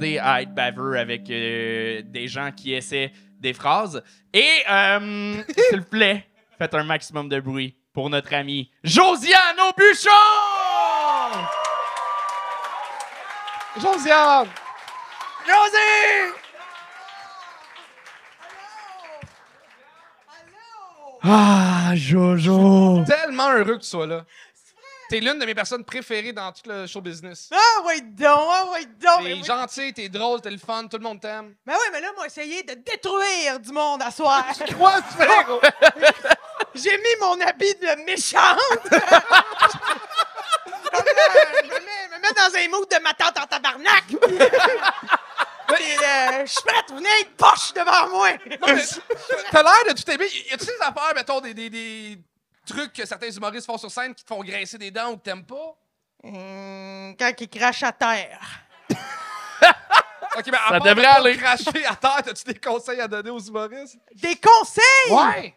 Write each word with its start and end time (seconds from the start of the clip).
aider 0.00 0.18
à 0.18 0.42
être 0.42 0.54
baveux 0.54 0.98
avec 0.98 1.28
euh, 1.30 2.02
des 2.04 2.28
gens 2.28 2.50
qui 2.52 2.74
essaient 2.74 3.12
des 3.38 3.52
phrases. 3.52 4.02
Et, 4.32 4.62
euh, 4.70 5.42
s'il 5.68 5.80
vous 5.80 5.86
plaît, 5.86 6.26
faites 6.58 6.74
un 6.74 6.84
maximum 6.84 7.28
de 7.28 7.40
bruit 7.40 7.76
pour 7.92 8.08
notre 8.10 8.32
ami 8.34 8.70
Josiane 8.82 9.58
Aubuchon! 9.68 10.10
Josiane! 13.80 14.48
Josie! 15.46 16.34
Ah, 21.22 21.92
Jojo! 21.94 23.04
Tellement 23.04 23.50
heureux 23.50 23.76
que 23.76 23.82
tu 23.82 23.88
sois 23.88 24.06
là. 24.06 24.24
T'es 25.10 25.18
l'une 25.18 25.40
de 25.40 25.44
mes 25.44 25.56
personnes 25.56 25.84
préférées 25.84 26.32
dans 26.32 26.52
tout 26.52 26.62
le 26.66 26.86
show 26.86 27.00
business. 27.00 27.50
Ah, 27.52 27.82
ouais, 27.84 28.00
donc, 28.00 28.28
ah, 28.28 28.66
ouais, 28.70 28.84
donc. 28.84 29.24
T'es 29.24 29.42
gentil, 29.42 29.92
t'es 29.92 30.08
drôle, 30.08 30.40
t'es 30.40 30.52
le 30.52 30.58
fun, 30.58 30.86
tout 30.86 30.98
le 30.98 31.02
monde 31.02 31.20
t'aime. 31.20 31.56
Mais 31.66 31.72
oui, 31.72 31.86
mais 31.92 32.00
là, 32.00 32.12
moi, 32.14 32.26
essayer 32.26 32.62
de 32.62 32.74
détruire 32.74 33.58
du 33.58 33.72
monde 33.72 34.00
à 34.02 34.12
soir. 34.12 34.44
Quoi 34.78 35.00
tu 35.02 35.16
fais, 35.16 35.44
gros? 35.44 35.60
J'ai 36.76 36.96
mis 36.96 37.16
mon 37.20 37.40
habit 37.40 37.74
de 37.74 38.04
méchante. 38.04 38.60
je, 38.84 38.98
me, 40.96 41.74
mets, 41.74 42.06
je 42.08 42.14
me 42.14 42.20
mets 42.22 42.34
dans 42.36 42.54
un 42.56 42.68
mood 42.68 42.88
de 42.88 43.02
ma 43.02 43.12
tante 43.12 43.36
en 43.36 43.46
tabarnak. 43.46 44.04
Euh, 45.70 46.46
je 46.46 46.50
suis 46.50 46.62
prête, 46.62 46.90
venez 46.90 47.08
être 47.20 47.36
poche 47.36 47.72
devant 47.74 48.08
moi. 48.10 48.30
T'as 49.50 49.62
l'air 49.62 49.84
de 49.88 50.00
tout 50.00 50.08
aimer. 50.10 50.26
Y 50.26 50.54
a-tu 50.54 50.66
des 50.66 50.80
affaires, 50.80 51.12
mettons, 51.16 51.40
des, 51.40 51.54
des, 51.54 51.68
des 51.68 52.18
trucs 52.70 52.92
que 52.92 53.06
certains 53.06 53.30
humoristes 53.30 53.66
font 53.66 53.78
sur 53.78 53.90
scène 53.90 54.14
qui 54.14 54.24
te 54.24 54.28
font 54.32 54.42
grincer 54.42 54.78
des 54.78 54.90
dents 54.90 55.12
ou 55.12 55.16
que 55.16 55.22
t'aimes 55.22 55.44
pas? 55.44 55.76
Hum, 56.24 57.14
quand 57.18 57.32
il 57.40 57.48
crache 57.48 57.82
à 57.82 57.92
terre. 57.92 58.40
Ok, 60.36 60.44
ben, 60.48 60.54
à 60.64 60.68
Ça 60.68 60.78
part 60.78 60.80
devrait 60.82 61.02
de 61.02 61.08
aller. 61.08 61.36
cracher 61.36 61.84
à 61.86 61.96
terre, 61.96 62.22
t'as-tu 62.24 62.44
des 62.44 62.54
conseils 62.54 63.00
à 63.00 63.08
donner 63.08 63.30
aux 63.30 63.40
humoristes? 63.40 63.96
Des 64.14 64.36
conseils? 64.36 65.10
Ouais! 65.10 65.54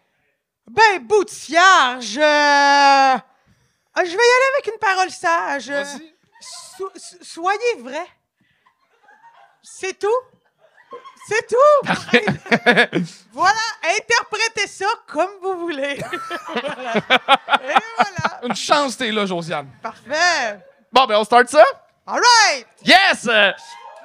Ben, 0.66 0.98
boutiard, 1.00 2.00
je... 2.00 2.18
euh, 2.20 3.18
Je 3.98 4.02
vais 4.02 4.08
y 4.10 4.12
aller 4.12 4.50
avec 4.54 4.66
une 4.66 4.78
parole 4.80 5.10
sage. 5.10 5.70
Vas-y. 5.70 6.14
So- 6.76 6.90
so- 6.96 7.16
soyez 7.22 7.74
vrai. 7.78 8.04
C'est 9.62 9.96
tout? 9.96 10.08
C'est 11.28 11.46
tout. 11.46 13.06
voilà, 13.32 13.54
interprétez 13.82 14.66
ça 14.66 14.86
comme 15.06 15.30
vous 15.42 15.58
voulez. 15.60 15.98
Voilà. 16.54 16.94
Et 17.64 17.74
voilà. 17.96 18.40
Une 18.42 18.54
chance, 18.54 18.96
t'es 18.96 19.10
là, 19.10 19.24
Josiane. 19.26 19.68
Parfait. 19.82 20.60
Bon, 20.92 21.06
ben, 21.06 21.16
on 21.18 21.24
start 21.24 21.48
ça? 21.48 21.64
All 22.06 22.20
right. 22.20 22.66
Yes! 22.84 23.26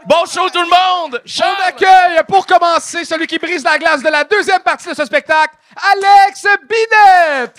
Bon 0.05 0.25
show, 0.25 0.49
tout 0.49 0.61
le 0.61 0.69
monde! 0.69 1.21
On 1.23 1.27
Charles- 1.27 1.61
accueille, 1.67 2.21
pour 2.27 2.45
commencer, 2.45 3.03
celui 3.03 3.27
qui 3.27 3.37
brise 3.37 3.63
la 3.63 3.77
glace 3.77 4.01
de 4.01 4.09
la 4.09 4.23
deuxième 4.23 4.61
partie 4.61 4.87
de 4.87 4.93
ce 4.93 5.03
spectacle, 5.05 5.53
Alex 5.75 6.45
Binet! 6.69 7.51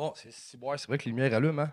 Bon, 0.00 0.14
c'est 0.16 0.86
vrai 0.88 0.96
que 0.96 1.04
les 1.04 1.10
lumières 1.10 1.34
allument, 1.34 1.60
hein? 1.60 1.72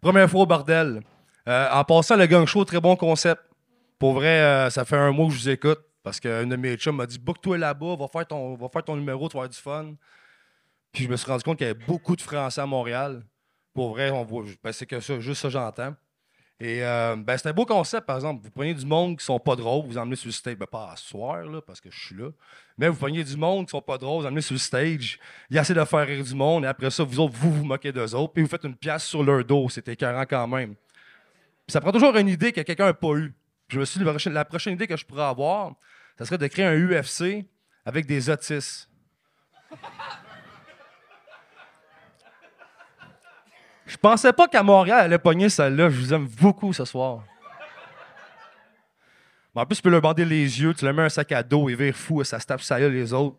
Première 0.00 0.28
fois 0.28 0.40
au 0.40 0.46
bordel. 0.46 1.02
Euh, 1.46 1.70
en 1.70 1.84
passant, 1.84 2.16
le 2.16 2.26
gang 2.26 2.44
show, 2.46 2.64
très 2.64 2.80
bon 2.80 2.96
concept. 2.96 3.40
Pour 3.96 4.14
vrai, 4.14 4.40
euh, 4.40 4.70
ça 4.70 4.84
fait 4.84 4.96
un 4.96 5.12
mois 5.12 5.28
que 5.28 5.34
je 5.34 5.38
vous 5.38 5.48
écoute. 5.50 5.78
Parce 6.02 6.18
qu'un 6.18 6.48
de 6.48 6.56
mes 6.56 6.76
chums 6.76 6.96
m'a 6.96 7.06
dit 7.06 7.20
Book-toi 7.20 7.58
là-bas, 7.58 7.94
va 7.94 8.08
faire, 8.08 8.26
ton, 8.26 8.56
va 8.56 8.68
faire 8.68 8.82
ton 8.82 8.96
numéro, 8.96 9.28
tu 9.28 9.34
vas 9.34 9.44
avoir 9.44 9.50
du 9.50 9.56
fun. 9.56 9.94
Puis 10.90 11.04
je 11.04 11.08
me 11.08 11.16
suis 11.16 11.30
rendu 11.30 11.44
compte 11.44 11.58
qu'il 11.58 11.68
y 11.68 11.70
avait 11.70 11.86
beaucoup 11.86 12.16
de 12.16 12.22
Français 12.22 12.60
à 12.60 12.66
Montréal. 12.66 13.24
Pour 13.72 13.90
vrai, 13.90 14.10
on 14.10 14.24
voit, 14.24 14.42
ben, 14.64 14.72
c'est 14.72 14.86
que 14.86 14.98
ça, 14.98 15.20
juste 15.20 15.42
ça, 15.42 15.48
j'entends. 15.48 15.94
Et 16.62 16.84
euh, 16.84 17.16
ben, 17.16 17.38
c'est 17.38 17.48
un 17.48 17.54
beau 17.54 17.64
concept, 17.64 18.06
par 18.06 18.16
exemple. 18.16 18.44
Vous 18.44 18.50
prenez 18.50 18.74
du 18.74 18.84
monde 18.84 19.18
qui 19.18 19.24
sont 19.24 19.40
pas 19.40 19.56
drôles, 19.56 19.86
vous 19.86 19.96
emmenez 19.96 20.16
sur 20.16 20.26
le 20.26 20.32
stage. 20.32 20.56
Ben, 20.56 20.66
pas 20.66 20.92
à 20.92 20.96
soir, 20.96 21.42
là, 21.42 21.62
parce 21.62 21.80
que 21.80 21.90
je 21.90 21.98
suis 21.98 22.14
là. 22.14 22.28
Mais 22.76 22.88
vous 22.88 22.96
prenez 22.96 23.24
du 23.24 23.36
monde 23.36 23.64
qui 23.64 23.70
sont 23.70 23.80
pas 23.80 23.96
drôles, 23.96 24.22
vous 24.22 24.26
emmenez 24.28 24.42
sur 24.42 24.52
le 24.52 24.58
stage. 24.58 25.18
Ils 25.48 25.56
essaient 25.56 25.72
de 25.72 25.84
faire 25.86 26.06
rire 26.06 26.22
du 26.22 26.34
monde, 26.34 26.64
et 26.64 26.68
après 26.68 26.90
ça, 26.90 27.02
vous 27.02 27.18
autres, 27.18 27.34
vous 27.34 27.50
vous 27.50 27.64
moquez 27.64 27.92
d'eux 27.92 28.14
autres, 28.14 28.34
puis 28.34 28.42
vous 28.42 28.48
faites 28.48 28.64
une 28.64 28.76
pièce 28.76 29.04
sur 29.04 29.24
leur 29.24 29.42
dos. 29.42 29.70
C'est 29.70 29.88
écœurant 29.88 30.26
quand 30.28 30.46
même. 30.48 30.74
Puis 30.74 31.72
ça 31.72 31.80
prend 31.80 31.92
toujours 31.92 32.14
une 32.16 32.28
idée 32.28 32.52
que 32.52 32.60
quelqu'un 32.60 32.86
n'a 32.86 32.94
pas 32.94 33.14
eue. 33.14 33.32
Je 33.68 33.80
me 33.80 33.84
suis 33.86 33.98
dit, 33.98 34.04
la 34.04 34.10
prochaine, 34.10 34.32
la 34.34 34.44
prochaine 34.44 34.74
idée 34.74 34.86
que 34.86 34.96
je 34.98 35.06
pourrais 35.06 35.24
avoir, 35.24 35.72
ça 36.18 36.26
serait 36.26 36.38
de 36.38 36.46
créer 36.46 36.66
un 36.66 36.76
UFC 36.76 37.46
avec 37.86 38.04
des 38.04 38.28
autistes. 38.28 38.90
Je 43.90 43.96
pensais 43.96 44.32
pas 44.32 44.46
qu'à 44.46 44.62
Montréal, 44.62 44.98
elle 45.00 45.04
allait 45.06 45.18
pogner 45.18 45.48
celle-là. 45.48 45.90
Je 45.90 45.98
vous 45.98 46.14
aime 46.14 46.28
beaucoup 46.28 46.72
ce 46.72 46.84
soir. 46.84 47.24
Mais 49.52 49.62
en 49.62 49.66
plus, 49.66 49.74
tu 49.76 49.82
peux 49.82 49.90
leur 49.90 50.00
bander 50.00 50.24
les 50.24 50.60
yeux, 50.62 50.72
tu 50.74 50.84
leur 50.84 50.94
mets 50.94 51.02
un 51.02 51.08
sac 51.08 51.32
à 51.32 51.42
dos, 51.42 51.68
ils 51.68 51.74
virent 51.74 51.96
fou, 51.96 52.22
ça 52.22 52.38
se 52.38 52.46
tape 52.46 52.60
ça 52.62 52.78
les 52.78 53.12
autres. 53.12 53.36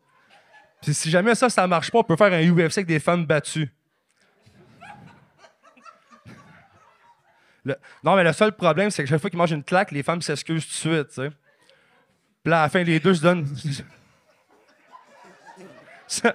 Si 0.81 1.09
jamais 1.09 1.35
ça, 1.35 1.49
ça 1.49 1.65
marche 1.67 1.89
pas, 1.89 1.99
on 1.99 2.03
peut 2.03 2.17
faire 2.17 2.33
un 2.33 2.41
UFC 2.43 2.79
avec 2.79 2.87
des 2.87 2.99
femmes 2.99 3.25
battues. 3.25 3.71
Le- 7.63 7.77
Non, 8.03 8.17
mais 8.17 8.23
le 8.25 8.33
seul 8.33 8.51
problème, 8.51 8.89
c'est 8.91 9.03
que 9.03 9.09
chaque 9.09 9.21
fois 9.21 9.29
qu'ils 9.29 9.39
mangent 9.39 9.51
une 9.53 9.63
claque, 9.63 9.91
les 9.91 10.03
femmes 10.03 10.21
s'excusent 10.21 10.65
tout 10.67 10.73
de 10.89 10.95
suite, 10.95 11.07
tu 11.09 11.13
sais. 11.13 11.29
Puis 12.43 12.51
à 12.53 12.63
la 12.63 12.69
fin, 12.69 12.83
les 12.83 12.99
deux 12.99 13.13
se 13.13 13.21
donnent. 13.21 13.47
Ça- 16.07 16.33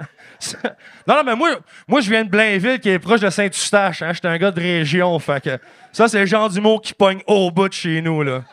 Non, 1.07 1.17
non, 1.17 1.25
mais 1.25 1.37
moi, 1.37 1.51
moi, 1.87 2.01
je 2.01 2.11
viens 2.11 2.25
de 2.25 2.31
Blainville, 2.31 2.81
qui 2.81 2.89
est 2.91 2.99
proche 2.99 3.21
de 3.21 3.31
Saint-Eustache. 3.31 4.03
Hein? 4.03 4.13
J'étais 4.13 4.29
un 4.29 4.39
gars 4.39 4.51
de 4.51 4.61
région, 4.61 5.19
fait 5.19 5.43
que 5.43 5.59
ça, 5.93 6.09
c'est 6.09 6.21
le 6.21 6.27
genre 6.27 6.51
d'humour 6.51 6.83
qui 6.83 6.95
pogne 6.95 7.23
au 7.27 7.51
bout 7.51 7.69
de 7.69 7.75
chez 7.75 8.03
nous, 8.03 8.23
là. 8.23 8.45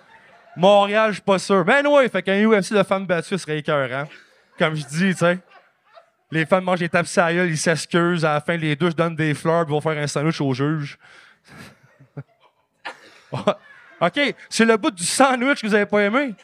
Montréal, 0.56 1.10
je 1.10 1.16
suis 1.16 1.24
pas 1.24 1.40
sûr. 1.40 1.66
Ben 1.66 1.86
ouais, 1.88 2.08
fait 2.10 2.22
qu'un 2.22 2.40
UFC 2.44 2.74
de 2.74 2.84
femmes 2.84 3.08
battues 3.08 3.38
serait 3.38 3.58
écœurant. 3.60 4.08
Comme 4.58 4.76
je 4.76 4.86
dis, 4.86 5.12
tu 5.12 5.18
sais. 5.18 5.40
Les 6.32 6.46
femmes 6.46 6.64
mangent 6.64 6.80
des 6.80 6.90
tapes 6.90 7.08
gueule, 7.16 7.50
ils 7.50 7.58
s'excusent. 7.58 8.26
À 8.26 8.34
la 8.34 8.42
fin, 8.42 8.56
les 8.58 8.76
deux 8.76 8.92
se 8.92 8.96
donnent 8.96 9.16
des 9.16 9.34
fleurs, 9.34 9.66
puis 9.66 9.72
vont 9.74 9.82
faire 9.82 9.98
un 9.98 10.08
sandwich 10.08 10.42
au 10.42 10.54
juge. 10.54 10.98
OK, 13.32 14.36
c'est 14.50 14.66
le 14.66 14.78
bout 14.78 14.92
du 14.92 15.04
sandwich 15.04 15.62
que 15.62 15.68
vous 15.68 15.76
avez 15.76 15.86
pas 15.86 16.02
aimé? 16.02 16.36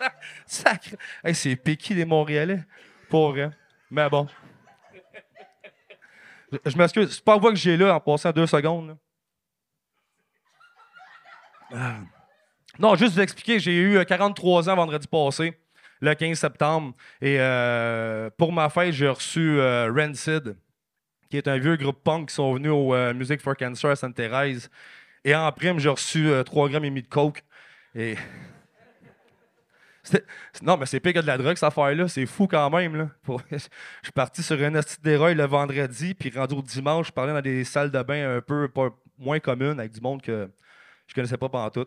Sacré. 0.46 0.96
Hey, 1.24 1.34
c'est 1.34 1.56
piqué 1.56 1.94
les 1.94 2.04
Montréalais. 2.04 2.64
Pour 3.08 3.30
vrai. 3.30 3.50
Mais 3.90 4.08
bon. 4.08 4.26
Je, 6.52 6.58
je 6.64 6.76
m'excuse. 6.76 7.10
C'est 7.10 7.24
pas 7.24 7.34
la 7.34 7.40
voix 7.40 7.50
que 7.50 7.56
j'ai 7.56 7.76
là 7.76 7.94
en 7.94 8.00
passant 8.00 8.30
deux 8.32 8.46
secondes. 8.46 8.96
Ah. 11.72 11.96
Non, 12.78 12.94
juste 12.94 13.14
vous 13.14 13.20
expliquer, 13.20 13.58
j'ai 13.58 13.74
eu 13.74 13.96
euh, 13.98 14.04
43 14.04 14.68
ans 14.70 14.76
vendredi 14.76 15.06
passé, 15.06 15.58
le 16.00 16.14
15 16.14 16.38
septembre. 16.38 16.94
Et 17.20 17.36
euh, 17.40 18.30
pour 18.36 18.52
ma 18.52 18.70
fête, 18.70 18.92
j'ai 18.92 19.08
reçu 19.08 19.58
euh, 19.58 19.92
Rancid, 19.92 20.56
qui 21.28 21.36
est 21.36 21.48
un 21.48 21.58
vieux 21.58 21.76
groupe 21.76 22.02
punk 22.02 22.28
qui 22.28 22.34
sont 22.36 22.54
venus 22.54 22.70
au 22.70 22.94
euh, 22.94 23.12
Music 23.12 23.40
for 23.40 23.56
Cancer 23.56 23.90
à 23.90 23.96
Sainte-Thérèse. 23.96 24.70
Et 25.24 25.34
en 25.34 25.50
prime, 25.52 25.78
j'ai 25.78 25.88
reçu 25.88 26.28
euh, 26.28 26.44
3 26.44 26.68
grammes 26.68 26.84
et 26.84 26.90
demi 26.90 27.02
de 27.02 27.08
coke. 27.08 27.42
Et. 27.94 28.16
Non, 30.62 30.76
mais 30.76 30.86
c'est 30.86 31.00
pire 31.00 31.12
que 31.12 31.20
de 31.20 31.26
la 31.26 31.38
drogue, 31.38 31.56
cette 31.56 31.64
affaire-là. 31.64 32.08
C'est 32.08 32.26
fou 32.26 32.46
quand 32.46 32.70
même. 32.70 32.96
Là. 32.96 33.08
Je 33.50 33.58
suis 33.58 34.12
parti 34.14 34.42
sur 34.42 34.60
un 34.60 34.74
hostie 34.74 35.00
d'érail 35.02 35.34
le 35.34 35.44
vendredi, 35.44 36.14
puis 36.14 36.30
rendu 36.34 36.54
au 36.54 36.62
dimanche, 36.62 37.08
je 37.08 37.12
parlais 37.12 37.32
dans 37.32 37.40
des 37.40 37.64
salles 37.64 37.90
de 37.90 38.02
bain 38.02 38.36
un 38.36 38.40
peu 38.40 38.68
moins 39.18 39.40
communes 39.40 39.78
avec 39.78 39.92
du 39.92 40.00
monde 40.00 40.22
que 40.22 40.50
je 41.06 41.14
connaissais 41.14 41.36
pas 41.36 41.48
pendant 41.48 41.70
tout. 41.70 41.86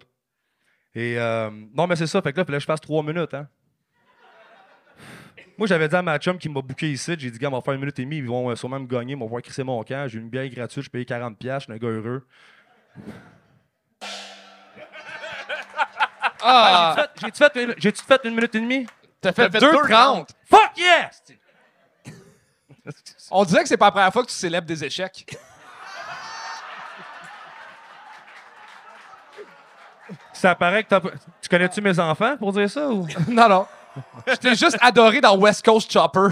Et 0.94 1.18
euh, 1.18 1.50
non, 1.73 1.88
mais 1.88 1.95
c'est 1.95 2.07
ça. 2.07 2.21
Fait 2.21 2.31
que 2.31 2.38
là, 2.38 2.44
il 2.44 2.45
fallait 2.45 2.57
que 2.57 2.62
je 2.62 2.65
fasse 2.65 2.81
trois 2.81 3.03
minutes. 3.03 3.33
Hein. 3.33 3.47
Moi, 5.57 5.68
j'avais 5.68 5.88
dit 5.88 5.95
à 5.95 6.01
ma 6.01 6.18
chum 6.18 6.38
qui 6.38 6.50
m'a 6.50 6.62
booké 6.62 6.91
ici, 6.91 7.15
j'ai 7.18 7.29
dit, 7.29 7.38
gars, 7.38 7.50
on 7.50 7.51
va 7.51 7.62
faire 7.62 7.73
une 7.73 7.81
minute 7.81 7.97
et 8.00 8.03
demie, 8.03 8.18
ils 8.18 8.25
vont 8.25 8.50
euh, 8.50 8.56
sûrement 8.56 8.79
me 8.79 8.88
gagner, 8.88 9.13
ils 9.13 9.19
vont 9.19 9.27
voir 9.27 9.41
crisser 9.41 9.63
mon 9.63 9.83
camp. 9.83 10.07
J'ai 10.07 10.18
une 10.18 10.29
bière 10.29 10.50
gratuite, 10.50 10.83
je 10.83 10.89
payais 10.89 11.06
40$, 11.06 11.35
je 11.39 11.59
suis 11.59 11.71
un 11.71 11.77
gars 11.77 11.88
heureux. 11.88 12.25
Ah! 16.41 17.07
J'ai-tu 17.21 17.38
fait, 17.38 17.75
j'ai-tu 17.77 18.03
fait, 18.03 18.21
une 18.23 18.35
minute 18.35 18.55
et 18.55 18.59
demie? 18.59 18.88
T'as 19.19 19.33
fait 19.33 19.51
fait 19.51 19.59
2,30. 19.59 20.29
Fuck 20.49 20.77
yes! 20.77 21.23
On 23.31 23.43
dirait 23.45 23.63
que 23.63 23.69
c'est 23.69 23.77
pas 23.77 23.85
la 23.85 23.91
première 23.91 24.13
fois 24.13 24.23
que 24.23 24.29
tu 24.29 24.35
célèbres 24.35 24.67
des 24.67 24.83
échecs. 24.83 25.38
Ça 30.33 30.55
paraît 30.55 30.83
que 30.83 30.89
t'as... 30.89 30.99
Tu 31.41 31.49
connais-tu 31.49 31.81
mes 31.81 31.99
enfants 31.99 32.35
pour 32.38 32.51
dire 32.51 32.69
ça? 32.69 32.89
Ou? 32.89 33.07
non, 33.27 33.47
non. 33.47 33.67
Je 34.25 34.35
t'ai 34.35 34.55
juste 34.55 34.77
adoré 34.81 35.21
dans 35.21 35.37
West 35.37 35.63
Coast 35.63 35.91
Chopper. 35.91 36.29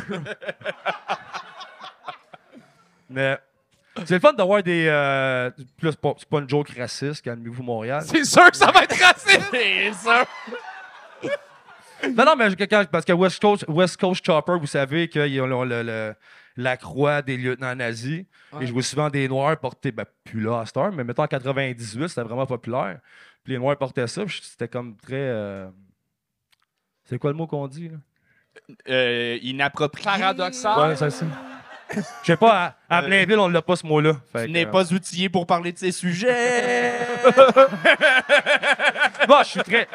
Mais 3.10 3.38
c'est 4.06 4.16
le 4.16 4.20
fun 4.20 4.34
d'avoir 4.34 4.62
des. 4.64 4.86
Euh... 4.88 5.50
puis 5.78 5.86
là, 5.88 5.92
c'est, 5.92 6.00
pas, 6.02 6.14
c'est 6.18 6.28
pas 6.30 6.40
une 6.40 6.50
joke 6.50 6.70
raciste, 6.78 7.22
calmez-vous 7.24 7.64
Montréal. 7.64 8.04
C'est 8.06 8.24
sûr 8.26 8.50
que 8.52 8.58
ça 8.58 8.72
va 8.72 8.84
être 8.84 8.96
raciste. 9.00 9.42
C'est 9.52 9.94
ça. 9.94 10.26
Non, 12.16 12.24
non, 12.26 12.36
mais 12.38 12.56
quand- 12.56 12.86
parce 12.90 13.04
que 13.04 13.12
West 13.12 13.42
Coast, 13.42 13.66
West 13.68 13.98
Coast 13.98 14.26
Chopper, 14.26 14.56
vous 14.60 14.68
savez 14.68 15.10
qu'ils 15.10 15.42
ont 15.42 15.66
le- 15.66 15.84
le- 15.84 16.16
la 16.56 16.78
croix 16.78 17.22
des 17.22 17.36
lieutenants 17.38 17.76
nazis. 17.76 18.24
Ouais. 18.54 18.64
Et 18.64 18.68
je 18.68 18.72
vois 18.74 18.84
souvent 18.84 19.10
des 19.10 19.28
Noirs 19.28 19.58
porter, 19.58 19.92
ben, 19.92 20.06
plus 20.24 20.42
là 20.42 20.62
à 20.62 20.66
cette 20.66 20.78
heure, 20.78 20.92
mais 20.94 21.04
mettons 21.04 21.24
en 21.24 21.28
98, 21.28 22.08
c'était 22.08 22.22
vraiment 22.22 22.46
populaire. 22.46 23.00
Puis 23.44 23.54
les 23.54 23.60
Noirs 23.60 23.78
portaient 23.78 24.08
ça, 24.08 24.26
puis 24.26 24.40
c'était 24.42 24.68
comme 24.70 24.96
très. 24.98 25.16
euh, 25.16 25.68
C'est 27.04 27.18
quoi 27.20 27.32
le 27.32 27.38
mot 27.38 27.48
qu'on 27.48 27.68
dit, 27.68 27.90
là? 27.90 27.98
Euh, 28.90 29.38
inapproprié. 29.42 30.06
Paradoxal. 30.06 30.80
Ouais, 30.90 30.96
c'est 30.96 31.10
ça. 31.10 31.26
Je 31.96 32.02
sais 32.24 32.38
pas, 32.38 32.76
à, 32.90 32.98
à 32.98 33.02
Blainville, 33.02 33.40
on 33.40 33.48
l'a 33.48 33.62
pas 33.62 33.76
ce 33.76 33.86
mot-là. 33.86 34.14
Fait 34.32 34.42
Tu 34.42 34.48
que, 34.48 34.52
n'es 34.54 34.66
euh, 34.66 34.72
pas 34.72 34.94
outillé 34.94 35.30
pour 35.30 35.48
parler 35.48 35.72
de 35.72 35.78
ces 35.78 35.92
sujets. 35.92 36.94
Bon, 39.28 39.44
je 39.44 39.48
suis 39.50 39.60
très. 39.62 39.88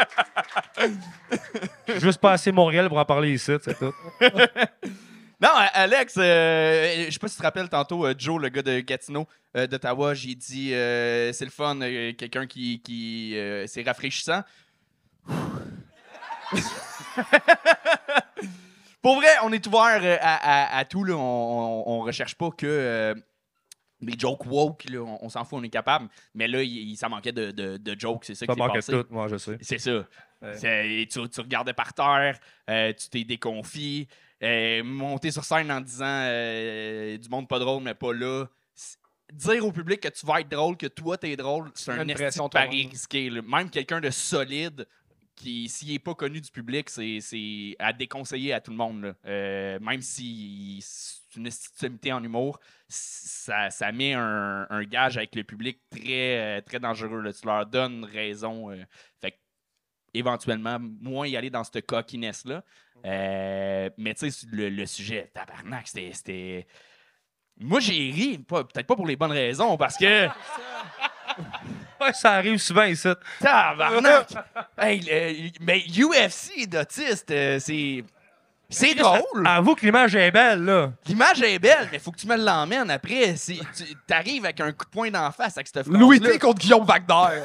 Je 1.88 1.92
suis 1.92 2.00
juste 2.00 2.20
pas 2.20 2.32
assez 2.32 2.52
Montréal 2.52 2.88
pour 2.88 2.98
en 2.98 3.04
parler 3.04 3.32
ici, 3.32 3.52
c'est 3.62 3.76
tout. 3.78 3.92
non, 4.20 5.48
euh, 5.48 5.66
Alex, 5.72 6.14
euh, 6.18 7.06
je 7.06 7.10
sais 7.10 7.18
pas 7.18 7.26
si 7.28 7.34
tu 7.34 7.40
te 7.40 7.42
rappelles 7.42 7.68
tantôt, 7.68 8.06
euh, 8.06 8.14
Joe, 8.16 8.40
le 8.40 8.48
gars 8.48 8.62
de 8.62 8.80
Gatineau, 8.80 9.26
euh, 9.56 9.66
d'Ottawa, 9.66 10.14
j'ai 10.14 10.34
dit 10.34 10.72
euh, 10.74 11.32
c'est 11.32 11.44
le 11.46 11.50
fun, 11.50 11.80
euh, 11.80 12.12
quelqu'un 12.12 12.46
qui, 12.46 12.80
qui 12.82 13.36
euh, 13.36 13.66
c'est 13.66 13.82
rafraîchissant. 13.82 14.42
Pour 19.04 19.16
vrai, 19.16 19.28
on 19.44 19.52
est 19.52 19.64
ouvert 19.68 20.00
euh, 20.02 20.16
à, 20.20 20.74
à- 20.76 20.78
à 20.78 20.84
tout. 20.84 21.04
Là. 21.04 21.14
On, 21.14 21.20
on, 21.20 21.92
on 21.92 22.00
recherche 22.00 22.34
pas 22.34 22.50
que 22.50 22.66
euh, 22.66 23.14
des 24.00 24.18
jokes 24.18 24.44
woke. 24.46 24.84
Là. 24.88 25.00
On, 25.00 25.18
on 25.26 25.28
s'en 25.28 25.44
fout, 25.44 25.58
on 25.60 25.62
est 25.62 25.68
capable. 25.68 26.08
Mais 26.34 26.48
là, 26.48 26.62
il, 26.62 26.70
il- 26.90 26.96
ça 26.96 27.08
manquait 27.08 27.30
de, 27.32 27.50
de, 27.52 27.76
de 27.76 28.00
jokes. 28.00 28.24
C'est 28.24 28.34
ça, 28.34 28.46
Ça 28.46 28.46
qui 28.46 28.52
s'est 28.54 28.58
manquait 28.58 28.78
passé. 28.78 28.92
tout, 28.92 29.06
moi, 29.10 29.28
je 29.28 29.36
sais. 29.36 29.58
C'est 29.60 29.78
ça. 29.78 30.04
Ouais. 30.42 31.06
Tu, 31.06 31.28
tu 31.28 31.40
regardais 31.40 31.72
par 31.72 31.92
terre, 31.94 32.38
euh, 32.68 32.92
tu 32.92 33.08
t'es 33.08 33.24
déconfié, 33.24 34.08
euh, 34.42 34.82
monter 34.84 35.30
sur 35.30 35.44
scène 35.44 35.70
en 35.72 35.80
disant 35.80 36.04
euh, 36.06 37.16
du 37.16 37.28
monde 37.30 37.48
pas 37.48 37.58
drôle, 37.58 37.82
mais 37.82 37.94
pas 37.94 38.12
là. 38.12 38.46
Dire 39.32 39.64
au 39.66 39.72
public 39.72 40.00
que 40.00 40.08
tu 40.08 40.26
vas 40.26 40.40
être 40.40 40.50
drôle, 40.50 40.76
que 40.76 40.86
toi 40.86 41.16
t'es 41.16 41.34
drôle, 41.34 41.70
c'est 41.74 41.92
un 41.92 42.06
pression 42.06 42.44
de 42.44 42.50
pari 42.50 42.88
risqué. 42.88 43.30
là. 43.30 43.40
Même 43.42 43.70
quelqu'un 43.70 44.00
de 44.00 44.10
solide, 44.10 44.86
qui 45.36 45.68
s'il 45.68 45.92
n'est 45.92 45.98
pas 45.98 46.14
connu 46.14 46.40
du 46.40 46.50
public, 46.50 46.88
c'est- 46.90 47.76
à 47.78 47.92
déconseiller 47.92 48.52
à 48.52 48.60
tout 48.60 48.70
le 48.70 48.76
monde. 48.76 49.02
là. 49.02 49.14
Euh, 49.26 49.78
même 49.80 50.00
si 50.00 50.78
c'est 50.82 51.36
une 51.36 52.12
en 52.12 52.22
humour, 52.22 52.60
ça, 52.88 53.70
ça 53.70 53.90
met 53.92 54.12
un, 54.14 54.66
un 54.70 54.84
gage 54.84 55.16
avec 55.16 55.34
le 55.34 55.42
public 55.44 55.80
très, 55.90 56.62
très 56.62 56.78
dangereux. 56.78 57.20
là. 57.20 57.32
Tu 57.32 57.46
leur 57.46 57.66
donnes 57.66 58.04
raison. 58.04 58.70
euh. 58.70 58.84
fait 59.20 59.32
que, 59.32 59.36
éventuellement, 60.14 60.78
moins 60.80 61.26
y 61.26 61.36
aller 61.36 61.50
dans 61.50 61.64
cette 61.64 61.84
coquinesse-là. 61.86 62.62
Euh, 63.04 63.90
mais 63.98 64.14
tu 64.14 64.30
sais, 64.30 64.46
le, 64.52 64.68
le 64.70 64.86
sujet, 64.86 65.30
tabarnak, 65.34 65.88
c'était- 65.88 66.12
c'était. 66.12 66.66
Moi, 67.58 67.80
j'ai 67.80 68.10
ri, 68.10 68.38
peut-être 68.38 68.86
pas 68.86 68.96
pour 68.96 69.06
les 69.06 69.16
bonnes 69.16 69.32
raisons, 69.32 69.76
parce 69.76 69.96
que. 69.96 70.28
Ouais, 72.04 72.12
ça 72.12 72.32
arrive 72.32 72.58
souvent 72.58 72.84
ici. 72.84 73.08
Tabarnak! 73.40 74.28
hey, 74.78 75.00
le- 75.00 75.50
mais 75.64 75.84
UFC 75.88 76.66
d'autiste, 76.68 77.30
euh, 77.30 77.58
c'est. 77.60 78.04
C'est 78.70 78.94
drôle! 78.94 79.46
Avoue 79.46 79.74
que 79.74 79.84
l'image 79.86 80.16
est 80.16 80.30
belle, 80.30 80.64
là. 80.64 80.90
L'image 81.06 81.40
est 81.42 81.58
belle, 81.58 81.88
mais 81.92 81.98
faut 81.98 82.10
que 82.10 82.18
tu 82.18 82.26
me 82.26 82.36
l'emmènes 82.36 82.90
après. 82.90 83.36
C'est- 83.36 83.60
tu- 83.76 83.94
T'arrives 84.06 84.44
avec 84.44 84.58
un 84.60 84.72
coup 84.72 84.84
de 84.86 84.90
poing 84.90 85.10
d'en 85.10 85.30
face 85.30 85.56
avec 85.56 85.68
cette 85.68 85.84
phrase 85.86 85.96
Louis 86.00 86.18
T 86.20 86.38
contre 86.38 86.58
Guillaume 86.60 86.84
Wagner. 86.84 87.42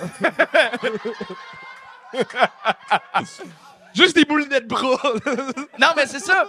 Juste 3.94 4.16
des 4.16 4.26
boulinets 4.26 4.62
de 4.62 4.68
bras. 4.68 4.98
Non, 5.80 5.88
mais 5.96 6.08
c'est 6.08 6.20
ça. 6.20 6.48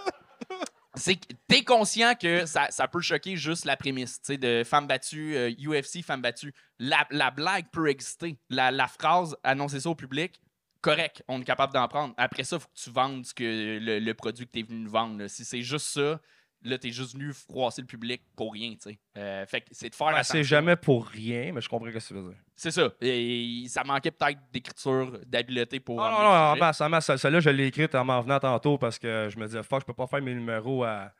C'est 0.94 1.16
que 1.16 1.34
t'es 1.46 1.62
conscient 1.62 2.14
que 2.16 2.46
ça, 2.46 2.68
peut 2.90 3.00
choquer 3.00 3.36
juste 3.36 3.64
la 3.64 3.76
prémisse, 3.76 4.20
tu 4.22 4.32
sais, 4.32 4.38
de 4.38 4.64
femme 4.64 4.88
battue, 4.88 5.36
euh, 5.36 5.50
UFC, 5.50 6.02
femme 6.02 6.20
battue. 6.20 6.52
La, 6.80 7.06
la 7.10 7.30
blague 7.30 7.66
peut 7.70 7.88
exister. 7.88 8.38
La, 8.48 8.88
phrase, 8.88 9.36
annoncer 9.44 9.80
ça 9.80 9.90
au 9.90 9.94
public, 9.94 10.40
correct, 10.80 11.22
on 11.28 11.40
est 11.40 11.44
capable 11.44 11.72
d'en 11.72 11.86
prendre. 11.86 12.14
Après 12.16 12.42
ça, 12.42 12.56
il 12.56 12.60
faut 12.60 12.68
que 12.68 12.80
tu 12.80 12.90
vendes 12.90 13.24
le, 13.38 14.12
produit 14.14 14.46
que 14.46 14.50
t'es 14.50 14.62
venu 14.62 14.88
vendre. 14.88 15.28
Si 15.28 15.44
c'est 15.44 15.62
juste 15.62 15.86
ça, 15.86 16.20
là, 16.62 16.78
t'es 16.78 16.90
juste 16.90 17.14
venu 17.14 17.32
froisser 17.32 17.80
le 17.82 17.86
public 17.86 18.22
pour 18.36 18.52
rien, 18.52 18.70
tu 18.72 18.90
sais. 18.90 18.98
Euh, 19.16 19.46
fait 19.46 19.62
que 19.62 19.68
c'est 19.70 19.88
de 19.88 19.94
faire 19.94 20.08
attention. 20.08 20.32
c'est 20.34 20.44
jamais 20.44 20.76
pour 20.76 21.06
rien, 21.06 21.52
mais 21.52 21.60
je 21.60 21.68
comprends 21.68 21.88
ce 21.88 21.92
que 21.98 22.06
tu 22.06 22.14
veux 22.14 22.30
dire. 22.30 22.38
C'est 22.54 22.70
ça. 22.70 22.90
Et 23.00 23.64
ça 23.68 23.82
manquait 23.84 24.10
peut-être 24.10 24.38
d'écriture, 24.52 25.18
d'habileté 25.26 25.80
pour... 25.80 25.96
Non, 25.96 26.10
non, 26.10 26.22
non, 26.22 26.28
en 26.28 26.56
masse, 26.56 26.80
en 26.80 26.88
masse. 26.88 27.16
Celle-là, 27.16 27.40
je 27.40 27.50
l'ai 27.50 27.66
écrite 27.66 27.94
en 27.94 28.04
m'en 28.04 28.20
venant 28.20 28.38
tantôt 28.38 28.78
parce 28.78 28.98
que 28.98 29.28
je 29.30 29.38
me 29.38 29.46
disais, 29.46 29.62
fuck, 29.62 29.80
je 29.80 29.86
peux 29.86 29.94
pas 29.94 30.06
faire 30.06 30.22
mes 30.22 30.34
numéros 30.34 30.84
à. 30.84 31.12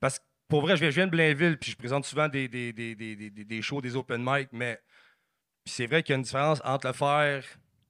Parce 0.00 0.18
que 0.18 0.24
pour 0.48 0.60
vrai, 0.60 0.76
je 0.76 0.80
viens, 0.82 0.90
je 0.90 0.94
viens 0.96 1.06
de 1.06 1.10
Blainville, 1.10 1.58
puis 1.58 1.72
je 1.72 1.76
présente 1.76 2.04
souvent 2.04 2.28
des, 2.28 2.48
des, 2.48 2.72
des, 2.72 2.94
des, 2.94 3.16
des, 3.16 3.30
des 3.30 3.62
shows, 3.62 3.80
des 3.80 3.96
open 3.96 4.22
mic, 4.24 4.48
mais 4.52 4.80
c'est 5.64 5.86
vrai 5.86 6.02
qu'il 6.02 6.12
y 6.12 6.14
a 6.14 6.18
une 6.18 6.22
différence 6.22 6.62
entre 6.64 6.86
le 6.86 6.92
faire, 6.92 7.44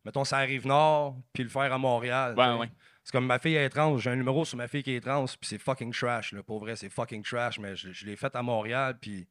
mettons, 0.05 0.25
ça 0.25 0.39
arrive 0.39 0.67
nord, 0.67 1.17
puis 1.33 1.43
le 1.43 1.51
faire 1.51 1.71
à 1.73 1.79
Montréal. 1.79 2.35
Ouais, 2.37 2.55
ouais. 2.55 2.71
C'est 3.06 3.12
comme 3.12 3.26
ma 3.26 3.38
fille 3.38 3.55
est 3.55 3.69
trans, 3.69 3.97
j'ai 3.99 4.11
un 4.11 4.17
numéro 4.17 4.44
sur 4.44 4.56
ma 4.58 4.67
fille 4.67 4.82
qui 4.82 4.97
est 4.97 5.00
trans, 5.00 5.26
puis 5.26 5.37
c'est 5.43 5.58
fucking 5.58 5.93
trash, 5.93 6.32
là. 6.32 6.43
Pour 6.43 6.58
vrai, 6.58 6.75
c'est 6.75 6.88
fucking 6.88 7.23
trash, 7.23 7.56
mais 7.61 7.76
je, 7.76 7.93
je 7.93 8.05
l'ai 8.05 8.17
fait 8.17 8.35
à 8.35 8.43
Montréal, 8.43 8.99
puis. 9.00 9.29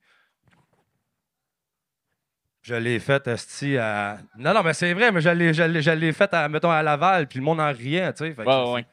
Je 2.62 2.74
l'ai 2.74 3.00
fait, 3.02 3.28
esti, 3.28 3.78
à. 3.78 4.18
Non, 4.38 4.54
non, 4.54 4.64
mais 4.64 4.74
c'est 4.74 4.94
vrai, 4.94 5.12
mais 5.12 5.20
je 5.20 5.28
l'ai- 5.28 5.54
je 5.54 5.64
l'ai 5.64 5.82
je 5.82 5.92
l'ai 5.92 6.14
fait, 6.14 6.34
à, 6.34 6.48
mettons, 6.48 6.72
à 6.72 6.82
Laval, 6.82 7.28
puis 7.28 7.40
le 7.40 7.44
monde 7.44 7.60
en 7.60 7.70
riait, 7.74 8.14
tu 8.14 8.20
sais. 8.20 8.34
Fait 8.34 8.44
que 8.46 8.48
Ouais, 8.76 8.86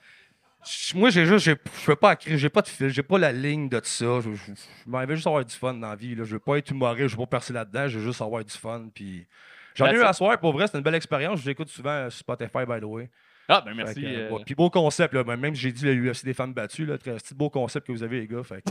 Moi, 0.96 1.11
j'ai 1.11 1.26
juste, 1.26 1.44
j'ai- 1.44 1.56
je 1.81 1.87
peux 1.87 1.94
pas 1.94 2.14
écrire, 2.14 2.37
j'ai 2.37 2.49
pas 2.50 2.62
de 2.62 2.69
fil, 2.69 2.88
j'ai 2.88 3.05
pas 3.05 3.19
la 3.19 3.31
ligne 3.31 3.69
de 3.69 3.78
tout 3.78 3.87
ça. 3.87 4.19
Je, 4.20 4.35
je, 4.35 4.52
je 4.52 4.90
m'en 4.90 5.06
vais 5.06 5.14
juste 5.14 5.28
avoir 5.28 5.44
du 5.44 5.55
fun 5.55 5.75
dans 5.75 5.90
la 5.90 5.94
vie. 5.94 6.17
Là. 6.17 6.25
Je 6.25 6.32
veux 6.32 6.40
pas 6.40 6.56
être 6.58 6.73
humoriste, 6.73 7.06
je 7.06 7.17
veux 7.17 7.23
pas 7.23 7.38
percer 7.38 7.52
là-dedans, 7.52 7.87
je 7.87 8.00
veux 8.00 8.05
juste 8.05 8.20
avoir 8.20 8.44
du 8.44 8.52
fun. 8.52 8.88
Puis 8.93 9.28
j'en 9.76 9.87
ai 9.87 9.90
That's 9.93 10.00
eu 10.00 10.05
à 10.05 10.12
soir, 10.12 10.40
pour 10.40 10.52
vrai, 10.52 10.67
c'est 10.67 10.76
une 10.76 10.82
belle 10.82 10.96
expérience. 10.96 11.40
Je 11.40 11.46
l'écoute 11.49 11.69
souvent 11.69 12.11
sur 12.11 12.19
Spotify, 12.19 12.67
by 12.69 12.81
the 12.81 12.85
way. 12.85 13.08
Ah, 13.49 13.61
ben 13.61 13.75
merci. 13.75 13.94
que, 14.00 14.06
euh, 14.06 14.31
ouais. 14.31 14.43
Puis 14.47 14.55
beau 14.55 14.71
concept, 14.71 15.12
là. 15.15 15.25
Ben, 15.25 15.37
même 15.37 15.55
si 15.55 15.62
j'ai 15.62 15.73
dit 15.73 15.85
le 15.85 16.11
UFC 16.11 16.25
des 16.25 16.35
femmes 16.35 16.55
battues, 16.55 16.87
là, 16.87 16.97
très 16.99 17.12
petit 17.15 17.35
beau 17.35 17.50
concept 17.50 17.87
que 17.87 17.93
vous 17.93 18.03
avez, 18.03 18.21
les 18.21 18.26
gars. 18.28 18.43
Fait 18.45 18.62
que, 18.62 18.71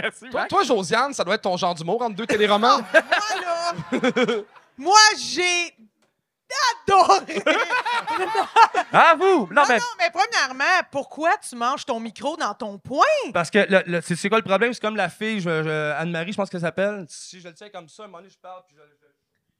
merci, 0.00 0.26
toi, 0.48 0.62
Josiane, 0.62 1.12
ça 1.12 1.22
doit 1.24 1.34
être 1.36 1.42
ton 1.42 1.56
genre 1.56 1.74
d'humour 1.74 2.00
entre 2.02 2.16
deux 2.16 2.26
téléromans. 2.26 2.80
Moi, 2.92 3.40
là, 3.40 4.24
moi, 4.78 4.98
j'ai 5.18 5.76
adoré. 6.86 7.42
ah, 8.92 9.14
vous! 9.18 9.48
Non, 9.50 9.62
Non, 9.62 9.62
mais 9.68 9.78
non, 9.78 9.84
mais 9.98 10.10
premièrement, 10.12 10.80
pourquoi 10.90 11.36
tu 11.38 11.56
manges 11.56 11.84
ton 11.84 11.98
micro 12.00 12.36
dans 12.36 12.54
ton 12.54 12.78
poing? 12.78 13.04
parce 13.32 13.50
que 13.50 13.58
le- 13.68 13.82
le- 13.86 14.00
c'est 14.00 14.14
c'est 14.16 14.28
quoi 14.28 14.38
le 14.38 14.44
problème? 14.44 14.72
C'est 14.72 14.80
comme 14.80 14.96
la 14.96 15.08
fille, 15.08 15.40
je- 15.40 15.62
je- 15.62 15.92
Anne-Marie, 15.96 16.32
je 16.32 16.36
pense 16.36 16.50
qu'elle 16.50 16.60
s'appelle. 16.60 17.06
Si 17.08 17.40
je 17.40 17.48
le 17.48 17.54
tiens 17.54 17.68
comme 17.70 17.88
ça, 17.88 18.02
à 18.02 18.06
un 18.06 18.08
moment 18.08 18.18
donné, 18.18 18.30
je 18.30 18.38
parle, 18.38 18.62
puis 18.66 18.76
je. 18.76 18.82
je- 18.82 19.04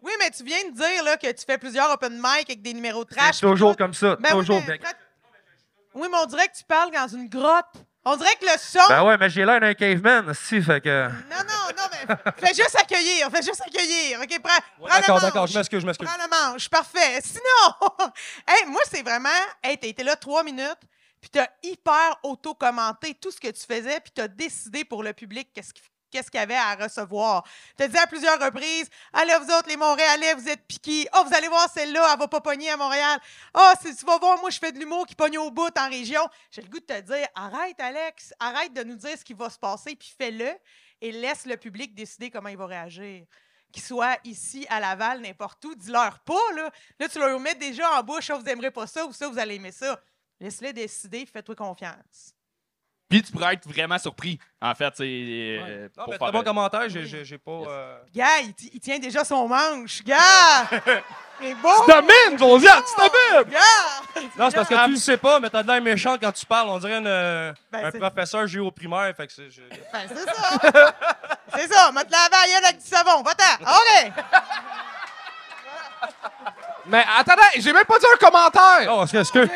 Oui, 0.05 0.13
mais 0.19 0.31
tu 0.31 0.45
viens 0.45 0.69
de 0.71 0.75
dire 0.77 1.03
là, 1.03 1.17
que 1.17 1.33
tu 1.33 1.45
fais 1.47 1.57
plusieurs 1.57 1.91
open 1.91 2.13
mic 2.15 2.49
avec 2.51 2.61
des 2.61 2.75
numéros 2.75 3.05
de 3.05 3.09
trash. 3.15 3.37
C'est 3.37 3.47
toujours 3.47 3.71
puis 3.75 3.77
tout. 3.79 3.85
comme 3.85 3.95
ça. 3.95 4.17
Ben 4.17 4.35
oui, 4.35 4.41
toujours. 4.45 4.63
mais- 4.69 4.79
Oui, 5.95 6.09
mais 6.11 6.19
on 6.19 6.27
dirait 6.27 6.47
que 6.49 6.57
tu 6.57 6.65
parles 6.65 6.91
dans 6.91 7.09
une 7.09 7.29
grotte. 7.29 7.67
On 8.05 8.15
dirait 8.17 8.35
que 8.39 8.45
le 8.45 8.59
son. 8.59 8.81
Ben 8.87 9.03
ouais, 9.03 9.17
mais 9.17 9.31
j'ai 9.31 9.47
l'air 9.47 9.61
d'un 9.61 9.73
caveman, 9.73 10.35
si, 10.35 10.61
fait 10.61 10.83
que. 10.83 11.09
Non, 11.09 11.39
non, 11.49 11.75
non, 11.75 11.85
mais 11.91 12.33
fais 12.37 12.53
juste 12.55 12.77
accueillir, 12.79 13.31
fais 13.31 13.41
juste 13.43 13.63
accueillir. 13.67 14.21
OK, 14.21 14.41
prends, 14.43 14.53
prends 14.79 14.85
le 14.85 15.01
D'accord, 15.01 15.21
d'accord, 15.23 15.47
je 15.47 15.57
m'excuse, 15.57 15.81
je 15.81 15.87
m'excuse. 15.87 16.07
Prends 16.07 16.23
le 16.23 16.29
manche, 16.53 16.69
parfait. 16.69 17.21
Sinon, 17.23 17.97
hey, 18.47 18.67
moi, 18.67 18.83
c'est 18.91 19.03
vraiment, 19.03 19.31
hey, 19.63 19.79
t'as 19.79 19.89
été 19.89 20.05
là 20.05 20.17
trois 20.17 20.43
minutes, 20.43 20.81
puis 21.23 21.31
t'as 21.31 21.47
hyper 21.63 22.19
auto-commenté 22.25 23.15
tout 23.15 23.31
ce 23.31 23.41
que 23.41 23.49
tu 23.49 23.65
faisais, 23.67 24.01
puis 24.01 24.13
t'as 24.15 24.29
décidé 24.29 24.85
pour 24.85 25.03
le 25.03 25.15
public 25.15 25.49
qu'est-ce 25.55 25.73
qu'il 25.73 25.83
qu'est-ce 26.15 26.31
qu'il 26.31 26.39
y 26.39 26.43
avait 26.43 26.55
à 26.55 26.77
recevoir. 26.77 27.45
T'as 27.77 27.89
dit 27.89 27.99
à 27.99 28.07
plusieurs 28.07 28.39
reprises, 28.41 28.89
allez, 29.13 29.35
vous 29.41 29.53
autres, 29.53 29.69
les 29.69 29.77
Montréalais, 29.77 30.35
vous 30.35 30.49
êtes 30.49 30.65
piqués. 30.65 31.09
Oh, 31.13 31.25
vous 31.27 31.35
allez 31.35 31.49
voir 31.49 31.69
celle-là, 31.69 32.09
elle 32.13 32.19
va 32.19 32.29
pas 32.29 32.41
pogner 32.41 32.71
à 32.71 32.77
Montréal. 32.77 33.19
Oh, 33.53 33.73
c'est- 33.83 33.97
tu 33.97 34.07
vas 34.07 34.19
voir, 34.19 34.39
moi, 34.41 34.51
je 34.51 34.59
fais 34.59 34.71
de 34.71 34.79
l'humour 34.79 35.07
qui 35.07 35.17
pogne 35.17 35.39
au 35.39 35.51
bout 35.51 35.77
en 35.77 35.89
région. 35.89 36.23
J'ai 36.53 36.63
le 36.63 36.69
goût 36.69 36.79
de 36.79 36.85
te 36.85 37.01
dire, 37.01 37.27
arrête, 37.35 37.81
Alex, 37.81 38.33
arrête 38.39 38.73
de 38.73 38.85
nous 38.85 38.95
dire 38.95 39.19
ce 39.19 39.25
qui 39.25 39.35
va 39.35 39.51
se 39.51 39.59
passer, 39.59 39.97
puis 39.97 40.15
fais-le 40.17 40.53
et 41.01 41.11
laisse 41.11 41.47
le 41.47 41.57
public 41.57 41.95
décider 41.95 42.31
comment 42.31 42.49
il 42.49 42.57
va 42.57 42.67
réagir. 42.67 43.27
Qu'ils 43.73 43.83
soient 43.83 44.17
ici, 44.23 44.65
à 44.71 44.79
Laval, 44.79 45.21
n'importe 45.21 45.65
où, 45.65 45.75
dis-leur 45.75 46.21
pas, 46.21 46.53
là. 46.55 46.71
Là, 47.01 47.09
tu 47.09 47.19
leur 47.19 47.41
mets 47.41 47.57
déjà 47.57 47.99
en 47.99 48.03
bouche, 48.05 48.31
ah, 48.31 48.37
vous 48.37 48.49
aimerez 48.49 48.71
pas 48.71 48.87
ça 48.87 49.05
ou 49.05 49.13
ça, 49.13 49.27
vous 49.29 49.39
allez 49.39 49.57
aimer 49.57 49.73
ça. 49.73 50.01
Laisse-les 50.39 50.73
décider, 50.73 51.27
fais-toi 51.27 51.57
confiance. 51.57 52.34
Puis 53.09 53.23
tu 53.23 53.33
pourrais 53.33 53.55
être 53.55 53.69
vraiment 53.69 53.99
surpris, 53.99 54.39
en 54.61 54.75
fait. 54.75 54.93
c'est 54.97 55.05
euh, 55.05 55.89
Non, 55.97 56.05
pour 56.05 56.13
mais 56.15 56.19
très 56.19 56.33
bon 56.33 56.43
commentaire, 56.43 56.89
j'ai- 56.89 57.05
j'ai 57.07 57.25
j'ai 57.25 57.39
pas. 57.39 57.51
euh, 57.69 57.99
Gars, 58.15 58.41
il, 58.43 58.55
ti- 58.55 58.71
il 58.73 58.81
tient 58.81 58.99
déjà 58.99 59.25
son 59.25 59.47
manche. 59.47 60.03
Gars! 60.05 60.19
C'est 61.41 61.53
beau! 61.57 61.69
Tu 61.85 61.91
domines, 61.93 62.39
Josiane, 62.39 62.83
tu 62.87 62.95
domines! 62.97 63.51
Gars! 63.53 64.23
Non, 64.39 64.49
c'est 64.51 64.57
parce 64.57 64.69
que 64.69 64.85
tu 64.85 64.91
le 64.93 64.97
sais 64.97 65.17
pas, 65.17 65.41
mais 65.41 65.51
t'as 65.51 65.65
de 65.65 65.69
l'air 65.69 65.83
méchant 65.83 66.17
quand 66.17 66.31
tu 66.31 66.47
parles. 66.47 66.69
On 66.69 66.79
dirait 66.79 66.99
une, 66.99 67.09
euh, 67.09 67.53
Ben, 67.73 67.85
un 67.87 67.91
c'est- 67.91 67.99
professeur 67.99 68.47
géo 68.47 68.71
primaire. 68.71 69.13
Fait 69.17 69.27
que 69.27 69.33
c'est. 69.33 69.51
je- 69.51 69.63
Ben, 69.63 70.09
c'est 70.09 70.25
ça! 70.25 70.95
c'est 71.57 71.73
ça! 71.73 71.91
Mets 71.93 72.05
te 72.05 72.13
laver 72.13 72.53
la 72.53 72.69
avec 72.69 72.79
du 72.81 72.87
savon. 72.87 73.21
Va-t'en! 73.23 73.65
OK! 73.65 74.13
Mais 76.87 77.05
attendez, 77.19 77.43
j'ai 77.61 77.73
même 77.73 77.85
pas 77.85 77.99
dit 77.99 78.07
un 78.15 78.17
commentaire! 78.19 78.89
Oh, 78.97 79.05
est-ce 79.05 79.33
que. 79.33 79.39
Ok. 79.45 79.51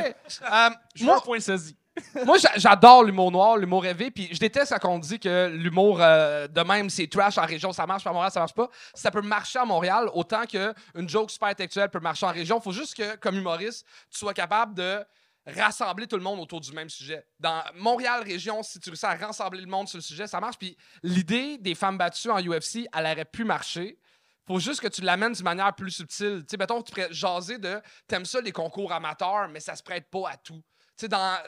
Euh, 0.53 0.71
Je 0.95 1.05
moi, 1.05 1.17
un 1.17 1.21
point 1.21 1.41
saisi. 1.41 1.77
Moi, 2.25 2.39
j'a- 2.39 2.53
j'adore 2.57 3.05
l'humour 3.05 3.31
noir, 3.31 3.57
l'humour 3.57 3.83
rêvé, 3.83 4.11
puis 4.11 4.29
je 4.33 4.39
déteste 4.39 4.75
quand 4.81 4.91
on 4.95 4.99
dit 4.99 5.19
que 5.21 5.49
l'humour 5.49 5.99
euh, 6.01 6.47
de 6.49 6.61
même, 6.63 6.91
c'est 6.91 7.07
trash 7.07 7.39
en 7.39 7.47
région, 7.47 7.73
ça 7.73 7.87
marche, 7.87 8.07
à 8.07 8.13
Montréal, 8.13 8.31
ça 8.33 8.41
marche 8.41 8.55
pas. 8.55 8.69
Ça 8.95 9.11
peut 9.11 9.23
marcher 9.23 9.59
à 9.59 9.65
Montréal 9.65 10.09
autant 10.15 10.45
qu'une 10.47 11.09
joke 11.09 11.31
super 11.31 11.55
textuelle 11.55 11.91
peut 11.91 12.01
marcher 12.01 12.27
en 12.27 12.33
région. 12.33 12.61
Faut 12.61 12.73
juste 12.73 12.95
que, 12.95 13.17
comme 13.17 13.37
humoriste, 13.37 13.87
tu 14.11 14.19
sois 14.19 14.35
capable 14.35 14.75
de 14.75 15.05
rassembler 15.47 16.07
tout 16.07 16.17
le 16.17 16.23
monde 16.23 16.41
autour 16.41 16.61
du 16.61 16.73
même 16.73 16.91
sujet. 16.91 17.27
Dans 17.41 17.63
Montréal 17.75 18.23
région, 18.23 18.63
si 18.63 18.79
tu 18.81 18.91
réussis 18.91 19.07
à 19.07 19.15
rassembler 19.15 19.61
le 19.63 19.67
monde 19.67 19.89
sur 19.89 19.97
le 19.99 20.03
sujet, 20.03 20.27
ça 20.27 20.41
marche. 20.41 20.59
Puis 20.59 20.77
l'idée 21.03 21.57
des 21.59 21.75
femmes 21.75 21.97
battues 21.97 22.31
en 22.31 22.39
UFC, 22.39 22.87
elle 22.95 23.07
aurait 23.07 23.25
pu 23.25 23.45
marcher. 23.45 23.99
Faut 24.47 24.59
juste 24.61 24.81
que 24.81 24.89
tu 24.89 25.01
l'amènes 25.03 25.33
d'une 25.33 25.45
manière 25.45 25.75
plus 25.75 25.91
subtile. 25.91 26.41
Tu 26.41 26.47
sais, 26.51 26.57
mettons, 26.59 26.83
tu 26.83 26.93
pourrais 26.93 27.09
jaser 27.13 27.59
de 27.59 27.81
t'aimes 28.07 28.25
ça 28.27 28.41
les 28.41 28.53
concours 28.53 28.93
amateurs, 28.93 29.49
mais 29.49 29.61
ça 29.61 29.75
se 29.75 29.83
prête 29.83 30.09
pas 30.11 30.31
à 30.31 30.37
tout. 30.37 30.63
Tu 30.97 31.03
sais, 31.05 31.09
dans 31.09 31.39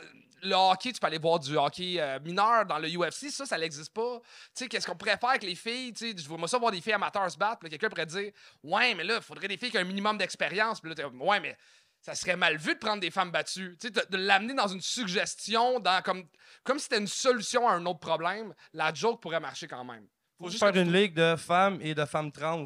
le 0.43 0.55
hockey, 0.55 0.93
tu 0.93 1.01
peux 1.01 1.07
aller 1.07 1.19
voir 1.19 1.39
du 1.39 1.57
hockey 1.57 1.97
euh, 1.99 2.19
mineur. 2.21 2.67
Dans 2.67 2.79
le 2.79 2.89
UFC, 2.89 3.31
ça, 3.31 3.47
ça 3.47 3.59
n'existe 3.59 3.93
pas. 3.93 4.21
Tu 4.21 4.29
sais, 4.55 4.69
qu'est-ce 4.69 4.87
qu'on 4.87 4.97
pourrait 4.97 5.17
faire 5.17 5.31
avec 5.31 5.43
les 5.43 5.55
filles? 5.55 5.93
Tu 5.93 6.11
sais, 6.11 6.17
je 6.17 6.29
vois 6.29 6.49
ça 6.49 6.59
voir 6.59 6.73
des 6.73 6.81
filles 6.81 6.95
amateurs 6.95 7.31
se 7.31 7.39
battre. 7.39 7.67
Quelqu'un 7.69 7.89
pourrait 7.89 8.07
dire 8.07 8.33
Ouais, 8.63 8.95
mais 8.95 9.05
là, 9.05 9.17
il 9.17 9.23
faudrait 9.23 9.49
des 9.49 9.57
filles 9.57 9.71
qui 9.71 9.79
ont 9.79 9.83
un 9.83 9.85
minimum 9.85 10.19
d'expérience. 10.19 10.81
Ouais, 10.83 11.41
mais 11.41 11.57
ça 12.01 12.15
serait 12.15 12.37
mal 12.37 12.57
vu 12.57 12.75
de 12.75 12.79
prendre 12.79 13.01
des 13.01 13.11
femmes 13.11 13.31
battues. 13.31 13.77
Tu 13.81 13.89
sais, 13.89 13.91
de, 13.93 14.05
de 14.11 14.17
l'amener 14.17 14.55
dans 14.55 14.69
une 14.69 14.81
suggestion, 14.81 15.81
dans, 15.81 16.03
comme, 16.03 16.25
comme 16.65 16.79
si 16.79 16.85
c'était 16.85 16.99
une 16.99 17.07
solution 17.07 17.69
à 17.69 17.73
un 17.73 17.85
autre 17.87 18.01
problème. 18.01 18.55
La 18.73 18.93
joke 18.95 19.21
pourrait 19.21 19.41
marcher 19.41 19.67
quand 19.69 19.85
même. 19.85 20.07
Faut 20.39 20.49
juste 20.49 20.65
faire 20.65 20.75
une 20.75 20.93
ligue 20.93 21.15
de 21.15 21.37
femmes 21.37 21.79
et 21.83 21.95
de 21.95 22.05
femmes 22.05 22.33
trans. 22.33 22.65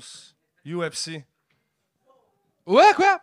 UFC. 0.64 1.24
Ouais, 2.66 2.94
quoi? 2.94 3.20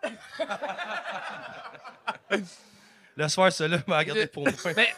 Laisse 3.22 3.36
faire 3.36 3.51
cela, 3.54 3.78
mais 3.88 3.98
regardez 3.98 4.28
pour 4.28 4.44
moi. 4.44 4.51
Mais 4.75 4.94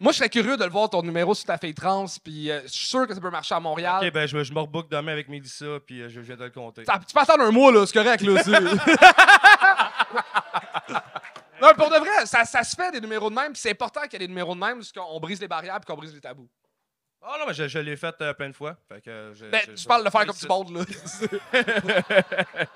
moi, 0.00 0.12
je 0.12 0.18
serais 0.18 0.28
curieux 0.28 0.56
de 0.56 0.64
le 0.64 0.70
voir 0.70 0.88
ton 0.90 1.02
numéro 1.02 1.34
sur 1.34 1.46
ta 1.46 1.58
fille 1.58 1.74
trans, 1.74 2.04
puis 2.22 2.50
euh, 2.50 2.60
je 2.64 2.68
suis 2.68 2.86
sûr 2.88 3.06
que 3.06 3.14
ça 3.14 3.20
peut 3.20 3.30
marcher 3.30 3.54
à 3.54 3.60
Montréal. 3.60 4.04
Ok, 4.06 4.12
ben 4.12 4.26
je, 4.28 4.36
me- 4.36 4.44
je 4.44 4.52
me 4.52 4.60
rebook 4.60 4.88
demain 4.88 5.12
avec 5.12 5.28
Mélissa, 5.28 5.78
puis 5.84 6.02
euh, 6.02 6.08
je, 6.08 6.14
je 6.14 6.20
viens 6.20 6.36
de 6.36 6.44
le 6.44 6.50
compter. 6.50 6.84
Ça- 6.84 7.00
tu 7.06 7.12
peux 7.12 7.20
attendre 7.20 7.42
un 7.44 7.50
mois, 7.50 7.72
là, 7.72 7.84
c'est 7.86 7.94
correct, 8.00 8.20
là. 8.22 8.42
c'est- 8.42 8.50
non, 11.60 11.74
pour 11.76 11.90
de 11.90 11.96
vrai, 11.96 12.26
ça, 12.26 12.44
ça 12.44 12.62
se 12.62 12.76
fait 12.76 12.92
des 12.92 13.00
numéros 13.00 13.28
de 13.30 13.34
même, 13.34 13.52
puis 13.52 13.60
c'est 13.60 13.72
important 13.72 14.02
qu'il 14.02 14.12
y 14.12 14.16
ait 14.16 14.20
des 14.20 14.28
numéros 14.28 14.54
de 14.54 14.60
même, 14.60 14.76
parce 14.78 14.92
qu'on 14.92 15.18
brise 15.18 15.40
les 15.40 15.48
barrières, 15.48 15.80
puis 15.80 15.86
qu'on 15.92 15.96
brise 15.98 16.14
les 16.14 16.20
tabous. 16.20 16.48
Ah 17.20 17.34
non, 17.40 17.46
mais 17.48 17.54
je, 17.54 17.66
je 17.66 17.80
l'ai 17.80 17.96
fait 17.96 18.14
euh, 18.20 18.32
plein 18.32 18.48
de 18.48 18.54
fois. 18.54 18.76
Fait 18.88 19.00
que, 19.00 19.10
euh, 19.10 19.34
je, 19.34 19.46
Ben, 19.46 19.60
je- 19.66 19.72
je 19.72 19.76
je- 19.82 19.88
parle 19.88 20.04
de 20.04 20.10
faire 20.10 20.24
comme 20.24 20.36
je- 20.36 20.40
du 20.42 20.46
monde, 20.46 20.70
là. 20.70 20.84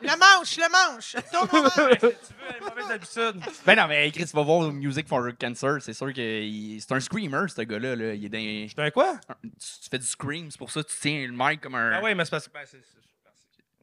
Le 0.01 0.19
manche, 0.19 0.57
le 0.57 0.69
manche. 0.69 1.15
Tourne 1.33 1.49
au 1.53 1.63
manche. 1.81 1.99
Tu 2.01 2.07
veux 2.07 2.17
habitudes? 2.93 3.43
Ben 3.67 3.77
non, 3.77 3.87
mais 3.89 4.11
Chris, 4.11 4.27
tu 4.27 4.37
vas 4.37 4.43
voir 4.43 4.71
Music 4.73 5.09
for 5.09 5.27
Cancer. 5.41 5.79
C'est 5.81 5.93
sûr 5.93 6.13
que 6.13 6.79
c'est 6.81 6.93
un 6.93 7.01
screamer, 7.01 7.49
ce 7.49 7.63
gars-là. 7.63 7.97
Là. 7.97 8.15
Il 8.15 8.25
est 8.25 8.29
dans... 8.29 8.69
J'étais 8.69 8.83
un 8.83 8.91
quoi? 8.91 9.15
tu, 9.43 9.59
tu 9.83 9.89
fais 9.91 9.99
du 9.99 10.07
scream, 10.07 10.51
c'est 10.51 10.59
pour 10.59 10.71
ça 10.71 10.83
que 10.83 10.89
tu 10.89 10.97
tiens 11.01 11.27
le 11.27 11.33
mic 11.35 11.61
comme 11.61 11.75
un. 11.75 11.93
Ah 11.95 12.03
ouais, 12.03 12.15
mais 12.15 12.25
c'est 12.25 12.31
parce 12.31 12.47
que. 12.49 12.53
Ben, 12.53 12.61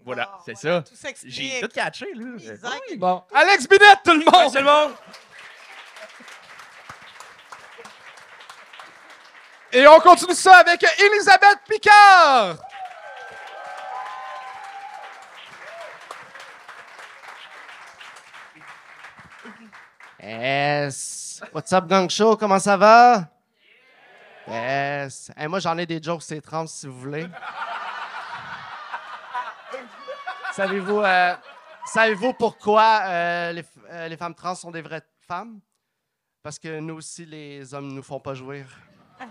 Voilà, 0.06 0.30
Ah, 0.34 0.40
c'est 0.46 0.54
voilà, 0.62 0.84
ça. 0.84 0.90
Tout 0.90 0.96
s'explique. 0.96 1.34
J'ai 1.34 1.62
tout 1.62 1.68
catché, 1.68 2.06
là. 2.16 2.26
Isaac. 2.38 2.82
Bon. 2.98 3.24
Alex 3.34 3.68
Binette, 3.68 4.00
tout 4.06 4.12
le 4.12 4.20
monde! 4.20 4.26
Merci 4.34 4.52
tout 4.54 4.60
le 4.60 4.66
monde! 4.66 4.92
Et 9.72 9.88
on 9.88 10.00
continue 10.00 10.34
ça 10.34 10.58
avec 10.58 10.84
Elisabeth 11.00 11.60
Picard! 11.70 12.58
Yes. 20.22 21.42
What's 21.54 21.72
up, 21.72 21.88
Gang 21.88 22.10
Show? 22.10 22.36
Comment 22.36 22.60
ça 22.60 22.76
va? 22.76 23.30
Yes. 24.46 25.32
Hey, 25.38 25.48
moi, 25.48 25.60
j'en 25.60 25.78
ai 25.78 25.86
des 25.86 26.04
jokes, 26.04 26.24
c'est 26.24 26.42
trans, 26.42 26.68
si 26.68 26.88
vous 26.88 27.00
voulez. 27.00 27.26
Savez-vous 30.54 31.00
euh, 31.00 32.34
pourquoi 32.38 33.02
euh, 33.06 33.54
les, 33.54 33.64
euh, 33.90 34.10
les 34.10 34.18
femmes 34.18 34.36
trans 34.36 34.56
sont 34.56 34.72
des 34.72 34.82
vraies 34.82 35.06
femmes? 35.26 35.62
Parce 36.44 36.60
que 36.60 36.80
nous 36.80 36.96
aussi, 36.96 37.26
les 37.26 37.74
hommes 37.74 37.94
nous 37.94 38.04
font 38.04 38.20
pas 38.20 38.34
jouir. 38.34 38.66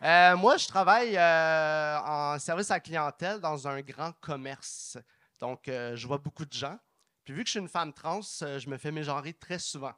Moi, 0.00 0.56
je 0.56 0.66
travaille 0.66 1.18
en 1.18 2.38
service 2.38 2.70
à 2.70 2.80
clientèle 2.80 3.40
dans 3.40 3.68
un 3.68 3.82
grand 3.82 4.12
commerce. 4.20 4.96
Donc, 5.38 5.64
je 5.66 6.06
vois 6.06 6.18
beaucoup 6.18 6.46
de 6.46 6.52
gens. 6.52 6.78
Puis 7.28 7.34
vu 7.34 7.42
que 7.42 7.48
je 7.48 7.50
suis 7.50 7.60
une 7.60 7.68
femme 7.68 7.92
trans, 7.92 8.20
euh, 8.40 8.58
je 8.58 8.70
me 8.70 8.78
fais 8.78 8.90
mégenrer 8.90 9.34
très 9.34 9.58
souvent. 9.58 9.92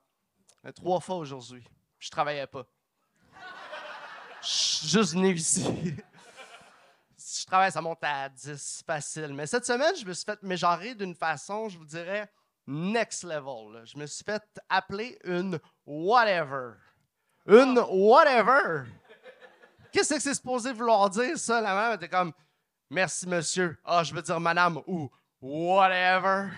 Euh, 0.67 0.73
trois 0.73 0.99
fois 0.99 1.15
aujourd'hui. 1.15 1.65
Je 2.01 2.11
travaillais 2.11 2.49
pas. 2.49 2.67
Je 4.43 4.49
suis 4.49 4.89
juste 4.89 5.15
venu 5.15 5.33
ici. 5.35 5.63
je 7.17 7.47
travaille, 7.47 7.71
ça 7.71 7.81
monte 7.81 8.03
à 8.03 8.29
10 8.29 8.83
facile. 8.85 9.33
Mais 9.33 9.47
cette 9.47 9.65
semaine, 9.65 9.95
je 9.95 10.05
me 10.05 10.13
suis 10.13 10.25
fait 10.25 10.43
mégenrer 10.43 10.97
d'une 10.97 11.15
façon, 11.15 11.69
je 11.69 11.79
vous 11.79 11.85
dirais, 11.85 12.29
next 12.67 13.23
level. 13.23 13.81
Je 13.85 13.97
me 13.97 14.07
suis 14.07 14.25
fait 14.25 14.43
appeler 14.69 15.17
une 15.23 15.61
whatever. 15.87 16.79
Une 17.47 17.79
whatever. 17.79 18.87
Qu'est-ce 19.93 20.15
que 20.15 20.21
c'est 20.21 20.35
supposé 20.35 20.73
vouloir 20.73 21.09
dire, 21.09 21.39
ça? 21.39 21.61
La 21.61 21.75
madame 21.75 21.95
était 21.95 22.09
comme, 22.09 22.33
merci, 22.91 23.29
monsieur. 23.29 23.79
Ah, 23.85 24.03
je 24.03 24.13
veux 24.13 24.23
dire 24.23 24.41
madame 24.41 24.81
ou 24.89 25.09
whatever. 25.41 26.49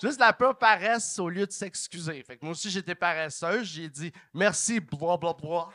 Juste 0.00 0.20
la 0.20 0.32
peur 0.32 0.56
paresse 0.56 1.18
au 1.18 1.28
lieu 1.28 1.44
de 1.44 1.50
s'excuser. 1.50 2.22
Fait 2.22 2.36
que 2.36 2.44
moi 2.44 2.52
aussi, 2.52 2.70
j'étais 2.70 2.94
paresseuse. 2.94 3.64
J'ai 3.64 3.88
dit 3.88 4.12
merci, 4.32 4.78
blablabla. 4.78 5.68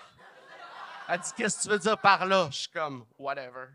Elle 1.10 1.20
dit 1.20 1.32
Qu'est-ce 1.36 1.58
que 1.58 1.64
tu 1.64 1.70
veux 1.70 1.80
dire 1.80 1.98
par 1.98 2.26
là? 2.26 2.48
Je 2.50 2.60
suis 2.60 2.70
comme 2.70 3.06
Whatever. 3.18 3.68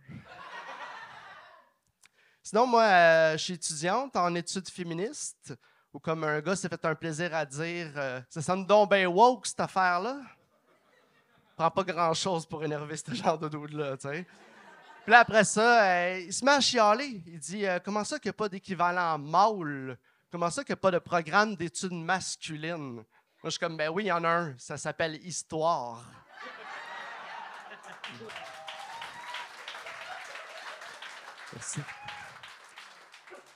Sinon, 2.42 2.66
moi, 2.66 2.82
euh, 2.82 3.32
je 3.32 3.44
suis 3.44 3.52
étudiante 3.54 4.16
en 4.16 4.34
études 4.34 4.70
féministes, 4.70 5.52
ou 5.92 5.98
comme 5.98 6.24
un 6.24 6.40
gars 6.40 6.56
s'est 6.56 6.70
fait 6.70 6.82
un 6.86 6.94
plaisir 6.94 7.34
à 7.34 7.44
dire 7.44 7.92
euh, 7.96 8.22
Ça 8.30 8.40
sonne 8.40 8.64
donc 8.64 8.90
bien 8.90 9.06
woke, 9.06 9.46
cette 9.46 9.60
affaire-là. 9.60 10.16
Prend 11.56 11.70
pas 11.70 11.84
grand-chose 11.84 12.46
pour 12.46 12.64
énerver 12.64 12.96
ce 12.96 13.12
genre 13.12 13.38
de 13.38 13.48
dude-là. 13.48 13.96
Puis 15.04 15.14
après 15.14 15.44
ça, 15.44 15.84
euh, 15.84 16.20
il 16.20 16.32
se 16.32 16.42
met 16.42 16.52
à 16.52 16.60
chialer. 16.60 17.22
Il 17.26 17.38
dit 17.38 17.66
Comment 17.84 18.04
ça 18.04 18.18
qu'il 18.18 18.30
n'y 18.30 18.34
a 18.34 18.38
pas 18.38 18.48
d'équivalent 18.48 19.18
mâle 19.18 19.98
Comment 20.30 20.50
ça 20.50 20.62
qu'il 20.62 20.74
n'y 20.74 20.78
a 20.78 20.82
pas 20.82 20.90
de 20.90 20.98
programme 20.98 21.56
d'études 21.56 21.92
masculines? 21.92 22.96
Moi, 22.96 23.04
je 23.44 23.50
suis 23.50 23.58
comme 23.58 23.78
Ben 23.78 23.88
oui, 23.88 24.04
il 24.04 24.08
y 24.08 24.12
en 24.12 24.24
a 24.24 24.28
un. 24.28 24.58
Ça 24.58 24.76
s'appelle 24.76 25.14
Histoire. 25.24 26.04
Merci. 31.54 31.80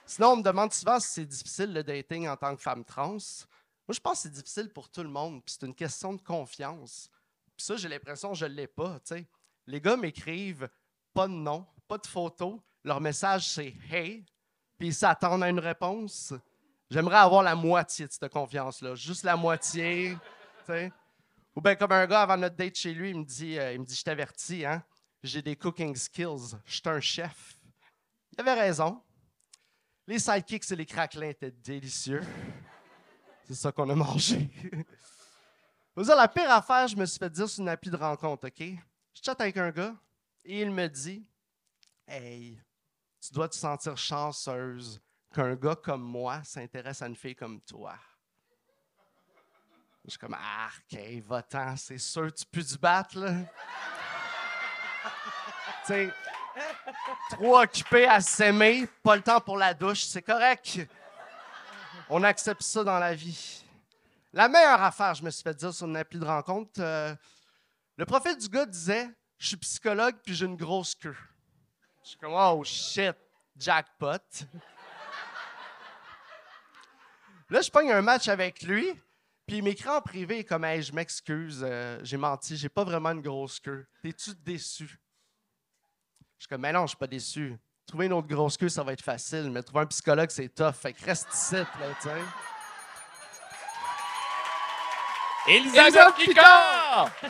Sinon, 0.07 0.29
on 0.29 0.37
me 0.37 0.43
demande 0.43 0.73
souvent 0.73 0.99
si 0.99 1.09
c'est 1.09 1.27
difficile 1.27 1.75
le 1.75 1.85
dating 1.85 2.27
en 2.27 2.39
tant 2.39 2.57
que 2.57 2.63
femme 2.63 2.87
trans. 2.87 3.19
Moi, 3.87 3.95
je 3.95 4.01
pense 4.01 4.15
que 4.15 4.23
c'est 4.23 4.33
difficile 4.33 4.73
pour 4.73 4.89
tout 4.89 5.03
le 5.03 5.11
monde, 5.11 5.45
puis 5.45 5.55
c'est 5.59 5.67
une 5.67 5.75
question 5.75 6.15
de 6.15 6.23
confiance. 6.23 7.11
Puis 7.55 7.67
ça, 7.67 7.77
j'ai 7.77 7.89
l'impression 7.89 8.33
que 8.33 8.39
je 8.39 8.47
ne 8.47 8.55
l'ai 8.55 8.67
pas. 8.67 8.99
Les 9.67 9.81
gars 9.81 9.99
m'écrivent 9.99 10.71
pas 11.13 11.29
de 11.29 11.35
nom, 11.35 11.67
pas 11.87 11.99
de 11.99 12.07
photo. 12.07 12.63
Leur 12.83 12.99
message, 12.99 13.47
c'est 13.51 13.75
Hey, 13.91 14.25
puis 14.79 14.89
ils 14.89 14.95
s'attendent 14.95 15.43
à 15.43 15.51
une 15.51 15.61
réponse. 15.61 16.33
J'aimerais 16.93 17.17
avoir 17.17 17.43
la 17.43 17.55
moitié 17.55 18.07
de 18.07 18.13
cette 18.13 18.31
confiance-là, 18.31 18.95
juste 18.95 19.25
la 19.25 19.35
moitié. 19.35 20.15
Ou 21.57 21.61
bien 21.63 21.75
comme 21.75 21.93
un 21.93 22.07
gars 22.07 22.21
avant 22.21 22.37
notre 22.37 22.55
date 22.55 22.77
chez 22.77 22.93
lui, 22.93 23.09
il 23.09 23.19
me 23.19 23.25
dit, 23.25 23.59
euh, 23.59 23.73
il 23.73 23.81
me 23.81 23.87
dit, 23.87 23.95
je 23.95 24.05
t'avertis, 24.05 24.67
hein, 24.67 24.85
j'ai 25.23 25.41
des 25.41 25.57
cooking 25.57 25.97
skills, 25.97 26.55
je 26.67 26.73
suis 26.75 26.83
un 26.85 27.01
chef. 27.01 27.57
Il 28.33 28.43
avait 28.43 28.61
raison. 28.61 29.01
Les 30.07 30.19
sidekicks 30.19 30.71
et 30.71 30.77
les 30.77 30.85
craquelins 30.85 31.31
étaient 31.31 31.51
délicieux. 31.51 32.21
C'est 33.47 33.55
ça 33.55 33.73
qu'on 33.73 33.89
a 33.89 33.95
mangé. 33.95 34.51
Veux 35.97 36.05
dire, 36.05 36.17
la 36.17 36.29
pire 36.29 36.51
affaire, 36.51 36.89
je 36.89 36.97
me 36.97 37.07
suis 37.07 37.19
fait 37.19 37.31
dire 37.31 37.49
sur 37.49 37.63
une 37.63 37.71
appli 37.71 37.91
de 37.91 37.97
rencontre, 37.97 38.49
OK? 38.49 38.61
Je 38.61 39.23
chatte 39.23 39.41
avec 39.41 39.57
un 39.57 39.71
gars 39.71 39.95
et 40.45 40.61
il 40.61 40.71
me 40.71 40.89
dit 40.89 41.27
Hey, 42.07 42.61
tu 43.19 43.33
dois 43.33 43.49
te 43.49 43.57
sentir 43.57 43.97
chanceuse 43.97 45.01
qu'un 45.33 45.55
gars 45.55 45.77
comme 45.77 46.03
moi 46.03 46.43
s'intéresse 46.45 47.03
à 47.03 47.07
une 47.07 47.17
fille 47.17 47.35
comme 47.35 47.61
toi. 47.61 47.95
Je 50.05 50.11
suis 50.11 50.19
comme 50.19 50.37
Ah, 50.39 50.69
OK, 50.79 50.99
va-t'en, 51.23 51.77
c'est 51.77 51.99
sûr, 51.99 52.33
tu 52.33 52.45
peux 52.47 52.63
du 52.63 52.77
battre, 52.77 53.19
là. 53.19 53.33
tu 55.87 55.87
sais, 55.87 56.13
trop 57.31 57.59
occupé 57.59 58.07
à 58.07 58.21
s'aimer, 58.21 58.87
pas 59.03 59.17
le 59.17 59.23
temps 59.23 59.41
pour 59.41 59.57
la 59.57 59.75
douche, 59.75 60.05
c'est 60.05 60.23
correct. 60.23 60.81
On 62.09 62.23
accepte 62.25 62.63
ça 62.63 62.85
dans 62.85 62.99
la 62.99 63.15
vie. 63.15 63.65
La 64.33 64.49
meilleure 64.49 64.83
affaire, 64.83 65.15
je 65.15 65.23
me 65.23 65.31
suis 65.31 65.43
fait 65.43 65.55
dire 65.55 65.73
sur 65.73 65.87
une 65.87 65.97
appli 65.97 66.19
de 66.19 66.25
rencontre, 66.25 66.81
euh, 66.81 67.15
le 67.97 68.05
profil 68.05 68.37
du 68.37 68.49
gars 68.49 68.67
disait 68.67 69.09
Je 69.39 69.49
suis 69.49 69.57
psychologue 69.57 70.17
puis 70.25 70.35
j'ai 70.35 70.47
une 70.47 70.57
grosse 70.57 70.95
queue. 70.95 71.17
Je 72.03 72.11
suis 72.11 72.19
comme, 72.19 72.35
oh 72.35 72.63
shit, 72.65 73.15
jackpot. 73.57 74.19
Là, 77.53 77.61
je 77.61 77.71
pogne 77.71 77.93
un 77.93 78.01
match 78.01 78.29
avec 78.29 78.63
lui, 78.63 78.91
puis 79.47 79.59
il 79.59 79.63
m'écrit 79.63 79.91
en 79.91 80.01
privé 80.01 80.43
comme, 80.43 80.65
hey, 80.65 80.83
je 80.83 80.91
m'excuse, 80.91 81.61
euh, 81.63 82.01
j'ai 82.03 82.17
menti, 82.17 82.57
j'ai 82.57 82.71
pas 82.71 82.83
vraiment 82.83 83.11
une 83.11 83.21
grosse 83.21 83.61
queue. 83.61 83.87
T'es-tu 84.03 84.31
déçu? 84.37 84.99
Je 86.39 86.45
suis 86.45 86.49
comme, 86.49 86.63
mais 86.63 86.73
non, 86.73 86.85
je 86.85 86.89
suis 86.89 86.97
pas 86.97 87.07
déçu. 87.07 87.55
Trouver 87.87 88.07
une 88.07 88.15
autre 88.15 88.27
grosse 88.27 88.57
queue, 88.57 88.71
ça 88.71 88.83
va 88.83 88.95
être 88.95 89.05
facile, 89.05 89.51
mais 89.51 89.63
trouver 89.63 89.83
un 89.83 89.87
psychologue, 89.87 90.31
c'est 90.31 90.49
tough. 90.49 90.73
Fait 90.73 90.95
que 90.95 91.05
reste 91.05 91.29
ici, 91.35 91.57
là, 91.57 91.67
tu 92.01 92.09
sais. 92.09 92.23
Elisabeth 95.49 96.15
Picard! 96.15 97.11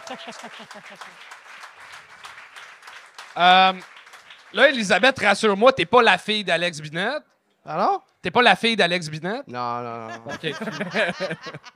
Euh, 3.34 3.72
là, 4.52 4.68
Elisabeth, 4.68 5.18
rassure-moi, 5.18 5.72
t'es 5.72 5.86
pas 5.86 6.02
la 6.02 6.18
fille 6.18 6.44
d'Alex 6.44 6.80
Binette. 6.80 7.24
Pardon? 7.64 8.00
T'es 8.20 8.30
pas 8.30 8.42
la 8.42 8.56
fille 8.56 8.74
d'Alex 8.76 9.08
Binette. 9.08 9.46
Non, 9.48 9.82
non, 9.82 10.08
non. 10.08 10.14
OK. 10.34 10.52